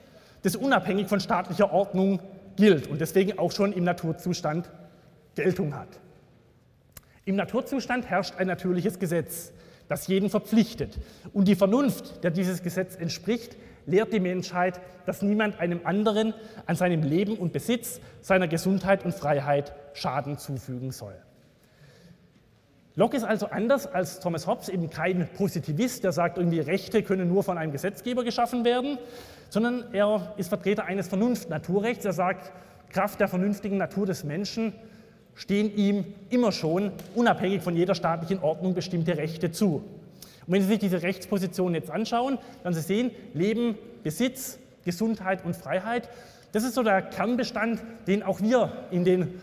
das 0.46 0.56
unabhängig 0.56 1.08
von 1.08 1.20
staatlicher 1.20 1.72
Ordnung 1.72 2.20
gilt 2.56 2.88
und 2.88 3.02
deswegen 3.02 3.38
auch 3.40 3.52
schon 3.52 3.74
im 3.74 3.84
Naturzustand 3.84 4.70
Geltung 5.36 5.76
hat. 5.76 6.00
Im 7.26 7.36
Naturzustand 7.36 8.08
herrscht 8.10 8.36
ein 8.38 8.48
natürliches 8.48 9.00
Gesetz, 9.00 9.52
das 9.90 10.08
jeden 10.08 10.30
verpflichtet. 10.30 11.00
Und 11.34 11.48
die 11.48 11.56
Vernunft, 11.56 12.24
der 12.24 12.32
dieses 12.32 12.62
Gesetz 12.64 12.96
entspricht, 12.96 13.58
lehrt 13.88 14.14
die 14.14 14.20
Menschheit, 14.20 14.80
dass 15.06 15.22
niemand 15.22 15.60
einem 15.60 15.82
anderen 15.84 16.34
an 16.66 16.76
seinem 16.76 17.04
Leben 17.04 17.38
und 17.38 17.52
Besitz, 17.52 18.00
seiner 18.22 18.48
Gesundheit 18.48 19.04
und 19.04 19.14
Freiheit 19.14 19.74
Schaden 19.94 20.38
zufügen 20.38 20.92
soll. 20.92 21.16
Locke 22.96 23.18
ist 23.18 23.24
also 23.24 23.48
anders 23.48 23.88
als 23.88 24.22
Thomas 24.22 24.48
Hobbes 24.48 24.70
eben 24.70 24.90
kein 24.90 25.28
Positivist, 25.36 26.04
der 26.04 26.14
sagt, 26.14 26.38
irgendwie 26.38 26.62
Rechte 26.62 27.04
können 27.04 27.28
nur 27.28 27.44
von 27.44 27.58
einem 27.58 27.74
Gesetzgeber 27.74 28.24
geschaffen 28.24 28.64
werden, 28.64 28.98
sondern 29.56 29.86
er 29.94 30.34
ist 30.36 30.50
Vertreter 30.50 30.84
eines 30.84 31.08
Vernunft-Naturrechts. 31.08 32.04
Er 32.04 32.12
sagt, 32.12 32.52
Kraft 32.90 33.22
der 33.22 33.30
vernünftigen 33.30 33.78
Natur 33.78 34.06
des 34.06 34.26
Menschen 34.26 34.74
stehen 35.34 35.74
ihm 35.78 36.04
immer 36.30 36.52
schon, 36.52 36.92
unabhängig 37.16 37.62
von 37.62 37.74
jeder 37.74 37.96
staatlichen 37.96 38.40
Ordnung, 38.40 38.74
bestimmte 38.74 39.16
Rechte 39.16 39.52
zu. 39.54 39.76
Und 39.76 40.54
wenn 40.54 40.62
Sie 40.62 40.68
sich 40.68 40.80
diese 40.80 41.04
Rechtsposition 41.04 41.74
jetzt 41.74 41.90
anschauen, 41.90 42.38
dann 42.64 42.74
Sie 42.74 42.82
sehen, 42.82 43.12
Leben, 43.34 43.78
Besitz, 44.04 44.60
Gesundheit 44.84 45.46
und 45.46 45.56
Freiheit, 45.56 46.10
das 46.52 46.66
ist 46.66 46.76
so 46.76 46.84
der 46.84 47.02
Kernbestand, 47.02 47.82
den 48.08 48.24
auch 48.24 48.42
wir 48.42 48.74
in 48.92 49.06
den 49.06 49.40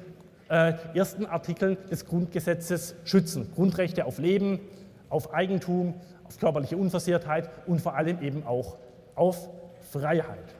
äh, 0.50 0.74
ersten 0.92 1.24
Artikeln 1.24 1.78
des 1.90 2.04
Grundgesetzes 2.04 2.96
schützen. 3.06 3.50
Grundrechte 3.54 4.04
auf 4.04 4.18
Leben, 4.18 4.60
auf 5.08 5.32
Eigentum, 5.32 5.94
auf 6.24 6.38
körperliche 6.38 6.76
Unversehrtheit 6.76 7.48
und 7.66 7.80
vor 7.80 7.94
allem 7.96 8.20
eben 8.20 8.44
auch 8.44 8.76
auf 9.14 9.48
Freiheit. 9.92 10.54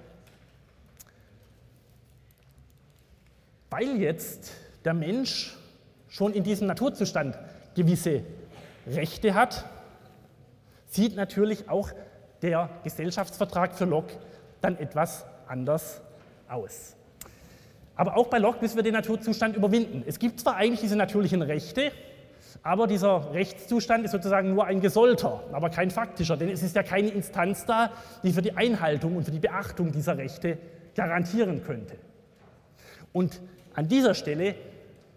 Weil 3.71 3.97
jetzt 3.97 4.53
der 4.85 4.92
Mensch 4.92 5.57
schon 6.09 6.35
in 6.35 6.45
diesem 6.45 6.66
Naturzustand 6.66 7.38
gewisse 7.75 8.23
Rechte 8.87 9.35
hat, 9.35 9.64
sieht 10.87 11.16
natürlich 11.16 11.71
auch 11.71 11.90
der 12.42 12.68
Gesellschaftsvertrag 12.85 13.75
für 13.75 13.87
Locke 13.87 14.18
dann 14.61 14.79
etwas 14.79 15.25
anders 15.49 16.03
aus. 16.49 16.95
Aber 17.97 18.16
auch 18.16 18.27
bei 18.27 18.38
Locke 18.38 18.59
müssen 18.61 18.77
wir 18.77 18.83
den 18.83 18.95
Naturzustand 18.95 19.57
überwinden. 19.57 20.03
Es 20.07 20.18
gibt 20.18 20.40
zwar 20.40 20.57
eigentlich 20.57 20.81
diese 20.81 20.97
natürlichen 20.97 21.40
Rechte, 21.40 21.92
aber 22.62 22.87
dieser 22.87 23.33
Rechtszustand 23.33 24.05
ist 24.05 24.12
sozusagen 24.12 24.55
nur 24.55 24.66
ein 24.66 24.81
gesollter, 24.81 25.42
aber 25.53 25.70
kein 25.70 25.90
faktischer, 25.90 26.37
denn 26.37 26.48
es 26.48 26.62
ist 26.62 26.77
ja 26.77 26.83
keine 26.83 27.09
Instanz 27.09 27.66
da, 27.66 27.90
die 28.22 28.33
für 28.33 28.42
die 28.42 28.57
Einhaltung 28.57 29.16
und 29.16 29.25
für 29.25 29.33
die 29.33 29.40
Beachtung 29.40 29.90
dieser 29.90 30.16
Rechte 30.16 30.59
garantieren 30.94 31.64
könnte. 31.64 31.96
Und 33.12 33.40
an 33.75 33.88
dieser 33.88 34.14
Stelle 34.14 34.55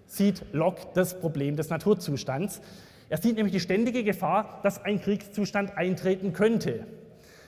sieht 0.07 0.43
Locke 0.53 0.87
das 0.93 1.19
Problem 1.19 1.55
des 1.55 1.69
Naturzustands. 1.69 2.61
Er 3.09 3.17
sieht 3.17 3.35
nämlich 3.35 3.53
die 3.53 3.59
ständige 3.59 4.03
Gefahr, 4.03 4.59
dass 4.63 4.83
ein 4.83 4.99
Kriegszustand 4.99 5.77
eintreten 5.77 6.33
könnte. 6.33 6.85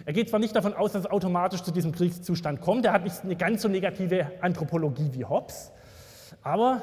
Er 0.06 0.14
geht 0.14 0.30
zwar 0.30 0.40
nicht 0.40 0.56
davon 0.56 0.74
aus, 0.74 0.94
dass 0.94 1.06
es 1.06 1.12
automatisch 1.12 1.64
zu 1.64 1.72
diesem 1.72 1.92
Kriegszustand 1.92 2.62
kommt, 2.62 2.86
er 2.86 2.94
hat 2.94 3.04
nicht 3.04 3.24
eine 3.24 3.36
ganz 3.36 3.64
so 3.64 3.68
negative 3.68 4.32
Anthropologie 4.42 5.10
wie 5.12 5.26
Hobbes, 5.26 5.72
aber 6.44 6.82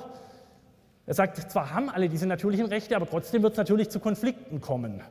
er 1.06 1.14
sagt, 1.14 1.50
zwar 1.50 1.74
haben 1.74 1.90
alle 1.90 2.08
diese 2.08 2.26
natürlichen 2.26 2.66
Rechte, 2.66 2.96
aber 2.96 3.08
trotzdem 3.08 3.42
wird 3.42 3.52
es 3.52 3.58
natürlich 3.58 3.90
zu 3.90 4.00
Konflikten 4.00 4.60
kommen. 4.60 5.02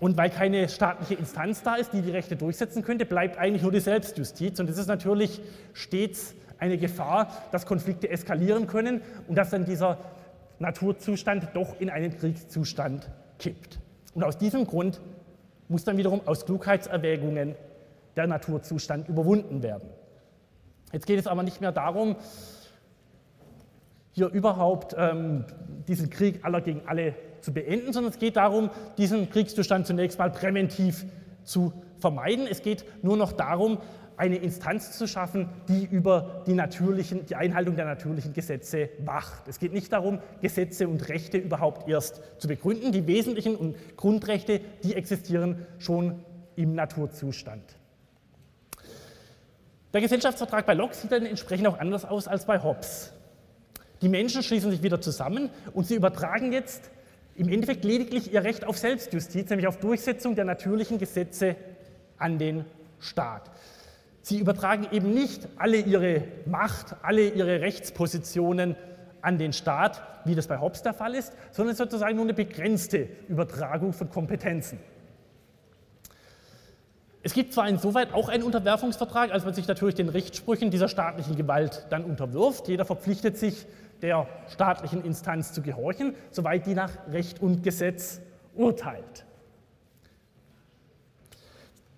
Und 0.00 0.16
weil 0.16 0.30
keine 0.30 0.68
staatliche 0.68 1.14
Instanz 1.14 1.62
da 1.62 1.76
ist, 1.76 1.92
die 1.92 2.02
die 2.02 2.10
Rechte 2.10 2.34
durchsetzen 2.34 2.82
könnte, 2.82 3.04
bleibt 3.06 3.38
eigentlich 3.38 3.62
nur 3.62 3.70
die 3.70 3.80
Selbstjustiz. 3.80 4.58
Und 4.58 4.68
es 4.68 4.78
ist 4.78 4.88
natürlich 4.88 5.40
stets 5.74 6.34
eine 6.58 6.78
Gefahr, 6.78 7.30
dass 7.52 7.66
Konflikte 7.66 8.08
eskalieren 8.08 8.66
können 8.66 9.02
und 9.28 9.36
dass 9.36 9.50
dann 9.50 9.64
dieser 9.64 9.98
Naturzustand 10.58 11.48
doch 11.54 11.78
in 11.80 11.90
einen 11.90 12.16
Kriegszustand 12.16 13.10
kippt. 13.38 13.78
Und 14.14 14.24
aus 14.24 14.38
diesem 14.38 14.66
Grund 14.66 15.00
muss 15.68 15.84
dann 15.84 15.96
wiederum 15.98 16.20
aus 16.26 16.46
Klugheitserwägungen 16.46 17.54
der 18.16 18.26
Naturzustand 18.26 19.08
überwunden 19.08 19.62
werden. 19.62 19.88
Jetzt 20.92 21.06
geht 21.06 21.18
es 21.18 21.26
aber 21.26 21.42
nicht 21.42 21.60
mehr 21.60 21.72
darum, 21.72 22.16
hier 24.12 24.28
überhaupt 24.28 24.94
ähm, 24.96 25.44
diesen 25.88 26.10
Krieg 26.10 26.44
aller 26.44 26.60
gegen 26.60 26.82
alle 26.86 27.14
zu 27.40 27.52
beenden, 27.52 27.92
sondern 27.92 28.12
es 28.12 28.18
geht 28.18 28.36
darum, 28.36 28.70
diesen 28.98 29.30
Kriegszustand 29.30 29.86
zunächst 29.86 30.18
mal 30.18 30.30
präventiv 30.30 31.04
zu 31.44 31.72
vermeiden. 31.98 32.46
Es 32.48 32.62
geht 32.62 32.84
nur 33.02 33.16
noch 33.16 33.32
darum, 33.32 33.78
eine 34.16 34.36
Instanz 34.36 34.96
zu 34.96 35.08
schaffen, 35.08 35.48
die 35.68 35.84
über 35.84 36.44
die, 36.46 36.52
natürlichen, 36.52 37.26
die 37.26 37.34
Einhaltung 37.34 37.76
der 37.76 37.86
natürlichen 37.86 38.32
Gesetze 38.32 38.90
wacht. 39.04 39.48
Es 39.48 39.58
geht 39.58 39.72
nicht 39.72 39.92
darum, 39.92 40.20
Gesetze 40.40 40.86
und 40.86 41.08
Rechte 41.08 41.38
überhaupt 41.38 41.88
erst 41.88 42.20
zu 42.38 42.46
begründen. 42.46 42.92
Die 42.92 43.06
wesentlichen 43.06 43.56
und 43.56 43.76
Grundrechte, 43.96 44.60
die 44.84 44.94
existieren 44.94 45.66
schon 45.78 46.22
im 46.54 46.74
Naturzustand. 46.74 47.64
Der 49.92 50.00
Gesellschaftsvertrag 50.00 50.66
bei 50.66 50.74
Locke 50.74 50.94
sieht 50.94 51.12
dann 51.12 51.26
entsprechend 51.26 51.66
auch 51.66 51.78
anders 51.78 52.04
aus 52.04 52.28
als 52.28 52.46
bei 52.46 52.62
Hobbes. 52.62 53.12
Die 54.02 54.08
Menschen 54.08 54.42
schließen 54.42 54.70
sich 54.70 54.82
wieder 54.82 55.00
zusammen 55.00 55.48
und 55.72 55.86
sie 55.86 55.94
übertragen 55.94 56.52
jetzt 56.52 56.90
im 57.36 57.48
Endeffekt 57.48 57.84
lediglich 57.84 58.32
ihr 58.32 58.42
Recht 58.42 58.64
auf 58.64 58.76
Selbstjustiz, 58.76 59.48
nämlich 59.48 59.68
auf 59.68 59.78
Durchsetzung 59.78 60.34
der 60.34 60.44
natürlichen 60.44 60.98
Gesetze 60.98 61.56
an 62.18 62.38
den 62.38 62.64
Staat. 62.98 63.50
Sie 64.20 64.38
übertragen 64.38 64.88
eben 64.92 65.14
nicht 65.14 65.48
alle 65.56 65.78
ihre 65.78 66.24
Macht, 66.46 66.96
alle 67.02 67.28
ihre 67.28 67.60
Rechtspositionen 67.60 68.76
an 69.20 69.38
den 69.38 69.52
Staat, 69.52 70.02
wie 70.24 70.34
das 70.34 70.48
bei 70.48 70.60
Hobbes 70.60 70.82
der 70.82 70.94
Fall 70.94 71.14
ist, 71.14 71.32
sondern 71.52 71.76
sozusagen 71.76 72.16
nur 72.16 72.24
eine 72.24 72.34
begrenzte 72.34 73.08
Übertragung 73.28 73.92
von 73.92 74.10
Kompetenzen. 74.10 74.78
Es 77.24 77.34
gibt 77.34 77.52
zwar 77.52 77.68
insoweit 77.68 78.12
auch 78.12 78.28
einen 78.28 78.42
Unterwerfungsvertrag, 78.42 79.30
als 79.30 79.44
man 79.44 79.54
sich 79.54 79.68
natürlich 79.68 79.94
den 79.94 80.08
Rechtsprüchen 80.08 80.72
dieser 80.72 80.88
staatlichen 80.88 81.36
Gewalt 81.36 81.86
dann 81.90 82.04
unterwirft. 82.04 82.66
Jeder 82.66 82.84
verpflichtet 82.84 83.38
sich, 83.38 83.66
der 84.02 84.26
staatlichen 84.48 85.04
Instanz 85.04 85.52
zu 85.52 85.62
gehorchen, 85.62 86.14
soweit 86.30 86.66
die 86.66 86.74
nach 86.74 86.90
Recht 87.10 87.40
und 87.40 87.62
Gesetz 87.62 88.20
urteilt. 88.54 89.24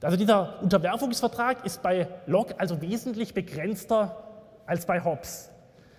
Also 0.02 0.18
dieser 0.18 0.62
Unterwerfungsvertrag 0.62 1.64
ist 1.64 1.82
bei 1.82 2.06
Locke 2.26 2.54
also 2.60 2.82
wesentlich 2.82 3.32
begrenzter 3.32 4.22
als 4.66 4.84
bei 4.84 5.02
Hobbes. 5.02 5.50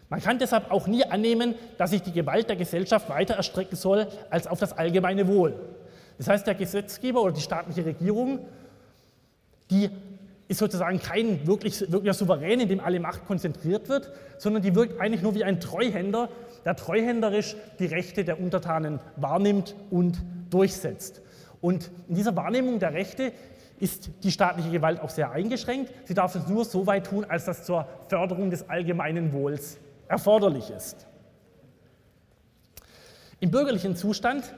Man 0.10 0.22
kann 0.22 0.38
deshalb 0.38 0.72
auch 0.72 0.86
nie 0.86 1.04
annehmen, 1.04 1.56
dass 1.80 1.90
sich 1.90 2.04
die 2.04 2.12
Gewalt 2.12 2.48
der 2.48 2.56
Gesellschaft 2.56 3.10
weiter 3.10 3.34
erstrecken 3.34 3.76
soll 3.76 4.08
als 4.30 4.46
auf 4.46 4.60
das 4.60 4.74
allgemeine 4.74 5.28
Wohl. 5.28 5.60
Das 6.20 6.28
heißt, 6.28 6.46
der 6.46 6.54
Gesetzgeber 6.54 7.24
oder 7.24 7.34
die 7.34 7.42
staatliche 7.42 7.84
Regierung, 7.84 8.46
die 9.72 9.90
ist 10.48 10.60
sozusagen 10.60 11.00
kein 11.00 11.48
wirklich, 11.48 11.92
wirklicher 11.92 12.14
Souverän, 12.14 12.60
in 12.60 12.70
dem 12.70 12.80
alle 12.80 13.00
Macht 13.00 13.26
konzentriert 13.26 13.90
wird, 13.90 14.12
sondern 14.38 14.62
die 14.62 14.76
wirkt 14.76 15.00
eigentlich 15.00 15.22
nur 15.22 15.34
wie 15.34 15.44
ein 15.44 15.60
Treuhänder, 15.60 16.30
der 16.66 16.76
treuhänderisch 16.76 17.56
die 17.80 17.86
Rechte 17.88 18.24
der 18.24 18.40
Untertanen 18.40 19.00
wahrnimmt 19.16 19.76
und 19.90 20.22
durchsetzt. 20.50 21.22
Und 21.62 21.90
in 22.08 22.16
dieser 22.16 22.36
Wahrnehmung 22.36 22.80
der 22.80 22.94
Rechte 22.94 23.32
ist 23.80 24.10
die 24.24 24.32
staatliche 24.32 24.70
Gewalt 24.70 25.02
auch 25.02 25.10
sehr 25.10 25.32
eingeschränkt. 25.32 25.92
Sie 26.06 26.14
darf 26.14 26.36
es 26.36 26.48
nur 26.48 26.64
so 26.64 26.86
weit 26.86 27.08
tun, 27.08 27.26
als 27.28 27.46
das 27.46 27.66
zur 27.66 27.88
Förderung 28.08 28.50
des 28.50 28.70
allgemeinen 28.70 29.34
Wohls 29.34 29.78
erforderlich 30.08 30.70
ist. 30.70 31.08
Im 33.40 33.52
bürgerlichen 33.52 33.96
Zustand 33.96 34.54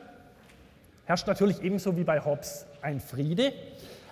herrscht 1.06 1.28
natürlich 1.28 1.64
ebenso 1.64 1.98
wie 1.98 2.04
bei 2.04 2.24
Hobbes 2.24 2.66
ein 2.82 3.00
Friede, 3.00 3.54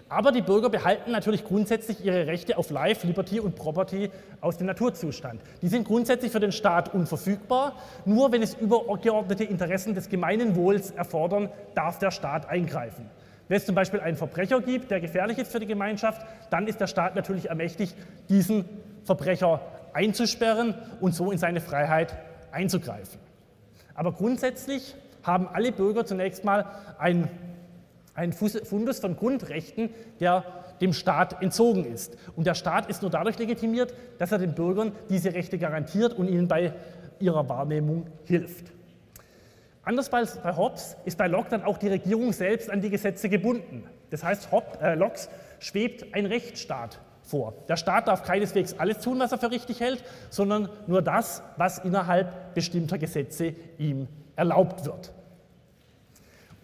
aber 0.07 0.31
die 0.31 0.41
Bürger 0.41 0.69
behalten 0.69 1.11
natürlich 1.11 1.43
grundsätzlich 1.43 2.05
ihre 2.05 2.27
Rechte 2.27 2.57
auf 2.57 2.69
Life, 2.69 3.07
Liberty 3.07 3.39
und 3.39 3.55
Property 3.55 4.11
aus 4.39 4.57
dem 4.57 4.67
Naturzustand. 4.67 5.41
Die 5.61 5.67
sind 5.67 5.87
grundsätzlich 5.87 6.31
für 6.31 6.39
den 6.39 6.51
Staat 6.51 6.93
unverfügbar. 6.93 7.73
Nur 8.05 8.31
wenn 8.31 8.43
es 8.43 8.53
übergeordnete 8.53 9.43
Interessen 9.43 9.95
des 9.95 10.09
gemeinen 10.09 10.55
Wohls 10.55 10.91
erfordern, 10.91 11.49
darf 11.73 11.97
der 11.97 12.11
Staat 12.11 12.47
eingreifen. 12.47 13.09
Wenn 13.47 13.57
es 13.57 13.65
zum 13.65 13.75
Beispiel 13.75 13.99
einen 13.99 14.17
Verbrecher 14.17 14.61
gibt, 14.61 14.91
der 14.91 14.99
gefährlich 14.99 15.37
ist 15.37 15.51
für 15.51 15.59
die 15.59 15.65
Gemeinschaft, 15.65 16.25
dann 16.49 16.67
ist 16.67 16.79
der 16.79 16.87
Staat 16.87 17.15
natürlich 17.15 17.49
ermächtigt, 17.49 17.95
diesen 18.29 18.65
Verbrecher 19.03 19.61
einzusperren 19.93 20.75
und 20.99 21.15
so 21.15 21.31
in 21.31 21.37
seine 21.37 21.61
Freiheit 21.61 22.15
einzugreifen. 22.51 23.19
Aber 23.93 24.11
grundsätzlich 24.11 24.95
haben 25.23 25.47
alle 25.47 25.71
Bürger 25.71 26.05
zunächst 26.05 26.43
mal 26.43 26.65
ein, 26.97 27.29
einen 28.15 28.33
Fundus 28.33 28.99
von 28.99 29.15
Grundrechten, 29.15 29.89
der 30.19 30.43
dem 30.81 30.93
Staat 30.93 31.41
entzogen 31.41 31.85
ist. 31.85 32.17
Und 32.35 32.47
der 32.47 32.55
Staat 32.55 32.89
ist 32.89 33.01
nur 33.01 33.11
dadurch 33.11 33.37
legitimiert, 33.37 33.93
dass 34.17 34.31
er 34.31 34.39
den 34.39 34.55
Bürgern 34.55 34.93
diese 35.09 35.33
Rechte 35.33 35.57
garantiert 35.57 36.13
und 36.13 36.27
ihnen 36.27 36.47
bei 36.47 36.73
ihrer 37.19 37.47
Wahrnehmung 37.47 38.07
hilft. 38.23 38.71
Anders 39.83 40.11
als 40.11 40.37
bei 40.37 40.55
Hobbes 40.55 40.97
ist 41.05 41.17
bei 41.17 41.27
Locke 41.27 41.49
dann 41.51 41.63
auch 41.63 41.77
die 41.77 41.89
Regierung 41.89 42.33
selbst 42.33 42.71
an 42.71 42.81
die 42.81 42.89
Gesetze 42.89 43.29
gebunden. 43.29 43.83
Das 44.09 44.23
heißt, 44.23 44.51
Hobbes, 44.51 44.81
äh, 44.81 44.95
Locke 44.95 45.19
schwebt 45.59 46.13
ein 46.15 46.25
Rechtsstaat 46.25 46.99
vor. 47.21 47.53
Der 47.67 47.77
Staat 47.77 48.07
darf 48.07 48.23
keineswegs 48.23 48.75
alles 48.79 48.99
tun, 48.99 49.19
was 49.19 49.31
er 49.31 49.37
für 49.37 49.51
richtig 49.51 49.79
hält, 49.79 50.03
sondern 50.29 50.69
nur 50.87 51.01
das, 51.01 51.43
was 51.57 51.79
innerhalb 51.79 52.55
bestimmter 52.55 52.97
Gesetze 52.97 53.53
ihm 53.77 54.07
erlaubt 54.35 54.85
wird. 54.85 55.13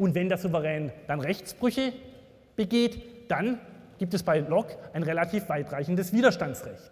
Und 0.01 0.15
wenn 0.15 0.29
der 0.29 0.39
Souverän 0.39 0.91
dann 1.05 1.19
Rechtsbrüche 1.19 1.93
begeht, 2.55 3.29
dann 3.29 3.59
gibt 3.99 4.15
es 4.15 4.23
bei 4.23 4.39
Locke 4.39 4.75
ein 4.93 5.03
relativ 5.03 5.47
weitreichendes 5.47 6.11
Widerstandsrecht. 6.11 6.89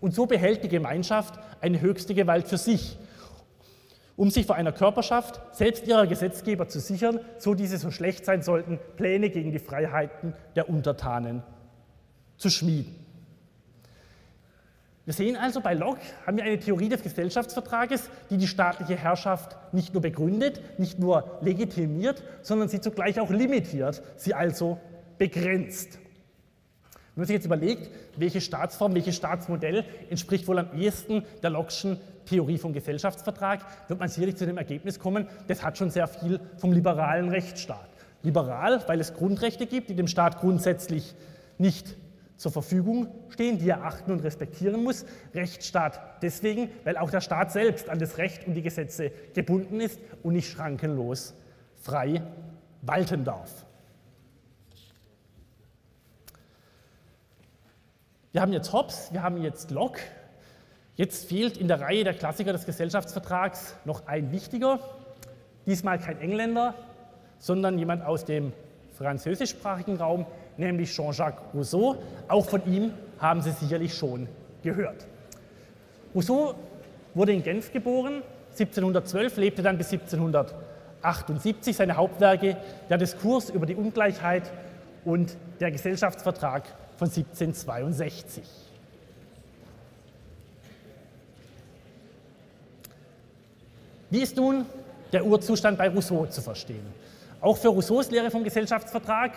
Und 0.00 0.14
so 0.14 0.24
behält 0.24 0.62
die 0.62 0.68
Gemeinschaft 0.68 1.34
eine 1.60 1.80
höchste 1.80 2.14
Gewalt 2.14 2.46
für 2.46 2.56
sich 2.56 2.96
um 4.14 4.30
sich 4.30 4.46
vor 4.46 4.56
einer 4.56 4.72
Körperschaft, 4.72 5.40
selbst 5.52 5.86
ihrer 5.86 6.08
Gesetzgeber 6.08 6.66
zu 6.66 6.80
sichern, 6.80 7.20
so 7.38 7.54
diese 7.54 7.78
so 7.78 7.92
schlecht 7.92 8.24
sein 8.24 8.42
sollten, 8.42 8.80
Pläne 8.96 9.30
gegen 9.30 9.52
die 9.52 9.60
Freiheiten 9.60 10.34
der 10.56 10.68
Untertanen 10.68 11.44
zu 12.36 12.50
schmieden. 12.50 13.07
Wir 15.08 15.14
sehen 15.14 15.36
also, 15.36 15.62
bei 15.62 15.72
Locke 15.72 16.02
haben 16.26 16.36
wir 16.36 16.44
eine 16.44 16.58
Theorie 16.58 16.90
des 16.90 17.02
Gesellschaftsvertrages, 17.02 18.10
die 18.28 18.36
die 18.36 18.46
staatliche 18.46 18.94
Herrschaft 18.94 19.56
nicht 19.72 19.94
nur 19.94 20.02
begründet, 20.02 20.60
nicht 20.78 20.98
nur 20.98 21.38
legitimiert, 21.40 22.22
sondern 22.42 22.68
sie 22.68 22.82
zugleich 22.82 23.18
auch 23.18 23.30
limitiert, 23.30 24.02
sie 24.16 24.34
also 24.34 24.78
begrenzt. 25.16 25.98
Wenn 26.92 27.22
man 27.22 27.26
sich 27.26 27.36
jetzt 27.36 27.46
überlegt, 27.46 27.90
welche 28.18 28.42
Staatsform, 28.42 28.94
welches 28.94 29.16
Staatsmodell 29.16 29.86
entspricht 30.10 30.46
wohl 30.46 30.58
am 30.58 30.78
ehesten 30.78 31.24
der 31.42 31.52
Locke'schen 31.52 31.96
Theorie 32.26 32.58
vom 32.58 32.74
Gesellschaftsvertrag, 32.74 33.60
wird 33.88 33.98
man 33.98 34.10
sicherlich 34.10 34.36
zu 34.36 34.44
dem 34.44 34.58
Ergebnis 34.58 34.98
kommen, 34.98 35.26
das 35.46 35.62
hat 35.62 35.78
schon 35.78 35.88
sehr 35.88 36.06
viel 36.06 36.38
vom 36.58 36.70
liberalen 36.70 37.30
Rechtsstaat. 37.30 37.88
Liberal, 38.22 38.86
weil 38.86 39.00
es 39.00 39.14
Grundrechte 39.14 39.64
gibt, 39.64 39.88
die 39.88 39.96
dem 39.96 40.06
Staat 40.06 40.38
grundsätzlich 40.38 41.14
nicht 41.56 41.96
zur 42.38 42.52
Verfügung 42.52 43.08
stehen, 43.28 43.58
die 43.58 43.68
er 43.68 43.84
achten 43.84 44.12
und 44.12 44.20
respektieren 44.20 44.82
muss. 44.82 45.04
Rechtsstaat 45.34 46.22
deswegen, 46.22 46.70
weil 46.84 46.96
auch 46.96 47.10
der 47.10 47.20
Staat 47.20 47.52
selbst 47.52 47.90
an 47.90 47.98
das 47.98 48.16
Recht 48.16 48.46
und 48.46 48.54
die 48.54 48.62
Gesetze 48.62 49.10
gebunden 49.34 49.80
ist 49.80 50.00
und 50.22 50.32
nicht 50.34 50.48
schrankenlos 50.48 51.34
frei 51.80 52.22
walten 52.80 53.24
darf. 53.24 53.66
Wir 58.32 58.40
haben 58.40 58.52
jetzt 58.52 58.72
Hobbes, 58.72 59.12
wir 59.12 59.22
haben 59.22 59.42
jetzt 59.42 59.70
Locke. 59.70 60.00
Jetzt 60.94 61.28
fehlt 61.28 61.56
in 61.56 61.66
der 61.68 61.80
Reihe 61.80 62.04
der 62.04 62.14
Klassiker 62.14 62.52
des 62.52 62.66
Gesellschaftsvertrags 62.66 63.74
noch 63.84 64.06
ein 64.06 64.32
wichtiger, 64.32 64.80
diesmal 65.66 65.98
kein 65.98 66.20
Engländer, 66.20 66.74
sondern 67.38 67.78
jemand 67.78 68.04
aus 68.04 68.24
dem 68.24 68.52
französischsprachigen 68.96 69.96
Raum, 69.96 70.26
nämlich 70.58 70.92
Jean-Jacques 70.94 71.40
Rousseau. 71.54 71.96
Auch 72.28 72.44
von 72.44 72.62
ihm 72.66 72.92
haben 73.18 73.40
Sie 73.40 73.52
sicherlich 73.52 73.94
schon 73.94 74.28
gehört. 74.62 75.06
Rousseau 76.14 76.54
wurde 77.14 77.32
in 77.32 77.42
Genf 77.42 77.72
geboren, 77.72 78.22
1712, 78.50 79.36
lebte 79.38 79.62
dann 79.62 79.78
bis 79.78 79.92
1778. 79.92 81.76
Seine 81.76 81.96
Hauptwerke 81.96 82.56
der 82.90 82.98
Diskurs 82.98 83.50
über 83.50 83.66
die 83.66 83.74
Ungleichheit 83.74 84.50
und 85.04 85.36
der 85.60 85.70
Gesellschaftsvertrag 85.70 86.64
von 86.96 87.08
1762. 87.08 88.42
Wie 94.10 94.22
ist 94.22 94.36
nun 94.36 94.64
der 95.12 95.24
Urzustand 95.24 95.78
bei 95.78 95.88
Rousseau 95.88 96.26
zu 96.26 96.40
verstehen? 96.40 96.86
Auch 97.40 97.56
für 97.56 97.68
Rousseaus 97.68 98.10
Lehre 98.10 98.30
vom 98.30 98.42
Gesellschaftsvertrag 98.42 99.32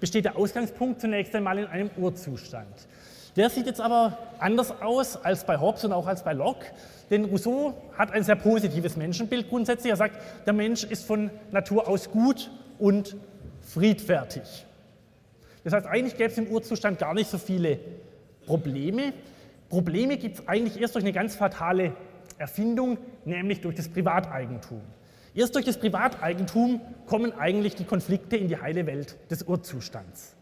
besteht 0.00 0.24
der 0.24 0.36
Ausgangspunkt 0.36 1.00
zunächst 1.00 1.34
einmal 1.34 1.58
in 1.58 1.66
einem 1.66 1.90
Urzustand. 1.96 2.88
Der 3.36 3.48
sieht 3.48 3.66
jetzt 3.66 3.80
aber 3.80 4.18
anders 4.38 4.82
aus 4.82 5.16
als 5.16 5.44
bei 5.44 5.60
Hobbes 5.60 5.84
und 5.84 5.92
auch 5.92 6.06
als 6.06 6.24
bei 6.24 6.32
Locke, 6.32 6.66
denn 7.10 7.26
Rousseau 7.26 7.74
hat 7.96 8.10
ein 8.10 8.24
sehr 8.24 8.34
positives 8.34 8.96
Menschenbild 8.96 9.48
grundsätzlich. 9.48 9.90
Er 9.90 9.96
sagt, 9.96 10.16
der 10.46 10.52
Mensch 10.52 10.82
ist 10.84 11.04
von 11.04 11.30
Natur 11.52 11.86
aus 11.86 12.10
gut 12.10 12.50
und 12.78 13.16
friedfertig. 13.62 14.66
Das 15.62 15.72
heißt, 15.72 15.86
eigentlich 15.86 16.16
gäbe 16.16 16.30
es 16.30 16.38
im 16.38 16.48
Urzustand 16.48 16.98
gar 16.98 17.14
nicht 17.14 17.30
so 17.30 17.38
viele 17.38 17.78
Probleme. 18.46 19.12
Probleme 19.68 20.16
gibt 20.16 20.40
es 20.40 20.48
eigentlich 20.48 20.80
erst 20.80 20.94
durch 20.94 21.04
eine 21.04 21.12
ganz 21.12 21.36
fatale 21.36 21.92
Erfindung, 22.38 22.98
nämlich 23.24 23.60
durch 23.60 23.76
das 23.76 23.88
Privateigentum. 23.88 24.80
Erst 25.34 25.54
durch 25.54 25.64
das 25.64 25.78
Privateigentum 25.78 26.80
kommen 27.06 27.32
eigentlich 27.32 27.76
die 27.76 27.84
Konflikte 27.84 28.36
in 28.36 28.48
die 28.48 28.60
heile 28.60 28.86
Welt 28.86 29.16
des 29.30 29.44
Urzustands. 29.44 30.34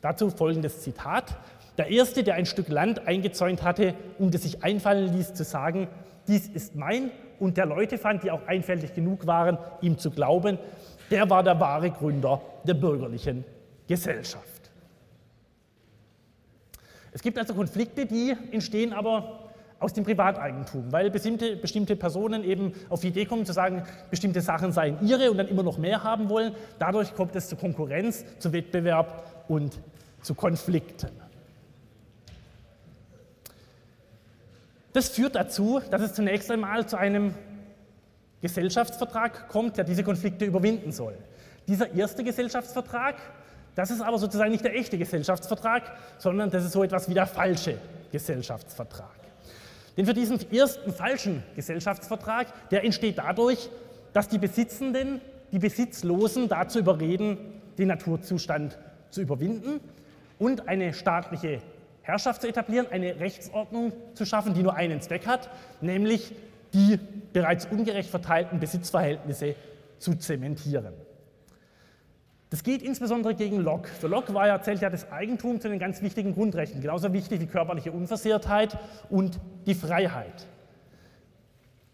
Dazu 0.00 0.30
folgendes 0.30 0.82
Zitat. 0.82 1.36
Der 1.78 1.88
Erste, 1.88 2.22
der 2.22 2.34
ein 2.34 2.46
Stück 2.46 2.68
Land 2.68 3.06
eingezäunt 3.06 3.62
hatte 3.62 3.94
und 4.18 4.34
es 4.34 4.42
sich 4.42 4.62
einfallen 4.62 5.12
ließ 5.14 5.34
zu 5.34 5.44
sagen, 5.44 5.88
dies 6.26 6.48
ist 6.48 6.74
mein, 6.74 7.10
und 7.38 7.56
der 7.56 7.66
Leute 7.66 7.98
fand, 7.98 8.24
die 8.24 8.30
auch 8.30 8.46
einfältig 8.46 8.94
genug 8.94 9.26
waren, 9.26 9.58
ihm 9.80 9.96
zu 9.96 10.10
glauben, 10.10 10.58
der 11.10 11.30
war 11.30 11.42
der 11.42 11.58
wahre 11.58 11.90
Gründer 11.90 12.42
der 12.64 12.74
bürgerlichen 12.74 13.44
Gesellschaft. 13.86 14.70
Es 17.12 17.22
gibt 17.22 17.38
also 17.38 17.54
Konflikte, 17.54 18.06
die 18.06 18.36
entstehen 18.50 18.92
aber 18.92 19.47
aus 19.80 19.92
dem 19.92 20.04
Privateigentum, 20.04 20.90
weil 20.90 21.10
bestimmte, 21.10 21.56
bestimmte 21.56 21.94
Personen 21.94 22.42
eben 22.42 22.72
auf 22.88 23.00
die 23.00 23.08
Idee 23.08 23.26
kommen 23.26 23.46
zu 23.46 23.52
sagen, 23.52 23.84
bestimmte 24.10 24.40
Sachen 24.40 24.72
seien 24.72 24.98
ihre 25.06 25.30
und 25.30 25.38
dann 25.38 25.48
immer 25.48 25.62
noch 25.62 25.78
mehr 25.78 26.02
haben 26.02 26.28
wollen. 26.28 26.54
Dadurch 26.78 27.14
kommt 27.14 27.36
es 27.36 27.48
zu 27.48 27.56
Konkurrenz, 27.56 28.24
zu 28.38 28.52
Wettbewerb 28.52 29.44
und 29.46 29.78
zu 30.22 30.34
Konflikten. 30.34 31.10
Das 34.92 35.10
führt 35.10 35.36
dazu, 35.36 35.80
dass 35.90 36.02
es 36.02 36.14
zunächst 36.14 36.50
einmal 36.50 36.86
zu 36.88 36.96
einem 36.96 37.34
Gesellschaftsvertrag 38.40 39.48
kommt, 39.48 39.76
der 39.76 39.84
diese 39.84 40.02
Konflikte 40.02 40.44
überwinden 40.44 40.90
soll. 40.90 41.14
Dieser 41.68 41.92
erste 41.94 42.24
Gesellschaftsvertrag, 42.24 43.16
das 43.74 43.90
ist 43.90 44.00
aber 44.00 44.18
sozusagen 44.18 44.50
nicht 44.50 44.64
der 44.64 44.74
echte 44.74 44.98
Gesellschaftsvertrag, 44.98 45.82
sondern 46.18 46.50
das 46.50 46.64
ist 46.64 46.72
so 46.72 46.82
etwas 46.82 47.08
wie 47.08 47.14
der 47.14 47.26
falsche 47.26 47.78
Gesellschaftsvertrag. 48.10 49.17
Denn 49.98 50.06
für 50.06 50.14
diesen 50.14 50.38
ersten 50.52 50.92
falschen 50.92 51.42
Gesellschaftsvertrag, 51.56 52.70
der 52.70 52.84
entsteht 52.84 53.18
dadurch, 53.18 53.68
dass 54.12 54.28
die 54.28 54.38
Besitzenden 54.38 55.20
die 55.50 55.58
Besitzlosen 55.58 56.48
dazu 56.48 56.78
überreden, 56.78 57.36
den 57.78 57.88
Naturzustand 57.88 58.78
zu 59.10 59.20
überwinden 59.22 59.80
und 60.38 60.68
eine 60.68 60.94
staatliche 60.94 61.60
Herrschaft 62.02 62.42
zu 62.42 62.48
etablieren, 62.48 62.86
eine 62.92 63.18
Rechtsordnung 63.18 63.92
zu 64.14 64.24
schaffen, 64.24 64.54
die 64.54 64.62
nur 64.62 64.76
einen 64.76 65.00
Zweck 65.00 65.26
hat, 65.26 65.50
nämlich 65.80 66.32
die 66.72 67.00
bereits 67.32 67.66
ungerecht 67.66 68.08
verteilten 68.08 68.60
Besitzverhältnisse 68.60 69.56
zu 69.98 70.14
zementieren. 70.14 70.94
Das 72.50 72.62
geht 72.62 72.82
insbesondere 72.82 73.34
gegen 73.34 73.60
Locke. 73.60 73.88
Für 73.88 74.08
Locke 74.08 74.32
war 74.32 74.46
ja, 74.46 74.60
zählt 74.62 74.80
ja 74.80 74.88
das 74.88 75.12
Eigentum 75.12 75.60
zu 75.60 75.68
den 75.68 75.78
ganz 75.78 76.00
wichtigen 76.00 76.34
Grundrechten, 76.34 76.80
genauso 76.80 77.12
wichtig 77.12 77.40
wie 77.40 77.46
körperliche 77.46 77.92
Unversehrtheit 77.92 78.78
und 79.10 79.38
die 79.66 79.74
Freiheit. 79.74 80.46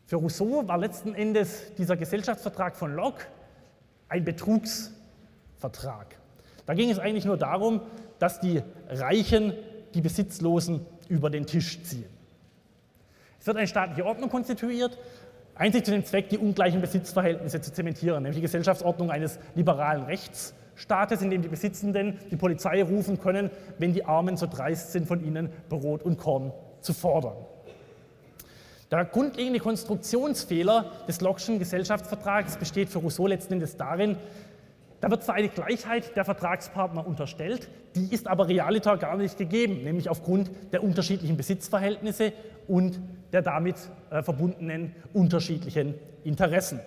Für 0.07 0.17
Rousseau 0.17 0.69
war 0.69 0.79
letzten 0.79 1.15
Endes 1.15 1.75
dieser 1.75 1.97
Gesellschaftsvertrag 1.97 2.77
von 2.77 2.95
Locke 2.95 3.25
ein 4.09 4.25
Betrugsvertrag. 4.25 6.17
Da 6.67 6.75
ging 6.75 6.91
es 6.91 6.99
eigentlich 6.99 7.25
nur 7.25 7.37
darum, 7.37 7.81
dass 8.19 8.39
die 8.39 8.63
Reichen 8.89 9.55
die 9.95 10.01
Besitzlosen 10.01 10.87
über 11.09 11.31
den 11.31 11.47
Tisch 11.47 11.83
ziehen. 11.83 12.07
Es 13.41 13.47
wird 13.47 13.57
eine 13.57 13.67
staatliche 13.67 14.07
Ordnung 14.07 14.31
konstituiert, 14.31 14.97
einzig 15.55 15.85
zu 15.85 15.93
dem 15.93 16.05
Zweck, 16.05 16.29
die 16.29 16.39
ungleichen 16.39 16.81
Besitzverhältnisse 16.81 17.61
zu 17.61 17.73
zementieren, 17.73 18.23
nämlich 18.23 18.37
die 18.37 18.43
Gesellschaftsordnung 18.43 19.11
eines 19.11 19.39
liberalen 19.55 20.05
Rechtsstaates, 20.05 21.23
in 21.23 21.31
dem 21.31 21.43
die 21.43 21.49
Besitzenden 21.49 22.19
die 22.31 22.37
Polizei 22.37 22.83
rufen 22.83 23.21
können, 23.21 23.51
wenn 23.79 23.93
die 23.93 24.05
Armen 24.05 24.37
so 24.37 24.47
dreist 24.47 24.93
sind, 24.93 25.07
von 25.07 25.25
ihnen 25.25 25.51
Brot 25.69 26.03
und 26.03 26.19
Korn 26.19 26.53
zu 26.81 26.93
fordern. 26.93 27.37
Der 28.91 29.05
grundlegende 29.07 29.61
Konstruktionsfehler 29.61 30.93
des 31.09 31.21
Locke'schen 31.21 31.59
Gesellschaftsvertrags 31.59 32.57
besteht 32.57 32.91
für 32.91 32.99
Rousseau 32.99 33.27
letzten 33.27 33.55
Endes 33.55 33.77
darin, 33.77 34.17
da 35.01 35.11
wird 35.11 35.23
zwar 35.23 35.35
eine 35.35 35.51
Gleichheit 35.51 36.17
der 36.17 36.25
Vertragspartner 36.25 37.07
unterstellt, 37.07 37.69
die 37.95 38.11
ist 38.15 38.27
aber 38.27 38.49
realiter 38.49 38.97
gar 38.97 39.19
nicht 39.19 39.37
gegeben, 39.37 39.85
nämlich 39.85 40.09
aufgrund 40.09 40.51
der 40.73 40.83
unterschiedlichen 40.83 41.37
Besitzverhältnisse 41.37 42.33
und 42.69 43.01
der 43.35 43.43
damit 43.43 43.77
äh, 44.11 44.23
verbundenen 44.23 44.95
unterschiedlichen 45.13 45.95
Interessen. 46.23 46.79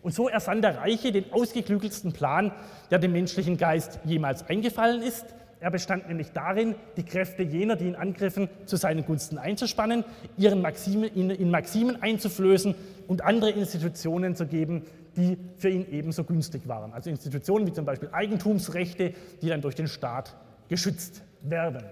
Und 0.00 0.14
so 0.14 0.30
ersann 0.30 0.62
der 0.62 0.78
Reiche 0.78 1.12
den 1.12 1.30
ausgeklügelsten 1.30 2.12
Plan, 2.12 2.52
der 2.90 2.98
dem 2.98 3.12
menschlichen 3.12 3.58
Geist 3.58 4.00
jemals 4.04 4.48
eingefallen 4.48 5.02
ist. 5.02 5.26
Er 5.60 5.70
bestand 5.70 6.08
nämlich 6.08 6.32
darin, 6.32 6.74
die 6.96 7.02
Kräfte 7.02 7.42
jener, 7.42 7.76
die 7.76 7.84
ihn 7.84 7.96
angriffen, 7.96 8.48
zu 8.64 8.76
seinen 8.76 9.04
Gunsten 9.04 9.36
einzuspannen, 9.36 10.04
ihren 10.38 10.62
Maxime, 10.62 11.06
in, 11.08 11.28
in 11.28 11.50
Maximen 11.50 12.02
einzuflößen 12.02 12.74
und 13.06 13.22
andere 13.22 13.50
Institutionen 13.50 14.36
zu 14.36 14.46
geben, 14.46 14.84
die 15.16 15.36
für 15.58 15.68
ihn 15.68 15.86
ebenso 15.90 16.24
günstig 16.24 16.66
waren. 16.66 16.94
Also 16.94 17.10
Institutionen 17.10 17.66
wie 17.66 17.74
zum 17.74 17.84
Beispiel 17.84 18.08
Eigentumsrechte, 18.10 19.12
die 19.42 19.48
dann 19.48 19.60
durch 19.60 19.74
den 19.74 19.88
Staat 19.88 20.34
geschützt 20.68 21.22
werden. 21.42 21.84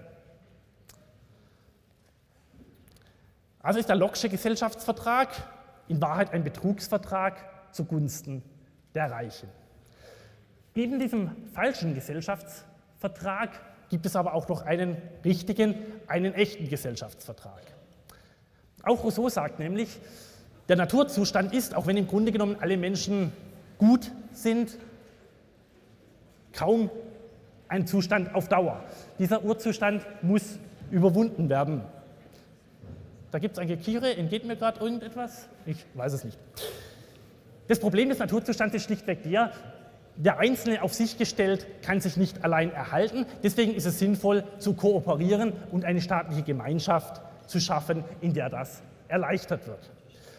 Also 3.65 3.79
ist 3.79 3.89
der 3.89 3.95
Locksche 3.95 4.29
Gesellschaftsvertrag 4.29 5.29
in 5.87 5.99
Wahrheit 5.99 6.31
ein 6.33 6.43
Betrugsvertrag 6.43 7.33
zugunsten 7.71 8.43
der 8.93 9.09
Reichen. 9.09 9.49
Neben 10.75 10.99
diesem 10.99 11.31
falschen 11.51 11.95
Gesellschaftsvertrag 11.95 13.49
gibt 13.89 14.05
es 14.05 14.15
aber 14.15 14.35
auch 14.35 14.47
noch 14.49 14.61
einen 14.61 14.97
richtigen, 15.23 15.73
einen 16.05 16.35
echten 16.35 16.69
Gesellschaftsvertrag. 16.69 17.63
Auch 18.83 19.03
Rousseau 19.03 19.29
sagt 19.29 19.57
nämlich, 19.57 19.99
der 20.69 20.75
Naturzustand 20.75 21.51
ist, 21.51 21.73
auch 21.73 21.87
wenn 21.87 21.97
im 21.97 22.05
Grunde 22.05 22.31
genommen 22.31 22.57
alle 22.59 22.77
Menschen 22.77 23.31
gut 23.79 24.11
sind, 24.31 24.77
kaum 26.53 26.91
ein 27.67 27.87
Zustand 27.87 28.35
auf 28.35 28.47
Dauer. 28.47 28.83
Dieser 29.17 29.43
Urzustand 29.43 30.05
muss 30.21 30.59
überwunden 30.91 31.49
werden. 31.49 31.81
Da 33.35 33.39
gibt 33.39 33.57
es 33.57 33.59
ein 33.59 33.67
Gekiere, 33.67 34.15
entgeht 34.15 34.45
mir 34.45 34.55
gerade 34.55 34.79
irgendetwas? 34.79 35.49
Ich 35.65 35.85
weiß 35.93 36.13
es 36.13 36.23
nicht. 36.23 36.39
Das 37.67 37.81
Problem 37.81 38.07
des 38.07 38.19
Naturzustands 38.19 38.73
ist 38.73 38.83
schlichtweg 38.85 39.23
der, 39.23 39.51
der 40.15 40.39
Einzelne 40.39 40.81
auf 40.81 40.93
sich 40.93 41.17
gestellt 41.17 41.67
kann 41.81 41.99
sich 41.99 42.15
nicht 42.15 42.45
allein 42.45 42.71
erhalten. 42.71 43.25
Deswegen 43.43 43.75
ist 43.75 43.85
es 43.85 43.99
sinnvoll 43.99 44.45
zu 44.59 44.73
kooperieren 44.73 45.51
und 45.73 45.83
eine 45.83 45.99
staatliche 45.99 46.43
Gemeinschaft 46.43 47.21
zu 47.45 47.59
schaffen, 47.59 48.05
in 48.21 48.33
der 48.33 48.49
das 48.49 48.81
erleichtert 49.09 49.67
wird. 49.67 49.91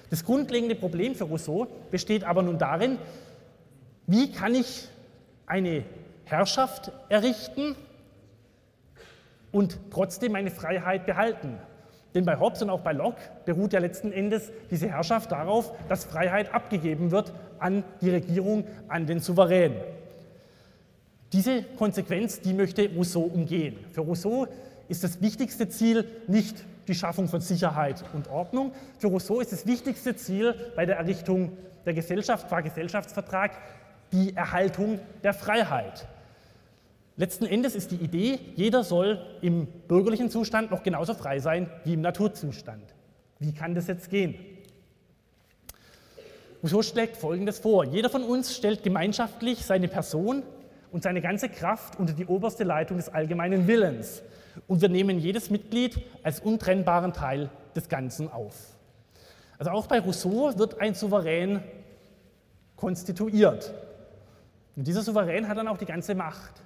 Das 0.09 0.25
grundlegende 0.25 0.75
Problem 0.75 1.15
für 1.15 1.25
Rousseau 1.25 1.67
besteht 1.91 2.25
aber 2.25 2.43
nun 2.43 2.57
darin, 2.57 2.97
wie 4.07 4.33
kann 4.33 4.55
ich 4.55 4.89
eine 5.45 5.85
Herrschaft 6.25 6.93
errichten 7.11 7.77
und 9.53 9.79
trotzdem 9.91 10.33
meine 10.33 10.51
Freiheit 10.51 11.05
behalten. 11.05 11.59
Denn 12.15 12.25
bei 12.25 12.39
Hobbes 12.39 12.63
und 12.63 12.71
auch 12.71 12.81
bei 12.81 12.93
Locke 12.93 13.21
beruht 13.45 13.73
ja 13.73 13.81
letzten 13.81 14.11
Endes 14.13 14.51
diese 14.71 14.89
Herrschaft 14.89 15.33
darauf, 15.33 15.73
dass 15.89 16.05
Freiheit 16.05 16.55
abgegeben 16.55 17.11
wird 17.11 17.33
an 17.59 17.85
die 18.01 18.11
Regierung, 18.11 18.65
an 18.89 19.07
den 19.07 19.21
Souverän. 19.21 19.75
Diese 21.33 21.63
Konsequenz, 21.77 22.41
die 22.41 22.55
möchte 22.55 22.89
Rousseau 22.95 23.23
umgehen. 23.23 23.77
Für 23.93 24.03
Rousseau 24.03 24.47
ist 24.89 25.05
das 25.05 25.21
wichtigste 25.21 25.69
Ziel 25.69 26.07
nicht 26.29 26.65
die 26.87 26.95
Schaffung 26.95 27.29
von 27.29 27.41
Sicherheit 27.41 28.05
und 28.15 28.29
Ordnung. 28.29 28.73
Für 28.99 29.09
Rousseau 29.09 29.41
ist 29.41 29.53
das 29.53 29.67
wichtigste 29.67 30.15
Ziel 30.17 30.55
bei 30.77 30.87
der 30.87 30.97
Errichtung 30.97 31.53
der 31.85 31.95
Gesellschaft, 31.95 32.49
qua 32.49 32.61
Gesellschaftsvertrag, 32.61 33.53
die 34.13 34.35
Erhaltung 34.37 35.01
der 35.23 35.35
Freiheit. 35.35 36.07
Letzten 37.19 37.47
Endes 37.47 37.75
ist 37.75 37.91
die 37.91 37.97
Idee, 37.97 38.39
jeder 38.57 38.85
soll 38.85 39.25
im 39.41 39.67
bürgerlichen 39.89 40.31
Zustand 40.31 40.71
noch 40.71 40.83
genauso 40.83 41.15
frei 41.15 41.39
sein 41.39 41.71
wie 41.85 41.95
im 41.95 42.03
Naturzustand. 42.03 42.83
Wie 43.39 43.55
kann 43.55 43.75
das 43.75 43.87
jetzt 43.87 44.11
gehen? 44.11 44.35
Rousseau 46.63 46.83
schlägt 46.83 47.17
Folgendes 47.17 47.59
vor. 47.59 47.85
Jeder 47.85 48.11
von 48.11 48.23
uns 48.23 48.55
stellt 48.55 48.83
gemeinschaftlich 48.83 49.65
seine 49.65 49.89
Person 49.89 50.43
und 50.93 51.03
seine 51.03 51.23
ganze 51.23 51.49
Kraft 51.49 51.99
unter 51.99 52.13
die 52.13 52.27
oberste 52.27 52.65
Leitung 52.65 52.99
des 52.99 53.09
allgemeinen 53.09 53.67
Willens 53.67 54.23
und 54.67 54.83
wir 54.83 54.89
nehmen 54.89 55.19
jedes 55.19 55.51
Mitglied 55.51 55.99
als 56.23 56.41
untrennbaren 56.41 57.13
Teil 57.13 57.51
des 57.75 57.89
Ganzen 57.89 58.31
auf. 58.31 58.55
Also 59.59 59.71
auch 59.71 59.87
bei 59.87 60.01
Rousseau 60.01 60.59
wird 60.59 60.81
ein 60.81 60.95
Souverän 60.95 61.63
konstituiert. 62.77 63.73
Und 64.77 64.87
dieser 64.87 65.03
Souverän 65.03 65.49
hat 65.49 65.57
dann 65.57 65.69
auch 65.69 65.79
die 65.79 65.87
ganze 65.87 66.15
Macht. 66.15 66.63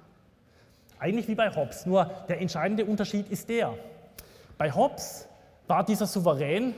Eigentlich 1.01 1.27
wie 1.27 1.33
bei 1.33 1.49
Hobbes, 1.49 1.87
nur 1.87 2.05
der 2.29 2.39
entscheidende 2.39 2.85
Unterschied 2.85 3.27
ist 3.31 3.49
der. 3.49 3.73
Bei 4.59 4.71
Hobbes 4.71 5.27
war 5.65 5.83
dieser 5.83 6.05
Souverän 6.05 6.75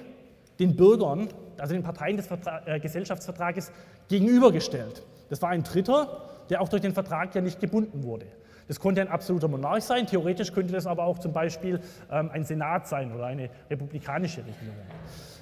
den 0.59 0.78
Bürgern, 0.78 1.28
also 1.57 1.74
den 1.74 1.84
Parteien 1.84 2.15
des 2.15 2.28
Vertra 2.28 2.61
äh, 2.65 2.80
Gesellschaftsvertrages, 2.80 3.74
gegenübergestellt. 4.07 5.03
Das 5.30 5.41
war 5.41 5.49
ein 5.49 5.63
Dritter, 5.63 6.21
der 6.49 6.61
auch 6.61 6.69
durch 6.69 6.82
den 6.82 6.93
Vertrag 6.93 7.36
ja 7.36 7.41
nicht 7.41 7.59
gebunden 7.59 8.05
wurde. 8.05 8.26
Das 8.69 8.80
konnte 8.80 9.01
ein 9.01 9.09
absoluter 9.09 9.49
Monarch 9.49 9.84
sein, 9.84 10.07
theoretisch 10.07 10.53
könnte 10.53 10.71
das 10.71 10.88
aber 10.88 11.03
auch 11.03 11.19
zum 11.19 11.34
Beispiel 11.34 11.82
ähm, 12.09 12.30
ein 12.32 12.45
Senat 12.45 12.88
sein 12.88 13.13
oder 13.13 13.26
eine 13.26 13.49
republikanische 13.69 14.39
Regierung. 14.39 14.78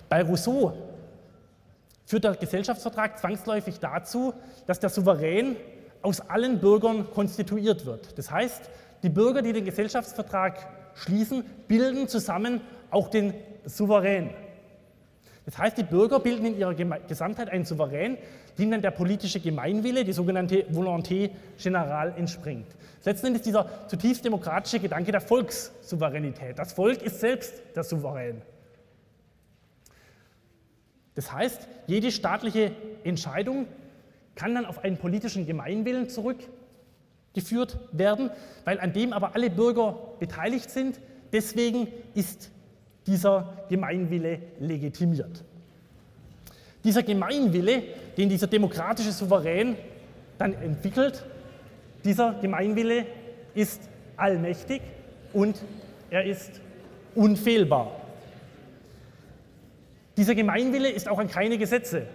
Bei 0.10 0.24
Rousseau 0.24 0.74
führt 2.08 2.24
der 2.24 2.34
Gesellschaftsvertrag 2.34 3.20
zwangsläufig 3.20 3.80
dazu, 3.80 4.34
dass 4.66 4.80
der 4.80 4.90
Souverän 4.90 5.56
aus 6.02 6.22
allen 6.22 6.60
Bürgern 6.60 7.10
konstituiert 7.12 7.86
wird. 7.86 8.18
Das 8.18 8.32
heißt, 8.32 8.70
die 9.04 9.10
Bürger, 9.10 9.42
die 9.42 9.54
den 9.54 9.66
Gesellschaftsvertrag 9.66 10.68
schließen, 10.96 11.44
bilden 11.68 12.08
zusammen 12.08 12.62
auch 12.90 13.10
den 13.10 13.34
Souverän. 13.66 14.32
Das 15.46 15.58
heißt, 15.58 15.78
die 15.78 15.84
Bürger 15.84 16.20
bilden 16.20 16.46
in 16.46 16.58
ihrer 16.58 16.74
Gesamtheit 16.74 17.50
einen 17.50 17.66
Souverän, 17.66 18.18
dem 18.58 18.72
dann 18.72 18.82
der 18.82 18.92
politische 18.92 19.40
Gemeinwille, 19.40 20.04
die 20.04 20.14
sogenannte 20.14 20.66
Volonté 20.72 21.32
générale, 21.58 22.16
entspringt. 22.16 22.68
Letzten 23.04 23.28
Endes 23.28 23.42
dieser 23.42 23.88
zutiefst 23.88 24.24
demokratische 24.24 24.80
Gedanke 24.80 25.12
der 25.12 25.22
Volkssouveränität. 25.22 26.60
Das 26.60 26.74
Volk 26.74 27.02
ist 27.02 27.20
selbst 27.20 27.54
der 27.76 27.84
Souverän. 27.84 28.42
Das 31.16 31.32
heißt, 31.32 31.68
jede 31.88 32.12
staatliche 32.12 32.72
Entscheidung 33.04 33.68
kann 34.42 34.56
dann 34.56 34.66
auf 34.66 34.84
einen 34.84 34.98
politischen 34.98 35.46
Gemeinwillen 35.46 36.10
zurückgeführt 36.10 37.78
werden, 37.92 38.32
weil 38.66 38.80
an 38.80 38.92
dem 38.92 39.14
aber 39.14 39.36
alle 39.36 39.52
Bürger 39.52 40.00
beteiligt 40.20 40.72
sind. 40.72 41.00
Deswegen 41.32 41.88
ist 42.16 42.50
dieser 43.06 43.66
Gemeinwille 43.70 44.40
legitimiert. 44.60 45.44
Dieser 46.84 47.04
Gemeinwille, 47.04 47.84
den 48.18 48.30
dieser 48.30 48.48
demokratische 48.48 49.12
Souverän 49.12 49.76
dann 50.40 50.54
entwickelt, 50.56 51.24
dieser 52.04 52.34
Gemeinwille 52.42 53.06
ist 53.54 53.82
allmächtig 54.18 54.82
und 55.34 55.56
er 56.10 56.26
ist 56.26 56.60
unfehlbar. 57.14 57.92
Dieser 60.18 60.34
Gemeinwille 60.34 60.90
ist 60.90 61.08
auch 61.08 61.20
an 61.20 61.28
keine 61.28 61.60
Gesetze 61.60 62.08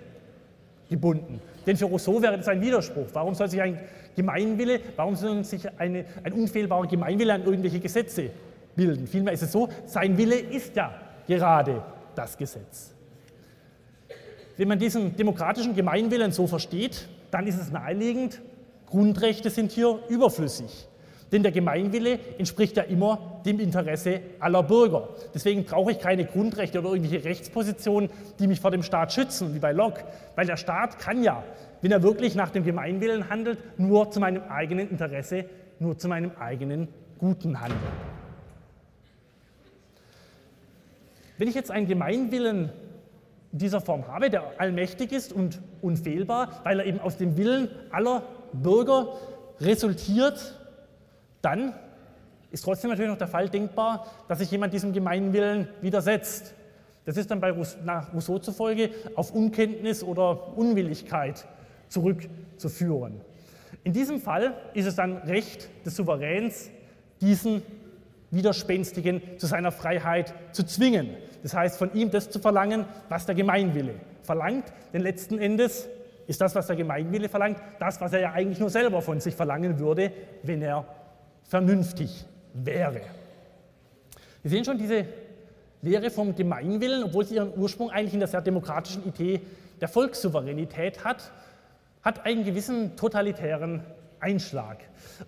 gebunden. 0.90 1.40
Denn 1.66 1.76
für 1.76 1.86
Rousseau 1.86 2.22
wäre 2.22 2.36
das 2.36 2.48
ein 2.48 2.60
Widerspruch. 2.60 3.06
Warum 3.12 3.34
soll 3.34 3.48
sich 3.48 3.60
ein 3.60 3.78
Gemeinwille, 4.14 4.80
warum 4.94 5.16
soll 5.16 5.42
sich 5.44 5.66
eine, 5.78 6.04
ein 6.22 6.32
unfehlbarer 6.32 6.86
Gemeinwille 6.86 7.34
an 7.34 7.44
irgendwelche 7.44 7.80
Gesetze 7.80 8.30
bilden? 8.76 9.06
Vielmehr 9.06 9.34
ist 9.34 9.42
es 9.42 9.52
so, 9.52 9.68
sein 9.84 10.16
Wille 10.16 10.36
ist 10.36 10.76
ja 10.76 10.94
gerade 11.26 11.82
das 12.14 12.36
Gesetz. 12.36 12.94
Wenn 14.56 14.68
man 14.68 14.78
diesen 14.78 15.16
demokratischen 15.16 15.74
Gemeinwillen 15.74 16.32
so 16.32 16.46
versteht, 16.46 17.08
dann 17.30 17.46
ist 17.46 17.60
es 17.60 17.70
naheliegend, 17.70 18.40
Grundrechte 18.86 19.50
sind 19.50 19.72
hier 19.72 19.98
überflüssig. 20.08 20.88
Denn 21.32 21.42
der 21.42 21.52
Gemeinwille 21.52 22.18
entspricht 22.38 22.76
ja 22.76 22.84
immer 22.84 23.40
dem 23.44 23.58
Interesse 23.58 24.20
aller 24.38 24.62
Bürger. 24.62 25.08
Deswegen 25.34 25.64
brauche 25.64 25.92
ich 25.92 25.98
keine 25.98 26.24
Grundrechte 26.24 26.78
oder 26.78 26.90
irgendwelche 26.90 27.24
Rechtspositionen, 27.24 28.10
die 28.38 28.46
mich 28.46 28.60
vor 28.60 28.70
dem 28.70 28.82
Staat 28.82 29.12
schützen, 29.12 29.54
wie 29.54 29.58
bei 29.58 29.72
Locke. 29.72 30.04
Weil 30.36 30.46
der 30.46 30.56
Staat 30.56 30.98
kann 30.98 31.24
ja, 31.24 31.42
wenn 31.82 31.90
er 31.90 32.02
wirklich 32.02 32.36
nach 32.36 32.50
dem 32.50 32.64
Gemeinwillen 32.64 33.28
handelt, 33.28 33.58
nur 33.78 34.10
zu 34.10 34.20
meinem 34.20 34.42
eigenen 34.48 34.88
Interesse, 34.88 35.46
nur 35.80 35.98
zu 35.98 36.08
meinem 36.08 36.30
eigenen 36.38 36.88
Guten 37.18 37.60
handeln. 37.60 37.80
Wenn 41.38 41.48
ich 41.48 41.54
jetzt 41.54 41.70
einen 41.70 41.86
Gemeinwillen 41.86 42.70
in 43.52 43.58
dieser 43.58 43.80
Form 43.80 44.06
habe, 44.06 44.30
der 44.30 44.44
allmächtig 44.58 45.12
ist 45.12 45.32
und 45.32 45.60
unfehlbar, 45.82 46.60
weil 46.64 46.80
er 46.80 46.86
eben 46.86 47.00
aus 47.00 47.16
dem 47.16 47.36
Willen 47.36 47.68
aller 47.90 48.22
Bürger 48.52 49.08
resultiert, 49.60 50.55
dann 51.42 51.74
ist 52.50 52.64
trotzdem 52.64 52.90
natürlich 52.90 53.10
noch 53.10 53.18
der 53.18 53.28
Fall 53.28 53.48
denkbar, 53.48 54.06
dass 54.28 54.38
sich 54.38 54.50
jemand 54.50 54.72
diesem 54.72 54.92
Gemeinwillen 54.92 55.68
widersetzt. 55.80 56.54
Das 57.04 57.16
ist 57.16 57.30
dann 57.30 57.40
bei 57.40 57.54
nach 57.84 58.12
Rousseau 58.12 58.38
zufolge 58.38 58.90
auf 59.14 59.32
Unkenntnis 59.32 60.02
oder 60.02 60.56
Unwilligkeit 60.56 61.46
zurückzuführen. 61.88 63.20
In 63.84 63.92
diesem 63.92 64.20
Fall 64.20 64.54
ist 64.74 64.86
es 64.86 64.96
dann 64.96 65.18
Recht 65.18 65.68
des 65.84 65.96
Souveräns, 65.96 66.70
diesen 67.20 67.62
Widerspenstigen 68.30 69.22
zu 69.38 69.46
seiner 69.46 69.70
Freiheit 69.70 70.34
zu 70.52 70.64
zwingen. 70.64 71.10
Das 71.42 71.54
heißt, 71.54 71.78
von 71.78 71.94
ihm 71.94 72.10
das 72.10 72.30
zu 72.30 72.40
verlangen, 72.40 72.86
was 73.08 73.26
der 73.26 73.34
Gemeinwille 73.34 73.94
verlangt, 74.22 74.72
denn 74.92 75.02
letzten 75.02 75.38
Endes 75.38 75.88
ist 76.26 76.40
das, 76.40 76.54
was 76.56 76.66
der 76.66 76.74
Gemeinwille 76.74 77.28
verlangt, 77.28 77.58
das, 77.78 78.00
was 78.00 78.12
er 78.12 78.20
ja 78.20 78.32
eigentlich 78.32 78.58
nur 78.58 78.70
selber 78.70 79.00
von 79.00 79.20
sich 79.20 79.36
verlangen 79.36 79.78
würde, 79.78 80.10
wenn 80.42 80.60
er 80.60 80.84
vernünftig 81.48 82.24
wäre. 82.52 83.02
Wir 84.42 84.50
sehen 84.50 84.64
schon 84.64 84.78
diese 84.78 85.06
Lehre 85.82 86.10
vom 86.10 86.34
Gemeinwillen, 86.34 87.04
obwohl 87.04 87.24
sie 87.24 87.36
ihren 87.36 87.56
Ursprung 87.56 87.90
eigentlich 87.90 88.14
in 88.14 88.20
der 88.20 88.28
sehr 88.28 88.40
demokratischen 88.40 89.04
Idee 89.04 89.40
der 89.80 89.88
Volkssouveränität 89.88 91.04
hat, 91.04 91.32
hat 92.02 92.24
einen 92.24 92.44
gewissen 92.44 92.96
totalitären 92.96 93.82
Einschlag. 94.20 94.78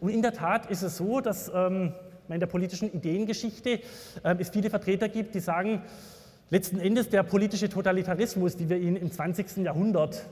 Und 0.01 0.11
in 0.11 0.23
der 0.23 0.33
Tat 0.33 0.71
ist 0.71 0.83
es 0.83 0.97
so, 0.97 1.21
dass 1.21 1.51
ähm, 1.55 1.93
in 2.29 2.41
der 2.41 2.47
politischen 2.47 2.93
Ideengeschichte 2.93 3.81
äh, 4.23 4.37
es 4.39 4.51
viele 4.51 4.71
Vertreter 4.71 5.09
gibt, 5.09 5.35
die 5.35 5.41
sagen, 5.41 5.83
letzten 6.51 6.81
Endes 6.81 7.09
der 7.09 7.23
politische 7.23 7.69
Totalitarismus, 7.69 8.59
wie 8.59 8.69
wir 8.69 8.79
ihn 8.79 8.97
im 8.97 9.11
20. 9.11 9.59
Jahrhundert 9.59 10.25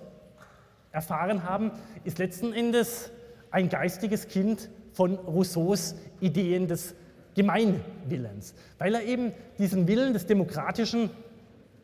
erfahren 0.93 1.43
haben, 1.45 1.73
ist 2.05 2.19
letzten 2.19 2.53
Endes 2.53 3.11
ein 3.51 3.69
geistiges 3.69 4.29
Kind 4.29 4.71
von 4.97 5.17
Rousseaus 5.17 5.95
Ideen 6.21 6.67
des 6.67 6.95
Gemeinwillens, 7.35 8.55
weil 8.79 8.95
er 8.95 9.03
eben 9.03 9.33
diesen 9.59 9.87
Willen 9.87 10.15
des 10.15 10.25
demokratischen 10.25 11.11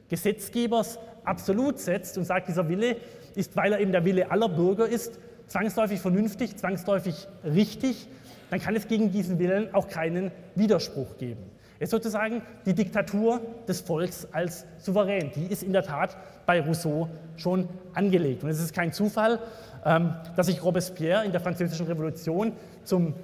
Gesetzgebers 0.09 0.99
absolut 1.23 1.79
setzt 1.79 2.17
und 2.17 2.25
sagt, 2.25 2.49
dieser 2.49 2.71
Wille 2.71 2.97
ist, 3.35 3.55
weil 3.55 3.75
er 3.75 3.81
eben 3.81 3.93
der 3.93 4.07
Wille 4.07 4.31
aller 4.31 4.49
Bürger 4.49 4.89
ist, 4.89 5.19
zwangsläufig 5.47 6.01
vernünftig, 6.01 6.57
zwangsläufig 6.57 7.29
richtig, 7.45 8.09
dann 8.49 8.61
kann 8.61 8.75
es 8.77 8.89
gegen 8.89 9.13
diesen 9.13 9.39
Willen 9.39 9.75
auch 9.75 9.89
keinen 9.89 10.31
Widerspruch 10.55 11.19
geben. 11.19 11.43
Es 11.79 11.89
ist 11.89 11.91
sozusagen 11.91 12.43
die 12.65 12.75
Diktatur 12.75 13.41
des 13.69 13.81
Volks 13.81 14.29
als 14.31 14.65
Souverän. 14.79 15.33
Die 15.35 15.47
ist 15.47 15.63
in 15.63 15.73
der 15.73 15.83
Tat 15.83 16.17
bei 16.47 16.61
Rousseau 16.61 17.09
schon 17.37 17.69
angelegt. 17.93 18.45
Und 18.45 18.51
es 18.51 18.61
ist 18.61 18.73
kein 18.73 18.93
Zufall, 18.93 19.41
dass 19.83 20.47
sich 20.47 20.63
Robespierre 20.63 21.25
in 21.25 21.33
der 21.33 21.41
Französischen 21.41 21.87
Revolution 21.87 22.53
zum, 22.85 23.15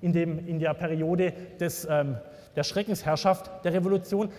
in, 0.00 0.12
dem, 0.12 0.46
in 0.46 0.58
der 0.58 0.72
Periode 0.74 1.32
des, 1.58 1.86
ähm, 1.90 2.16
der 2.56 2.64
Schreckensherrschaft 2.64 3.64
der 3.64 3.74
Revolution 3.74 4.30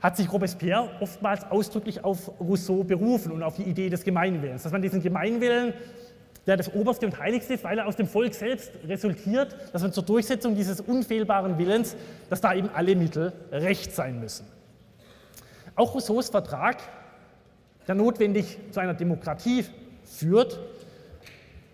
hat 0.00 0.16
sich 0.16 0.32
Robespierre 0.32 0.90
oftmals 1.00 1.50
ausdrücklich 1.50 2.04
auf 2.04 2.30
Rousseau 2.40 2.84
berufen 2.84 3.32
und 3.32 3.42
auf 3.42 3.56
die 3.56 3.64
Idee 3.64 3.88
des 3.88 4.04
Gemeinwillens, 4.04 4.62
dass 4.62 4.72
man 4.72 4.82
diesen 4.82 5.02
Gemeinwillen, 5.02 5.74
der 6.46 6.56
das 6.56 6.72
Oberste 6.72 7.06
und 7.06 7.18
Heiligste 7.18 7.54
ist, 7.54 7.64
weil 7.64 7.78
er 7.78 7.86
aus 7.86 7.96
dem 7.96 8.06
Volk 8.06 8.34
selbst 8.34 8.70
resultiert, 8.86 9.56
dass 9.72 9.82
man 9.82 9.92
zur 9.92 10.04
Durchsetzung 10.04 10.54
dieses 10.54 10.80
unfehlbaren 10.80 11.58
Willens, 11.58 11.96
dass 12.30 12.40
da 12.40 12.54
eben 12.54 12.70
alle 12.72 12.94
Mittel 12.94 13.32
recht 13.50 13.92
sein 13.92 14.20
müssen. 14.20 14.46
Auch 15.74 15.94
Rousseaus 15.94 16.28
Vertrag, 16.28 16.78
der 17.88 17.96
notwendig 17.96 18.58
zu 18.70 18.80
einer 18.80 18.94
Demokratie 18.94 19.64
führt, 20.06 20.58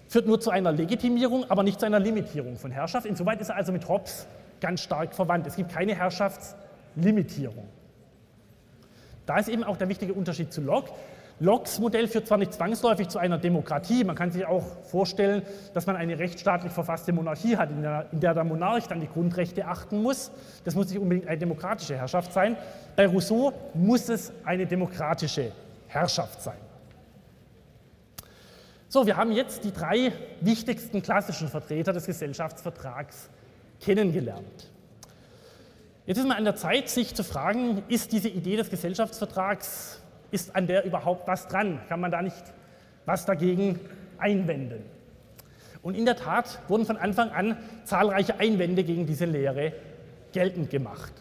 führt 0.08 0.26
nur 0.26 0.40
zu 0.40 0.50
einer 0.50 0.72
Legitimierung, 0.72 1.50
aber 1.50 1.62
nicht 1.62 1.78
zu 1.78 1.86
einer 1.86 2.00
Limitierung 2.00 2.56
von 2.56 2.70
Herrschaft. 2.70 3.06
Insoweit 3.06 3.40
ist 3.40 3.50
er 3.50 3.56
also 3.56 3.72
mit 3.72 3.88
Hobbes 3.88 4.26
ganz 4.60 4.80
stark 4.80 5.14
verwandt. 5.14 5.46
Es 5.46 5.56
gibt 5.56 5.70
keine 5.70 5.94
Herrschaftslimitierung. 5.94 7.68
Da 9.26 9.38
ist 9.38 9.48
eben 9.48 9.64
auch 9.64 9.76
der 9.76 9.88
wichtige 9.88 10.14
Unterschied 10.14 10.52
zu 10.52 10.60
Locke. 10.60 10.90
Lockes 11.40 11.80
Modell 11.80 12.06
führt 12.06 12.28
zwar 12.28 12.38
nicht 12.38 12.52
zwangsläufig 12.52 13.08
zu 13.08 13.18
einer 13.18 13.36
Demokratie, 13.36 14.04
man 14.04 14.14
kann 14.14 14.30
sich 14.30 14.46
auch 14.46 14.62
vorstellen, 14.84 15.42
dass 15.74 15.86
man 15.86 15.96
eine 15.96 16.18
rechtsstaatlich 16.18 16.72
verfasste 16.72 17.12
Monarchie 17.12 17.56
hat, 17.56 17.70
in 17.70 17.82
der, 17.82 18.06
in 18.12 18.20
der, 18.20 18.34
der 18.34 18.44
Monarch 18.44 18.86
dann 18.86 19.00
die 19.00 19.08
Grundrechte 19.08 19.66
achten 19.66 20.02
muss. 20.02 20.30
Das 20.64 20.76
muss 20.76 20.88
nicht 20.90 21.00
unbedingt 21.00 21.26
eine 21.26 21.38
demokratische 21.38 21.96
Herrschaft 21.96 22.32
sein. 22.32 22.56
Bei 22.94 23.06
Rousseau 23.06 23.52
muss 23.74 24.08
es 24.08 24.32
eine 24.44 24.66
demokratische 24.66 25.50
Herrschaft 25.88 26.42
sein. 26.42 26.58
So, 28.92 29.06
wir 29.06 29.16
haben 29.16 29.32
jetzt 29.32 29.64
die 29.64 29.72
drei 29.72 30.12
wichtigsten 30.42 31.00
klassischen 31.00 31.48
Vertreter 31.48 31.94
des 31.94 32.04
Gesellschaftsvertrags 32.04 33.30
kennengelernt. 33.80 34.70
Jetzt 36.04 36.18
ist 36.18 36.28
mal 36.28 36.36
an 36.36 36.44
der 36.44 36.56
Zeit, 36.56 36.90
sich 36.90 37.14
zu 37.14 37.24
fragen, 37.24 37.82
ist 37.88 38.12
diese 38.12 38.28
Idee 38.28 38.56
des 38.56 38.68
Gesellschaftsvertrags, 38.68 39.98
ist 40.30 40.54
an 40.54 40.66
der 40.66 40.84
überhaupt 40.84 41.26
was 41.26 41.48
dran? 41.48 41.80
Kann 41.88 42.00
man 42.00 42.10
da 42.10 42.20
nicht 42.20 42.36
was 43.06 43.24
dagegen 43.24 43.80
einwenden? 44.18 44.84
Und 45.80 45.96
in 45.96 46.04
der 46.04 46.16
Tat 46.16 46.58
wurden 46.68 46.84
von 46.84 46.98
Anfang 46.98 47.30
an 47.30 47.56
zahlreiche 47.84 48.40
Einwände 48.40 48.84
gegen 48.84 49.06
diese 49.06 49.24
Lehre 49.24 49.72
geltend 50.34 50.68
gemacht. 50.68 51.14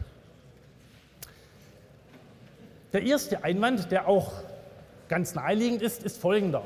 Der 2.92 3.04
erste 3.04 3.46
Einwand, 3.46 3.94
der 3.94 4.10
auch 4.10 4.34
ganz 5.08 5.36
naheliegend 5.36 5.82
ist, 5.82 6.04
ist 6.04 6.18
folgender. 6.18 6.66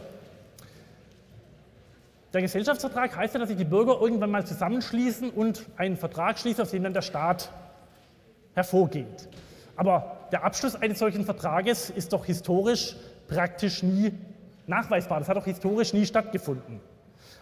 Der 2.35 2.41
Gesellschaftsvertrag 2.41 3.15
heißt 3.15 3.33
ja, 3.33 3.39
dass 3.39 3.47
sich 3.47 3.57
die 3.57 3.63
Bürger 3.63 3.97
irgendwann 4.01 4.29
mal 4.29 4.45
zusammenschließen 4.45 5.29
und 5.29 5.65
einen 5.77 5.95
Vertrag 5.95 6.37
schließen, 6.37 6.63
aus 6.63 6.71
dem 6.71 6.83
dann 6.83 6.93
der 6.93 7.01
Staat 7.01 7.49
hervorgeht. 8.53 9.29
Aber 9.77 10.17
der 10.33 10.43
Abschluss 10.43 10.75
eines 10.75 10.99
solchen 10.99 11.23
Vertrages 11.23 11.89
ist 11.89 12.11
doch 12.11 12.25
historisch 12.25 12.97
praktisch 13.29 13.83
nie 13.83 14.11
nachweisbar. 14.67 15.19
Das 15.19 15.29
hat 15.29 15.37
doch 15.37 15.45
historisch 15.45 15.93
nie 15.93 16.05
stattgefunden. 16.05 16.81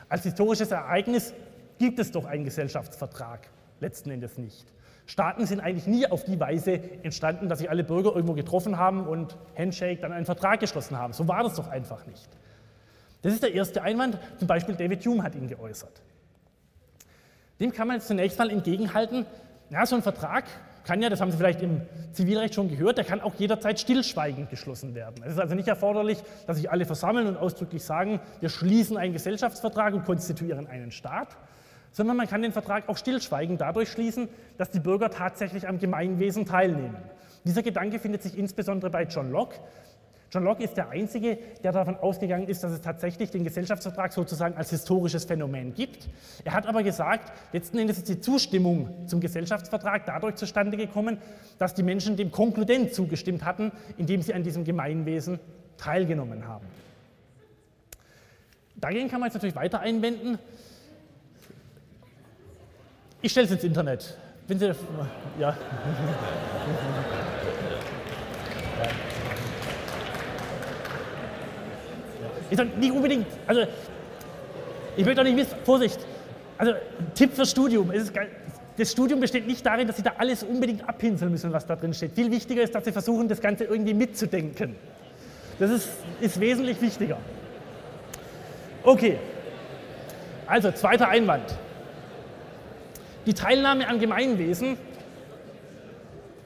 Als 0.10 0.22
historisches 0.22 0.70
Ereignis 0.70 1.34
gibt 1.80 1.98
es 1.98 2.12
doch 2.12 2.26
einen 2.26 2.44
Gesellschaftsvertrag, 2.44 3.50
letzten 3.80 4.12
Endes 4.12 4.38
nicht. 4.38 4.72
Staaten 5.08 5.48
sind 5.48 5.60
eigentlich 5.60 5.88
nie 5.88 6.06
auf 6.06 6.24
die 6.24 6.40
Weise 6.40 6.80
entstanden, 7.02 7.50
dass 7.50 7.58
sich 7.58 7.70
alle 7.72 7.84
Bürger 7.84 8.12
irgendwo 8.14 8.36
getroffen 8.36 8.78
haben 8.78 9.08
und 9.08 9.38
Handshake 9.58 10.02
dann 10.02 10.12
einen 10.12 10.28
Vertrag 10.28 10.60
geschlossen 10.60 11.00
haben. 11.00 11.14
So 11.14 11.28
war 11.28 11.42
das 11.42 11.56
doch 11.56 11.68
einfach 11.68 12.06
nicht. 12.06 12.30
Das 13.24 13.34
ist 13.34 13.42
der 13.42 13.54
erste 13.54 13.82
Einwand, 13.82 14.20
zum 14.38 14.48
Beispiel 14.48 14.76
David 14.76 15.04
Hume 15.06 15.24
hat 15.24 15.34
ihn 15.34 15.48
geäußert. 15.48 16.02
Dem 17.60 17.72
kann 17.72 17.88
man 17.88 17.98
jetzt 17.98 18.08
zunächst 18.08 18.38
mal 18.38 18.50
entgegenhalten, 18.50 19.26
ja, 19.70 19.86
so 19.86 19.96
ein 19.96 20.04
Vertrag 20.04 20.44
kann 20.86 21.02
ja, 21.02 21.10
das 21.10 21.22
haben 21.22 21.32
Sie 21.32 21.38
vielleicht 21.38 21.62
im 21.62 21.82
Zivilrecht 22.12 22.56
schon 22.56 22.70
gehört, 22.70 22.98
der 22.98 23.06
kann 23.06 23.22
auch 23.22 23.36
jederzeit 23.36 23.80
stillschweigend 23.80 24.50
geschlossen 24.50 24.96
werden. 24.96 25.24
Es 25.24 25.34
ist 25.34 25.40
also 25.40 25.56
nicht 25.56 25.70
erforderlich, 25.70 26.18
dass 26.46 26.58
sich 26.58 26.70
alle 26.70 26.86
versammeln 26.86 27.28
und 27.28 27.38
ausdrücklich 27.38 27.84
sagen, 27.84 28.20
wir 28.42 28.50
schließen 28.50 28.98
einen 28.98 29.14
Gesellschaftsvertrag 29.14 29.94
und 29.94 30.04
konstituieren 30.04 30.68
einen 30.68 30.92
Staat, 30.92 31.38
sondern 31.92 32.18
man 32.18 32.28
kann 32.28 32.42
den 32.42 32.52
Vertrag 32.52 32.90
auch 32.90 32.98
stillschweigend 32.98 33.62
dadurch 33.62 33.90
schließen, 33.90 34.28
dass 34.58 34.72
die 34.72 34.80
Bürger 34.80 35.10
tatsächlich 35.10 35.68
am 35.68 35.80
Gemeinwesen 35.80 36.46
teilnehmen. 36.46 36.98
Dieser 37.46 37.62
Gedanke 37.62 38.00
findet 38.00 38.24
sich 38.24 38.38
insbesondere 38.38 38.90
bei 38.90 39.04
John 39.04 39.32
Locke. 39.32 39.60
John 40.34 40.46
Locke 40.46 40.64
ist 40.64 40.76
der 40.78 40.90
Einzige, 40.90 41.38
der 41.64 41.72
davon 41.72 41.96
ausgegangen 41.96 42.48
ist, 42.48 42.64
dass 42.64 42.72
es 42.72 42.82
tatsächlich 42.82 43.30
den 43.30 43.44
Gesellschaftsvertrag 43.44 44.12
sozusagen 44.12 44.58
als 44.58 44.72
historisches 44.72 45.26
Phänomen 45.26 45.76
gibt. 45.76 46.10
Er 46.44 46.54
hat 46.54 46.66
aber 46.66 46.82
gesagt, 46.82 47.32
letzten 47.52 47.78
Endes 47.78 48.00
ist 48.00 48.10
die 48.10 48.20
Zustimmung 48.20 49.08
zum 49.08 49.20
Gesellschaftsvertrag 49.20 50.08
dadurch 50.08 50.34
zustande 50.34 50.76
gekommen, 50.76 51.20
dass 51.60 51.76
die 51.76 51.84
Menschen 51.84 52.18
dem 52.18 52.32
konkludent 52.32 52.96
zugestimmt 52.96 53.46
hatten, 53.46 53.72
indem 53.98 54.24
sie 54.24 54.34
an 54.34 54.42
diesem 54.42 54.64
Gemeinwesen 54.64 55.40
teilgenommen 55.78 56.48
haben. 56.48 56.66
Dagegen 58.76 59.10
kann 59.10 59.20
man 59.20 59.28
jetzt 59.28 59.36
natürlich 59.36 59.56
weiter 59.56 59.82
einwenden, 59.82 60.40
ich 63.22 63.32
stelle 63.32 63.46
es 63.46 63.54
ins 63.54 63.64
Internet. 63.64 64.18
Wenn 64.48 64.60
Sie, 64.60 64.76
ja. 65.40 65.56
Ich 72.50 72.58
sage 72.58 72.70
nicht 72.78 72.92
unbedingt, 72.92 73.28
also 73.48 73.62
ich 74.96 75.06
möchte 75.06 75.22
auch 75.22 75.26
nicht 75.26 75.38
wissen, 75.38 75.56
Vorsicht, 75.64 76.00
also 76.58 76.74
Tipp 77.16 77.34
fürs 77.34 77.52
Studium, 77.52 77.92
das 78.78 78.92
Studium 78.92 79.20
besteht 79.20 79.46
nicht 79.46 79.66
darin, 79.66 79.88
dass 79.88 79.98
Sie 79.98 80.04
da 80.04 80.14
alles 80.18 80.44
unbedingt 80.44 80.88
abpinseln 80.88 81.32
müssen, 81.32 81.54
was 81.54 81.66
da 81.66 81.76
drin 81.76 81.94
steht. 81.94 82.14
Viel 82.14 82.32
wichtiger 82.32 82.64
ist, 82.64 82.74
dass 82.74 82.86
Sie 82.86 82.92
versuchen, 82.92 83.28
das 83.28 83.40
Ganze 83.40 83.66
irgendwie 83.66 83.94
mitzudenken. 83.94 84.76
Das 85.60 85.70
ist, 85.70 85.90
ist 86.20 86.40
wesentlich 86.40 86.82
wichtiger. 86.82 87.18
Okay, 88.84 89.18
also 90.48 90.72
zweiter 90.72 91.08
Einwand. 91.08 91.58
Die 93.26 93.34
Teilnahme 93.34 93.88
am 93.88 94.00
Gemeinwesen 94.00 94.78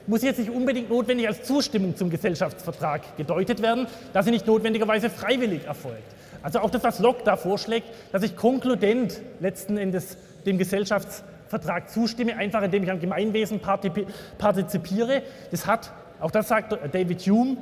muss 0.08 0.22
jetzt 0.22 0.38
nicht 0.38 0.50
unbedingt 0.50 0.90
notwendig 0.90 1.28
als 1.28 1.42
Zustimmung 1.42 1.94
zum 1.94 2.10
Gesellschaftsvertrag 2.10 3.16
gedeutet 3.16 3.62
werden, 3.62 3.86
da 4.12 4.22
sie 4.22 4.30
nicht 4.30 4.46
notwendigerweise 4.46 5.10
freiwillig 5.10 5.66
erfolgt. 5.66 6.02
Also 6.42 6.60
auch 6.60 6.70
das, 6.70 6.82
was 6.82 6.98
Locke 6.98 7.22
da 7.24 7.36
vorschlägt, 7.36 7.86
dass 8.10 8.22
ich 8.22 8.34
konkludent 8.34 9.20
letzten 9.40 9.76
Endes 9.76 10.16
dem 10.46 10.58
Gesellschaftsvertrag 10.58 11.90
zustimme, 11.90 12.36
einfach 12.36 12.62
indem 12.62 12.84
ich 12.84 12.90
am 12.90 13.00
Gemeinwesen 13.00 13.60
partizipiere, 13.60 15.22
das 15.50 15.66
hat, 15.66 15.92
auch 16.20 16.30
das 16.30 16.48
sagt 16.48 16.76
David 16.92 17.20
Hume, 17.22 17.58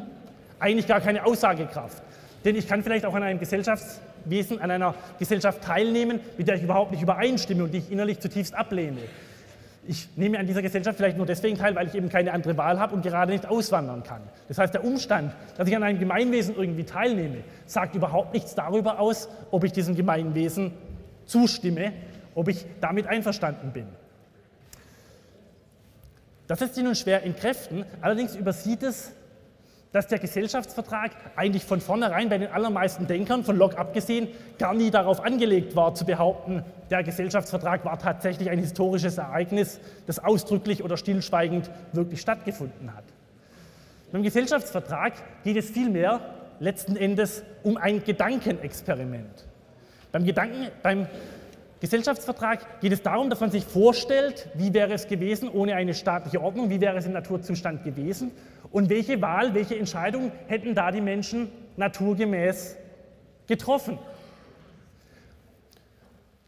eigentlich 0.58 0.86
gar 0.86 1.00
keine 1.00 1.26
Aussagekraft. 1.26 2.02
Denn 2.44 2.54
ich 2.54 2.68
kann 2.68 2.82
vielleicht 2.82 3.04
auch 3.04 3.14
an 3.14 3.22
einem 3.22 3.40
Gesellschafts 3.40 4.00
Wesen 4.28 4.60
an 4.60 4.70
einer 4.70 4.94
Gesellschaft 5.18 5.62
teilnehmen, 5.62 6.20
mit 6.36 6.48
der 6.48 6.56
ich 6.56 6.62
überhaupt 6.62 6.90
nicht 6.90 7.02
übereinstimme 7.02 7.64
und 7.64 7.72
die 7.72 7.78
ich 7.78 7.90
innerlich 7.90 8.20
zutiefst 8.20 8.54
ablehne. 8.54 8.98
Ich 9.88 10.08
nehme 10.16 10.38
an 10.38 10.46
dieser 10.46 10.62
Gesellschaft 10.62 10.96
vielleicht 10.96 11.16
nur 11.16 11.26
deswegen 11.26 11.56
teil, 11.56 11.74
weil 11.74 11.86
ich 11.86 11.94
eben 11.94 12.08
keine 12.08 12.32
andere 12.32 12.56
Wahl 12.56 12.80
habe 12.80 12.94
und 12.94 13.02
gerade 13.02 13.32
nicht 13.32 13.46
auswandern 13.46 14.02
kann. 14.02 14.22
Das 14.48 14.58
heißt, 14.58 14.74
der 14.74 14.84
Umstand, 14.84 15.32
dass 15.56 15.68
ich 15.68 15.76
an 15.76 15.82
einem 15.82 15.98
Gemeinwesen 15.98 16.56
irgendwie 16.56 16.84
teilnehme, 16.84 17.44
sagt 17.66 17.94
überhaupt 17.94 18.34
nichts 18.34 18.54
darüber 18.54 18.98
aus, 18.98 19.28
ob 19.50 19.64
ich 19.64 19.72
diesem 19.72 19.94
Gemeinwesen 19.94 20.72
zustimme, 21.24 21.92
ob 22.34 22.48
ich 22.48 22.64
damit 22.80 23.06
einverstanden 23.06 23.72
bin. 23.72 23.86
Das 26.46 26.60
lässt 26.60 26.74
sich 26.74 26.84
nun 26.84 26.94
schwer 26.94 27.24
entkräften, 27.24 27.84
allerdings 28.00 28.36
übersieht 28.36 28.82
es 28.82 29.12
dass 29.96 30.08
der 30.08 30.18
Gesellschaftsvertrag 30.18 31.12
eigentlich 31.36 31.64
von 31.64 31.80
vornherein 31.80 32.28
bei 32.28 32.36
den 32.36 32.52
allermeisten 32.52 33.06
Denkern, 33.06 33.44
von 33.44 33.56
Locke 33.56 33.78
abgesehen, 33.78 34.28
gar 34.58 34.74
nie 34.74 34.90
darauf 34.90 35.24
angelegt 35.24 35.74
war, 35.74 35.94
zu 35.94 36.04
behaupten, 36.04 36.62
der 36.90 37.02
Gesellschaftsvertrag 37.02 37.82
war 37.86 37.98
tatsächlich 37.98 38.50
ein 38.50 38.58
historisches 38.58 39.16
Ereignis, 39.16 39.80
das 40.06 40.22
ausdrücklich 40.22 40.84
oder 40.84 40.98
stillschweigend 40.98 41.70
wirklich 41.94 42.20
stattgefunden 42.20 42.94
hat. 42.94 43.04
Beim 44.12 44.22
Gesellschaftsvertrag 44.22 45.14
geht 45.44 45.56
es 45.56 45.70
vielmehr 45.70 46.20
letzten 46.60 46.96
Endes 46.96 47.42
um 47.62 47.78
ein 47.78 48.04
Gedankenexperiment. 48.04 49.46
Beim, 50.12 50.26
Gedanken, 50.26 50.68
beim 50.82 51.06
Gesellschaftsvertrag 51.80 52.82
geht 52.82 52.92
es 52.92 53.00
darum, 53.00 53.30
dass 53.30 53.40
man 53.40 53.50
sich 53.50 53.64
vorstellt, 53.64 54.48
wie 54.52 54.74
wäre 54.74 54.92
es 54.92 55.08
gewesen 55.08 55.48
ohne 55.48 55.74
eine 55.74 55.94
staatliche 55.94 56.42
Ordnung, 56.42 56.68
wie 56.68 56.82
wäre 56.82 56.98
es 56.98 57.06
im 57.06 57.12
Naturzustand 57.12 57.82
gewesen 57.82 58.32
und 58.70 58.90
welche 58.90 59.20
Wahl, 59.22 59.54
welche 59.54 59.76
Entscheidung 59.76 60.32
hätten 60.46 60.74
da 60.74 60.90
die 60.90 61.00
Menschen 61.00 61.50
naturgemäß 61.76 62.76
getroffen. 63.46 63.98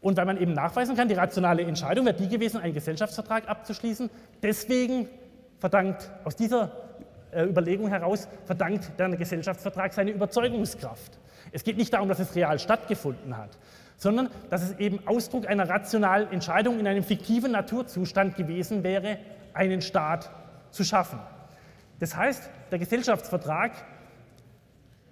Und 0.01 0.15
weil 0.17 0.25
man 0.25 0.37
eben 0.37 0.53
nachweisen 0.53 0.95
kann, 0.95 1.07
die 1.07 1.13
rationale 1.13 1.63
Entscheidung 1.63 2.05
wäre 2.05 2.15
die 2.15 2.29
gewesen, 2.29 2.61
einen 2.61 2.73
Gesellschaftsvertrag 2.73 3.49
abzuschließen, 3.49 4.09
deswegen 4.41 5.09
verdankt 5.59 6.09
aus 6.23 6.35
dieser 6.35 6.71
äh, 7.31 7.43
Überlegung 7.43 7.89
heraus, 7.89 8.27
verdankt 8.45 8.91
der 8.97 9.09
Gesellschaftsvertrag 9.09 9.93
seine 9.93 10.11
Überzeugungskraft. 10.11 11.19
Es 11.51 11.63
geht 11.63 11.77
nicht 11.77 11.93
darum, 11.93 12.07
dass 12.07 12.19
es 12.19 12.35
real 12.35 12.59
stattgefunden 12.59 13.35
hat, 13.37 13.57
sondern 13.97 14.29
dass 14.49 14.63
es 14.63 14.79
eben 14.79 15.05
Ausdruck 15.05 15.47
einer 15.47 15.67
rationalen 15.67 16.31
Entscheidung 16.31 16.79
in 16.79 16.87
einem 16.87 17.03
fiktiven 17.03 17.51
Naturzustand 17.51 18.35
gewesen 18.35 18.83
wäre, 18.83 19.17
einen 19.53 19.81
Staat 19.81 20.29
zu 20.71 20.85
schaffen. 20.85 21.19
Das 21.99 22.15
heißt, 22.15 22.49
der 22.71 22.79
Gesellschaftsvertrag 22.79 23.71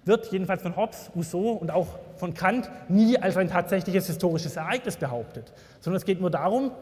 wird 0.04 0.32
jedenfalls 0.32 0.62
von 0.62 0.74
Hobbes, 0.74 1.10
Rousseau 1.14 1.52
und 1.52 1.70
auch 1.70 1.98
von 2.16 2.34
Kant 2.34 2.70
nie 2.88 3.18
als 3.18 3.36
ein 3.36 3.48
tatsächliches 3.48 4.06
historisches 4.06 4.56
Ereignis 4.56 4.96
behauptet, 4.96 5.52
sondern 5.80 5.98
es 5.98 6.06
geht 6.06 6.20
nur 6.20 6.30
darum, 6.30 6.72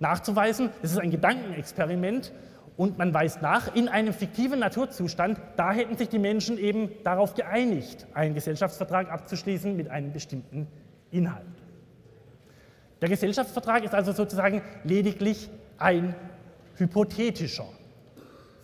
nachzuweisen, 0.00 0.70
es 0.82 0.92
ist 0.92 0.98
ein 0.98 1.10
Gedankenexperiment 1.10 2.32
und 2.76 2.98
man 2.98 3.12
weist 3.12 3.42
nach, 3.42 3.74
in 3.74 3.88
einem 3.88 4.14
fiktiven 4.14 4.58
Naturzustand, 4.58 5.38
da 5.56 5.72
hätten 5.72 5.96
sich 5.96 6.08
die 6.08 6.18
Menschen 6.18 6.58
eben 6.58 6.90
darauf 7.04 7.34
geeinigt, 7.34 8.06
einen 8.14 8.34
Gesellschaftsvertrag 8.34 9.10
abzuschließen 9.10 9.76
mit 9.76 9.88
einem 9.88 10.12
bestimmten 10.12 10.66
Inhalt. 11.10 11.44
Der 13.02 13.10
Gesellschaftsvertrag 13.10 13.84
ist 13.84 13.94
also 13.94 14.12
sozusagen 14.12 14.62
lediglich 14.84 15.50
ein 15.76 16.14
hypothetischer 16.76 17.68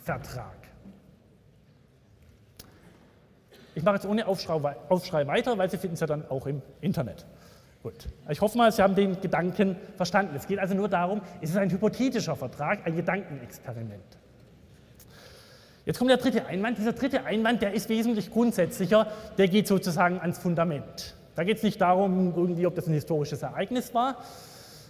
Vertrag. 0.03 0.58
Ich 3.79 3.85
mache 3.85 3.95
jetzt 3.95 4.07
ohne 4.07 4.27
Aufschrei, 4.27 5.27
weiter, 5.29 5.57
weil 5.57 5.71
Sie 5.71 5.79
finden 5.79 5.95
es 5.95 6.01
ja 6.01 6.09
dann 6.09 6.29
auch 6.29 6.49
im 6.49 6.63
Internet. 6.81 7.25
Gut. 7.85 8.09
Ich 8.29 8.41
hoffe 8.41 8.59
mal, 8.59 8.73
Sie 8.73 8.83
haben 8.83 8.97
den 8.97 9.21
Gedanken 9.21 9.77
verstanden. 9.97 10.35
Es 10.35 10.49
geht 10.49 10.59
also 10.59 10.75
nur 10.75 10.89
darum, 10.89 11.21
es 11.41 11.51
ist 11.51 11.57
ein 11.57 11.71
hypothetischer 11.71 12.35
Vertrag, 12.35 12.81
ein 12.85 12.97
Gedankenexperiment. 12.97 14.03
Jetzt 15.87 15.97
kommt 15.97 16.11
der 16.11 16.17
dritte 16.17 16.45
Einwand. 16.47 16.77
Dieser 16.77 16.93
dritte 16.93 17.25
Einwand, 17.25 17.63
der 17.63 17.73
ist 17.73 17.89
wesentlich 17.89 18.33
grundsätzlicher, 18.33 19.07
der 19.39 19.47
geht 19.47 19.69
sozusagen 19.69 20.19
ans 20.19 20.41
Fundament. 20.41 21.15
Da 21.37 21.45
geht 21.45 21.59
es 21.59 21.63
nicht 21.63 21.81
darum, 21.81 22.35
irgendwie, 22.37 22.67
ob 22.67 22.75
das 22.75 22.89
ein 22.89 22.95
historisches 22.95 23.43
Ereignis 23.43 23.95
war, 23.95 24.17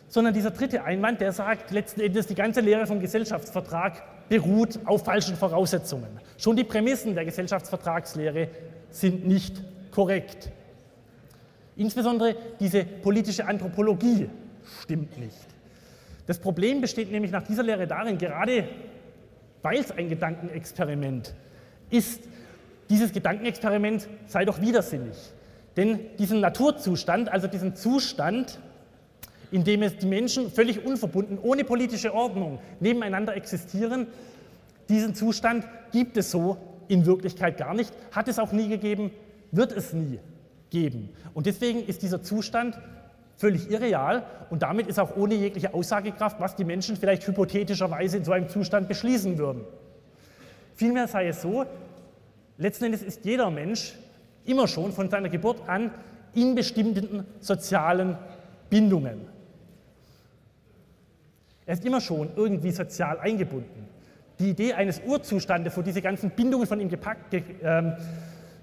sondern 0.09 0.33
dieser 0.33 0.51
dritte 0.51 0.83
Einwand, 0.83 1.21
der 1.21 1.33
sagt 1.33 1.73
letzten 1.73 2.01
Endes, 2.01 2.27
die 2.27 2.35
ganze 2.35 2.63
Lehre 2.63 2.87
vom 2.87 3.01
Gesellschaftsvertrag 3.01 4.03
beruht 4.29 4.79
auf 4.85 5.05
falschen 5.05 5.37
Voraussetzungen. 5.37 6.09
Schon 6.37 6.57
die 6.57 6.65
Prämissen 6.65 7.15
der 7.15 7.25
Gesellschaftsvertragslehre 7.25 8.49
sind 8.91 9.27
nicht 9.27 9.63
korrekt. 9.91 10.51
Insbesondere 11.77 12.37
diese 12.59 12.85
politische 12.85 13.47
Anthropologie 13.47 14.29
stimmt 14.83 15.19
nicht. 15.19 15.47
Das 16.27 16.39
Problem 16.39 16.81
besteht 16.81 17.11
nämlich 17.11 17.31
nach 17.31 17.43
dieser 17.43 17.63
Lehre 17.63 17.87
darin, 17.87 18.19
gerade 18.19 18.69
weil 19.63 19.79
es 19.79 19.91
ein 19.91 20.09
Gedankenexperiment 20.09 21.35
ist, 21.91 22.23
dieses 22.91 23.13
Gedankenexperiment 23.13 24.09
sei 24.27 24.45
doch 24.45 24.61
widersinnig. 24.61 25.17
Denn 25.77 26.01
diesen 26.19 26.41
Naturzustand, 26.41 27.31
also 27.31 27.47
diesen 27.47 27.77
Zustand, 27.77 28.59
in 29.51 29.65
dem 29.65 29.83
es 29.83 29.97
die 29.97 30.07
Menschen 30.07 30.51
völlig 30.51 30.85
unverbunden, 30.85 31.39
ohne 31.41 31.65
politische 31.65 32.13
Ordnung 32.13 32.59
nebeneinander 32.81 33.37
existieren, 33.37 34.07
diesen 34.89 35.15
Zustand 35.15 35.65
gibt 35.93 36.17
es 36.17 36.31
so 36.31 36.57
in 36.89 37.07
Wirklichkeit 37.07 37.57
gar 37.57 37.75
nicht, 37.75 37.93
hat 38.13 38.29
es 38.29 38.39
auch 38.39 38.53
nie 38.53 38.69
gegeben, 38.69 39.11
wird 39.53 39.73
es 39.73 39.93
nie 39.93 40.19
geben. 40.71 41.11
Und 41.35 41.47
deswegen 41.47 41.85
ist 41.85 42.03
dieser 42.03 42.23
Zustand 42.23 42.79
völlig 43.37 43.71
irreal 43.71 44.25
und 44.51 44.63
damit 44.63 44.89
ist 44.89 44.99
auch 44.99 45.17
ohne 45.17 45.35
jegliche 45.35 45.73
Aussagekraft, 45.73 46.41
was 46.41 46.57
die 46.57 46.65
Menschen 46.65 46.97
vielleicht 46.97 47.27
hypothetischerweise 47.27 48.17
in 48.17 48.25
so 48.25 48.33
einem 48.33 48.49
Zustand 48.49 48.89
beschließen 48.89 49.39
würden. 49.39 49.65
Vielmehr 50.75 51.09
sei 51.09 51.29
es 51.29 51.43
so, 51.43 51.65
letzten 52.57 52.87
Endes 52.87 53.03
ist 53.03 53.25
jeder 53.25 53.51
Mensch 53.51 53.95
immer 54.45 54.67
schon 54.67 54.93
von 54.93 55.09
seiner 55.09 55.29
Geburt 55.29 55.69
an 55.69 55.93
in 56.35 56.55
bestimmten 56.55 57.25
sozialen 57.41 58.17
Bindungen. 58.71 59.21
Er 61.67 61.75
ist 61.75 61.85
immer 61.85 62.01
schon 62.01 62.31
irgendwie 62.35 62.71
sozial 62.71 63.19
eingebunden. 63.21 63.88
Die 64.39 64.51
Idee 64.51 64.75
eines 64.75 65.01
Urzustandes, 65.05 65.77
wo 65.77 65.83
diese 65.83 66.01
ganzen 66.01 66.31
Bindungen 66.31 66.67
von 66.67 66.81
ihm 66.81 66.89
gepackt, 66.89 67.35
ähm, 67.63 67.95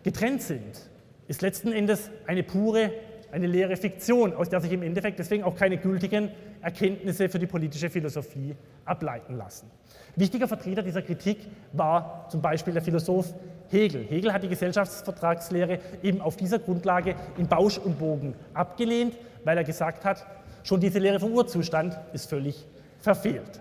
getrennt 0.03 0.41
sind, 0.41 0.89
ist 1.27 1.41
letzten 1.41 1.71
Endes 1.71 2.09
eine 2.27 2.43
pure, 2.43 2.91
eine 3.31 3.47
leere 3.47 3.75
Fiktion, 3.75 4.33
aus 4.33 4.47
der 4.47 4.61
sich 4.61 4.71
im 4.71 4.83
Endeffekt 4.83 5.19
deswegen 5.19 5.43
auch 5.43 5.55
keine 5.55 5.77
gültigen 5.77 6.29
Erkenntnisse 6.61 7.27
für 7.27 7.39
die 7.39 7.47
politische 7.47 7.89
Philosophie 7.89 8.55
ableiten 8.85 9.35
lassen. 9.35 9.69
Wichtiger 10.15 10.47
Vertreter 10.47 10.81
dieser 10.81 11.01
Kritik 11.01 11.39
war 11.73 12.27
zum 12.29 12.41
Beispiel 12.41 12.73
der 12.73 12.81
Philosoph 12.81 13.33
Hegel. 13.69 14.05
Hegel 14.05 14.31
hat 14.31 14.43
die 14.43 14.47
Gesellschaftsvertragslehre 14.47 15.79
eben 16.01 16.21
auf 16.21 16.37
dieser 16.37 16.59
Grundlage 16.59 17.15
in 17.37 17.47
Bausch 17.47 17.77
und 17.77 17.99
Bogen 17.99 18.33
abgelehnt, 18.53 19.17
weil 19.43 19.57
er 19.57 19.63
gesagt 19.65 20.05
hat, 20.05 20.25
schon 20.63 20.79
diese 20.79 20.99
Lehre 20.99 21.19
vom 21.19 21.33
Urzustand 21.33 21.99
ist 22.13 22.29
völlig 22.29 22.65
verfehlt. 22.99 23.59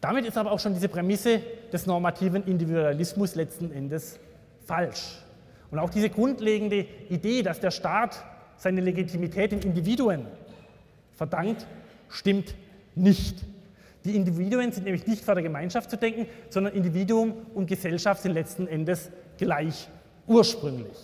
Damit 0.00 0.24
ist 0.24 0.38
aber 0.38 0.52
auch 0.52 0.60
schon 0.60 0.74
diese 0.74 0.88
Prämisse 0.88 1.40
des 1.72 1.86
normativen 1.86 2.44
Individualismus 2.44 3.34
letzten 3.34 3.70
Endes 3.70 4.18
falsch. 4.64 5.18
Und 5.70 5.78
auch 5.78 5.90
diese 5.90 6.10
grundlegende 6.10 6.86
Idee, 7.08 7.42
dass 7.42 7.60
der 7.60 7.70
Staat 7.70 8.24
seine 8.56 8.80
Legitimität 8.80 9.52
den 9.52 9.60
Individuen 9.60 10.26
verdankt, 11.14 11.66
stimmt 12.08 12.54
nicht. 12.94 13.44
Die 14.04 14.16
Individuen 14.16 14.72
sind 14.72 14.84
nämlich 14.84 15.06
nicht 15.06 15.24
vor 15.24 15.34
der 15.34 15.42
Gemeinschaft 15.42 15.90
zu 15.90 15.96
denken, 15.96 16.26
sondern 16.48 16.74
Individuum 16.74 17.34
und 17.54 17.66
Gesellschaft 17.66 18.22
sind 18.22 18.32
letzten 18.32 18.66
Endes 18.66 19.10
gleich 19.36 19.88
ursprünglich. 20.26 20.96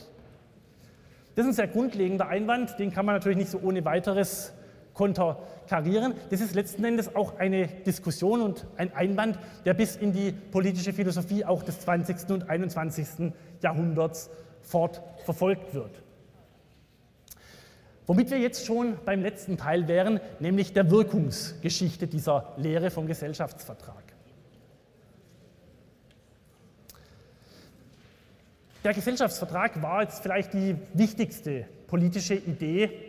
Das 1.34 1.44
ist 1.44 1.50
ein 1.50 1.54
sehr 1.54 1.68
grundlegender 1.68 2.28
Einwand, 2.28 2.78
den 2.78 2.90
kann 2.90 3.04
man 3.04 3.14
natürlich 3.14 3.36
nicht 3.36 3.50
so 3.50 3.60
ohne 3.62 3.84
weiteres 3.84 4.54
konterkarieren. 4.96 6.14
Das 6.30 6.40
ist 6.40 6.54
letzten 6.54 6.84
Endes 6.84 7.14
auch 7.14 7.38
eine 7.38 7.68
Diskussion 7.68 8.40
und 8.40 8.66
ein 8.76 8.92
Einwand, 8.94 9.38
der 9.64 9.74
bis 9.74 9.94
in 9.94 10.12
die 10.12 10.32
politische 10.32 10.92
Philosophie 10.92 11.44
auch 11.44 11.62
des 11.62 11.80
20. 11.80 12.30
und 12.30 12.48
21. 12.48 13.32
Jahrhunderts 13.62 14.30
fortverfolgt 14.62 15.74
wird. 15.74 16.02
Womit 18.06 18.30
wir 18.30 18.38
jetzt 18.38 18.64
schon 18.64 18.96
beim 19.04 19.20
letzten 19.20 19.56
Teil 19.56 19.86
wären, 19.86 20.20
nämlich 20.40 20.72
der 20.72 20.90
Wirkungsgeschichte 20.90 22.06
dieser 22.06 22.54
Lehre 22.56 22.90
vom 22.90 23.06
Gesellschaftsvertrag. 23.06 24.02
Der 28.84 28.94
Gesellschaftsvertrag 28.94 29.82
war 29.82 30.02
jetzt 30.02 30.22
vielleicht 30.22 30.54
die 30.54 30.76
wichtigste 30.94 31.66
politische 31.88 32.34
Idee, 32.34 33.05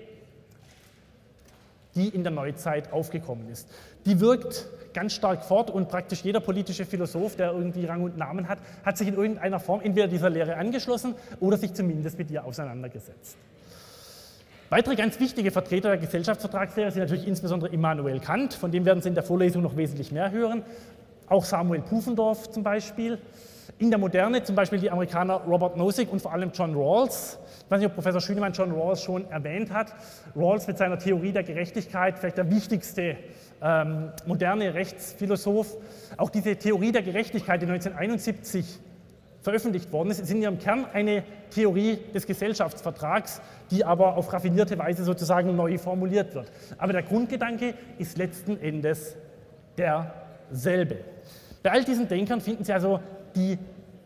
die 1.97 2.07
in 2.09 2.23
der 2.23 2.31
Neuzeit 2.31 2.93
aufgekommen 2.93 3.49
ist. 3.49 3.67
Die 4.05 4.19
wirkt 4.19 4.67
ganz 4.93 5.13
stark 5.13 5.43
fort 5.43 5.69
und 5.69 5.89
praktisch 5.89 6.23
jeder 6.23 6.39
politische 6.39 6.85
Philosoph, 6.85 7.35
der 7.35 7.51
irgendwie 7.51 7.85
Rang 7.85 8.03
und 8.03 8.17
Namen 8.17 8.47
hat, 8.47 8.59
hat 8.85 8.97
sich 8.97 9.07
in 9.07 9.15
irgendeiner 9.15 9.59
Form 9.59 9.81
entweder 9.81 10.07
dieser 10.07 10.29
Lehre 10.29 10.55
angeschlossen 10.55 11.15
oder 11.39 11.57
sich 11.57 11.73
zumindest 11.73 12.17
mit 12.17 12.31
ihr 12.31 12.45
auseinandergesetzt. 12.45 13.35
Weitere 14.69 14.95
ganz 14.95 15.19
wichtige 15.19 15.51
Vertreter 15.51 15.89
der 15.89 15.97
Gesellschaftsvertragslehre 15.97 16.91
sind 16.91 17.01
natürlich 17.01 17.27
insbesondere 17.27 17.71
Immanuel 17.71 18.19
Kant, 18.19 18.53
von 18.53 18.71
dem 18.71 18.85
werden 18.85 19.01
Sie 19.01 19.09
in 19.09 19.15
der 19.15 19.23
Vorlesung 19.23 19.63
noch 19.63 19.77
wesentlich 19.77 20.11
mehr 20.11 20.31
hören, 20.31 20.63
auch 21.27 21.45
Samuel 21.45 21.81
Pufendorf 21.81 22.51
zum 22.51 22.63
Beispiel. 22.63 23.17
In 23.78 23.89
der 23.89 23.99
Moderne 23.99 24.43
zum 24.43 24.55
Beispiel 24.55 24.80
die 24.80 24.89
Amerikaner 24.89 25.36
Robert 25.36 25.78
Nozick 25.78 26.11
und 26.11 26.22
vor 26.22 26.34
allem 26.34 26.51
John 26.53 26.76
Rawls. 26.76 27.38
Ich 27.65 27.72
weiß 27.72 27.80
nicht, 27.80 27.89
ob 27.89 27.95
Professor 27.95 28.22
Schünemann 28.22 28.53
John 28.53 28.72
Rawls 28.72 29.03
schon 29.03 29.30
erwähnt 29.30 29.72
hat. 29.72 29.93
Rawls 30.36 30.68
mit 30.68 30.78
seiner 30.78 30.97
Theorie 30.97 31.32
der 31.32 31.43
Gerechtigkeit, 31.43 32.18
vielleicht 32.18 32.38
der 32.38 32.49
wichtigste 32.49 33.18
ähm, 33.61 34.11
moderne 34.26 34.74
Rechtsphilosoph. 34.74 35.78
Auch 36.15 36.30
diese 36.30 36.55
Theorie 36.55 36.91
der 36.91 37.01
Gerechtigkeit, 37.01 37.61
die 37.61 37.65
1971 37.65 38.80
veröffentlicht 39.41 39.91
worden 39.91 40.11
ist, 40.11 40.20
ist 40.20 40.32
in 40.32 40.41
ihrem 40.41 40.59
Kern 40.59 40.86
eine 40.91 41.24
Theorie 41.51 41.99
des 42.13 42.26
Gesellschaftsvertrags, 42.26 43.41
die 43.72 43.86
aber 43.86 44.18
auf 44.18 44.32
raffinierte 44.34 44.78
Weise 44.78 45.03
sozusagen 45.03 45.55
neu 45.55 45.78
formuliert 45.78 46.36
wird. 46.36 46.51
Aber 46.78 46.93
der 46.93 47.03
Grundgedanke 47.03 47.74
ist 47.97 48.18
letzten 48.18 48.59
Endes 48.59 49.15
derselbe. 49.78 50.97
Bei 51.63 51.72
all 51.72 51.84
diesen 51.84 52.07
Denkern 52.07 52.41
finden 52.41 52.63
Sie 52.63 52.74
also 52.74 52.99
die 53.36 53.57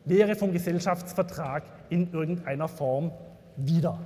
Lehre 0.06 0.36
vom 0.36 0.52
Gesellschaftsvertrag 0.52 1.64
in 1.90 2.12
irgendeiner 2.12 2.68
Form 2.68 3.12
wieder. 3.56 4.00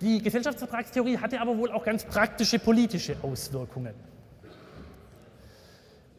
Die 0.00 0.20
Gesellschaftsvertragstheorie 0.20 1.18
hatte 1.18 1.40
aber 1.40 1.56
wohl 1.56 1.70
auch 1.70 1.84
ganz 1.84 2.04
praktische 2.04 2.58
politische 2.58 3.16
Auswirkungen. 3.22 3.94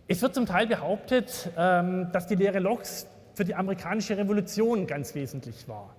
Es 0.08 0.22
wird 0.22 0.36
zum 0.36 0.46
Teil 0.46 0.68
behauptet, 0.68 1.50
ähm, 1.58 2.10
dass 2.14 2.28
die 2.28 2.36
Lehre 2.36 2.60
Locks 2.60 3.08
für 3.34 3.44
die 3.44 3.56
amerikanische 3.56 4.18
Revolution 4.18 4.88
ganz 4.88 5.16
wesentlich 5.16 5.68
war. 5.68 5.96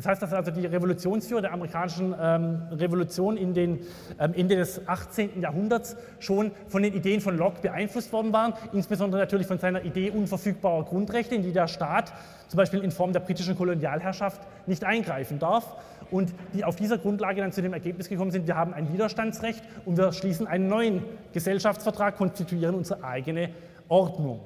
Das 0.00 0.06
heißt, 0.06 0.22
dass 0.22 0.32
also 0.32 0.50
die 0.50 0.64
Revolutionsführer 0.64 1.42
der 1.42 1.52
amerikanischen 1.52 2.14
ähm, 2.18 2.62
Revolution 2.72 3.36
in 3.36 3.52
den 3.52 3.80
ähm, 4.18 4.32
Ende 4.34 4.56
des 4.56 4.88
18. 4.88 5.42
Jahrhunderts 5.42 5.94
schon 6.20 6.52
von 6.68 6.82
den 6.82 6.94
Ideen 6.94 7.20
von 7.20 7.36
Locke 7.36 7.60
beeinflusst 7.60 8.10
worden 8.10 8.32
waren, 8.32 8.54
insbesondere 8.72 9.20
natürlich 9.20 9.46
von 9.46 9.58
seiner 9.58 9.84
Idee 9.84 10.08
unverfügbarer 10.08 10.84
Grundrechte, 10.84 11.34
in 11.34 11.42
die 11.42 11.52
der 11.52 11.68
Staat 11.68 12.14
zum 12.48 12.56
Beispiel 12.56 12.80
in 12.80 12.92
Form 12.92 13.12
der 13.12 13.20
britischen 13.20 13.54
Kolonialherrschaft 13.54 14.40
nicht 14.66 14.84
eingreifen 14.84 15.38
darf 15.38 15.76
und 16.10 16.32
die 16.54 16.64
auf 16.64 16.76
dieser 16.76 16.96
Grundlage 16.96 17.42
dann 17.42 17.52
zu 17.52 17.60
dem 17.60 17.74
Ergebnis 17.74 18.08
gekommen 18.08 18.30
sind, 18.30 18.46
wir 18.46 18.56
haben 18.56 18.72
ein 18.72 18.90
Widerstandsrecht 18.94 19.62
und 19.84 19.98
wir 19.98 20.12
schließen 20.12 20.46
einen 20.46 20.66
neuen 20.66 21.02
Gesellschaftsvertrag, 21.34 22.16
konstituieren 22.16 22.74
unsere 22.74 23.04
eigene 23.04 23.50
Ordnung. 23.86 24.40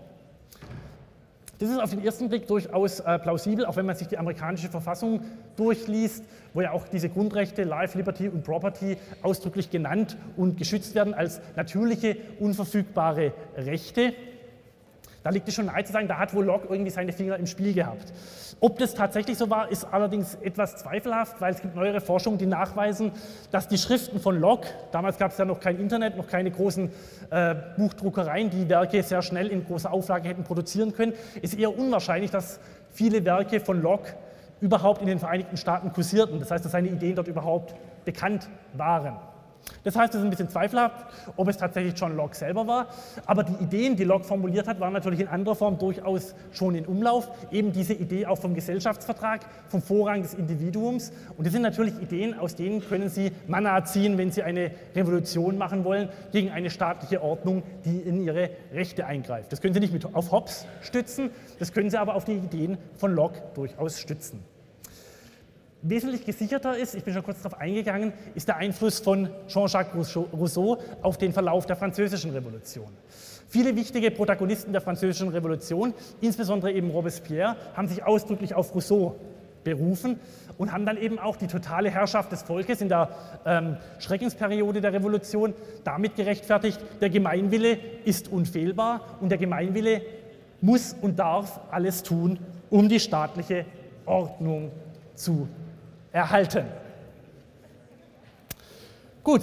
Das 1.59 1.71
ist 1.71 1.81
auf 1.81 1.91
den 1.91 2.05
ersten 2.05 2.29
Blick 2.29 2.47
durchaus 2.47 3.01
äh, 3.01 3.19
plausibel, 3.19 3.65
auch 3.65 3.77
wenn 3.77 3.87
man 3.87 3.97
sich 3.97 4.09
die 4.09 4.19
amerikanische 4.19 4.69
Verfassung 4.69 5.21
durchliest, 5.57 6.25
wo 6.53 6.61
ja 6.61 6.73
auch 6.73 6.89
diese 6.89 7.09
Grundrechte 7.09 7.63
Life, 7.63 7.97
Liberty 7.97 8.29
und 8.29 8.43
Property 8.43 8.97
ausdrücklich 9.23 9.71
genannt 9.71 10.17
und 10.37 10.57
geschützt 10.57 10.95
werden 10.95 11.15
als 11.15 11.41
natürliche, 11.57 12.17
unverfügbare 12.41 13.33
Rechte. 13.57 14.15
Da 15.25 15.31
liegt 15.31 15.49
es 15.49 15.55
schon 15.55 15.67
nahe 15.67 15.83
zu 15.83 15.93
sagen, 15.93 16.07
da 16.07 16.19
hat 16.19 16.35
wohl 16.35 16.45
Locke 16.45 16.69
irgendwie 16.71 16.91
seine 16.91 17.11
Finger 17.11 17.37
im 17.37 17.47
Spiel 17.47 17.73
gehabt. 17.73 18.13
Ob 18.61 18.79
das 18.79 18.95
tatsächlich 18.95 19.39
so 19.39 19.49
war, 19.49 19.71
ist 19.71 19.85
allerdings 19.85 20.37
etwas 20.43 20.77
zweifelhaft, 20.77 21.41
weil 21.41 21.55
es 21.55 21.63
gibt 21.63 21.75
neuere 21.75 22.03
Forschungen, 22.03 22.39
die 22.39 22.47
nachweisen, 22.47 23.11
dass 23.51 23.67
die 23.67 23.79
Schriften 23.79 24.21
von 24.21 24.39
Locke, 24.39 24.69
damals 24.93 25.17
gab 25.17 25.33
es 25.33 25.39
ja 25.39 25.47
noch 25.47 25.61
kein 25.61 25.81
Internet, 25.81 26.19
noch 26.19 26.29
keine 26.29 26.51
großen 26.51 26.91
äh, 27.31 27.55
Buchdruckereien, 27.77 28.51
die 28.51 28.69
Werke 28.69 29.03
sehr 29.03 29.23
schnell 29.23 29.49
in 29.49 29.65
großer 29.65 29.91
Auflage 29.91 30.29
hätten 30.29 30.45
produzieren 30.45 30.93
können, 30.93 31.15
ist 31.41 31.59
eher 31.59 31.77
unwahrscheinlich, 31.77 32.31
dass 32.31 32.61
viele 32.93 33.25
Werke 33.25 33.61
von 33.61 33.81
Locke 33.81 34.15
überhaupt 34.61 35.01
in 35.01 35.07
den 35.07 35.19
Vereinigten 35.19 35.57
Staaten 35.57 35.91
kursierten. 35.93 36.39
Das 36.39 36.51
heißt, 36.51 36.65
dass 36.65 36.73
seine 36.73 36.89
Ideen 36.89 37.17
dort 37.17 37.29
überhaupt 37.29 37.75
bekannt 38.05 38.49
waren. 38.75 39.17
Das 39.83 39.97
heißt, 39.97 40.15
es 40.15 40.21
ist 40.21 40.25
ein 40.25 40.31
bisschen 40.31 40.49
zweifelhaft, 40.49 41.07
ob 41.37 41.49
es 41.49 41.57
tatsächlich 41.57 41.95
John 41.99 42.17
Locke 42.17 42.35
selber 42.35 42.67
war. 42.67 42.89
Aber 43.27 43.45
die 43.45 43.63
Ideen, 43.63 43.97
die 43.97 44.05
Locke 44.05 44.25
formuliert 44.25 44.67
hat, 44.67 44.81
waren 44.81 44.93
natürlich 44.93 45.21
in 45.21 45.29
anderer 45.29 45.55
Form 45.55 45.79
durchaus 45.79 46.35
schon 46.53 46.75
in 46.75 46.87
Umlauf. 46.87 47.31
Eben 47.51 47.73
diese 47.73 47.95
Idee 47.95 48.27
auch 48.27 48.39
vom 48.39 48.55
Gesellschaftsvertrag, 48.55 49.41
vom 49.69 49.83
Vorrang 49.83 50.23
des 50.23 50.35
Individuums. 50.35 51.13
Und 51.37 51.47
das 51.47 51.53
sind 51.53 51.63
natürlich 51.63 52.01
Ideen, 52.01 52.39
aus 52.39 52.55
denen 52.55 52.81
können 52.81 53.09
Sie 53.09 53.33
Manna 53.47 53.85
ziehen, 53.85 54.19
wenn 54.19 54.31
Sie 54.31 54.43
eine 54.43 54.71
Revolution 54.95 55.59
machen 55.59 55.85
wollen 55.85 56.09
gegen 56.33 56.51
eine 56.51 56.71
staatliche 56.71 57.23
Ordnung, 57.23 57.63
die 57.85 57.99
in 57.99 58.21
Ihre 58.23 58.51
Rechte 58.73 59.07
eingreift. 59.07 59.53
Das 59.53 59.61
können 59.61 59.75
Sie 59.75 59.81
nicht 59.81 59.93
mit 59.93 60.15
auf 60.15 60.33
Hobbes 60.33 60.67
stützen, 60.83 61.31
das 61.59 61.73
können 61.73 61.91
Sie 61.91 61.99
aber 61.99 62.15
auf 62.15 62.25
die 62.25 62.33
Ideen 62.33 62.79
von 62.97 63.15
Locke 63.15 63.43
durchaus 63.55 64.01
stützen. 64.01 64.43
Wesentlich 65.87 66.25
gesicherter 66.25 66.79
ist, 66.79 66.95
ich 66.95 67.05
bin 67.05 67.13
schon 67.13 67.23
kurz 67.23 67.43
darauf 67.43 67.61
eingegangen, 67.61 68.15
ist 68.35 68.49
der 68.49 68.57
Einfluss 68.57 69.01
von 69.01 69.29
Jean-Jacques 69.49 70.17
Rousseau 70.33 70.79
auf 71.03 71.19
den 71.19 71.35
Verlauf 71.35 71.67
der 71.67 71.77
Französischen 71.77 72.31
Revolution. 72.31 72.89
Viele 73.51 73.77
wichtige 73.77 74.11
Protagonisten 74.11 74.73
der 74.73 74.81
Französischen 74.81 75.29
Revolution, 75.29 75.93
insbesondere 76.23 76.73
eben 76.73 76.89
Robespierre, 76.89 77.57
haben 77.77 77.87
sich 77.87 78.03
ausdrücklich 78.03 78.55
auf 78.55 78.75
Rousseau 78.75 79.17
berufen 79.63 80.19
und 80.57 80.73
haben 80.73 80.87
dann 80.87 80.97
eben 80.97 81.19
auch 81.19 81.37
die 81.37 81.49
totale 81.49 81.91
Herrschaft 81.91 82.33
des 82.33 82.41
Volkes 82.41 82.81
in 82.81 82.89
der 82.89 83.11
ähm, 83.45 83.77
Schreckensperiode 83.99 84.81
der 84.81 84.95
Revolution 84.95 85.53
damit 85.85 86.17
gerechtfertigt, 86.17 86.81
der 87.03 87.11
Gemeinwille 87.11 87.77
ist 88.07 88.29
unfehlbar 88.33 89.03
und 89.21 89.29
der 89.29 89.39
Gemeinwille 89.39 90.01
muss 90.63 90.97
und 90.99 91.19
darf 91.19 91.61
alles 91.71 92.03
tun, 92.03 92.39
um 92.71 92.89
die 92.89 93.01
staatliche 93.01 93.67
Ordnung 94.07 94.73
zu 95.15 95.47
erhalten. 96.15 96.65
Gut, 99.23 99.43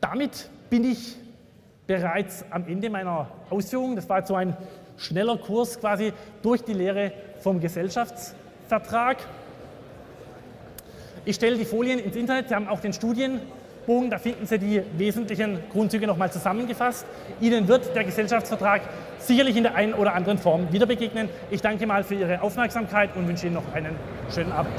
damit 0.00 0.48
bin 0.70 0.84
ich 0.84 1.16
bereits 1.86 2.44
am 2.50 2.68
Ende 2.68 2.90
meiner 2.90 3.28
Ausführungen. 3.48 3.96
Das 3.96 4.08
war 4.08 4.18
jetzt 4.18 4.28
so 4.28 4.34
ein 4.34 4.56
schneller 4.98 5.38
Kurs 5.38 5.80
quasi 5.80 6.12
durch 6.42 6.62
die 6.62 6.74
Lehre 6.74 7.12
vom 7.40 7.60
Gesellschaftsvertrag. 7.60 9.16
Ich 11.24 11.36
stelle 11.36 11.56
die 11.56 11.64
Folien 11.64 11.98
ins 11.98 12.16
Internet, 12.16 12.48
Sie 12.48 12.54
haben 12.54 12.68
auch 12.68 12.80
den 12.80 12.92
Studienbogen, 12.92 14.10
da 14.10 14.18
finden 14.18 14.46
Sie 14.46 14.58
die 14.58 14.82
wesentlichen 14.96 15.58
Grundzüge 15.72 16.06
nochmal 16.06 16.30
zusammengefasst. 16.30 17.06
Ihnen 17.40 17.66
wird 17.66 17.94
der 17.94 18.04
Gesellschaftsvertrag 18.04 18.82
sicherlich 19.18 19.56
in 19.56 19.62
der 19.62 19.74
einen 19.74 19.94
oder 19.94 20.14
anderen 20.14 20.38
Form 20.38 20.70
wieder 20.70 20.86
begegnen. 20.86 21.30
Ich 21.50 21.62
danke 21.62 21.86
mal 21.86 22.04
für 22.04 22.14
Ihre 22.14 22.42
Aufmerksamkeit 22.42 23.16
und 23.16 23.26
wünsche 23.26 23.46
Ihnen 23.46 23.54
noch 23.54 23.74
einen 23.74 23.96
schönen 24.30 24.52
Abend. 24.52 24.74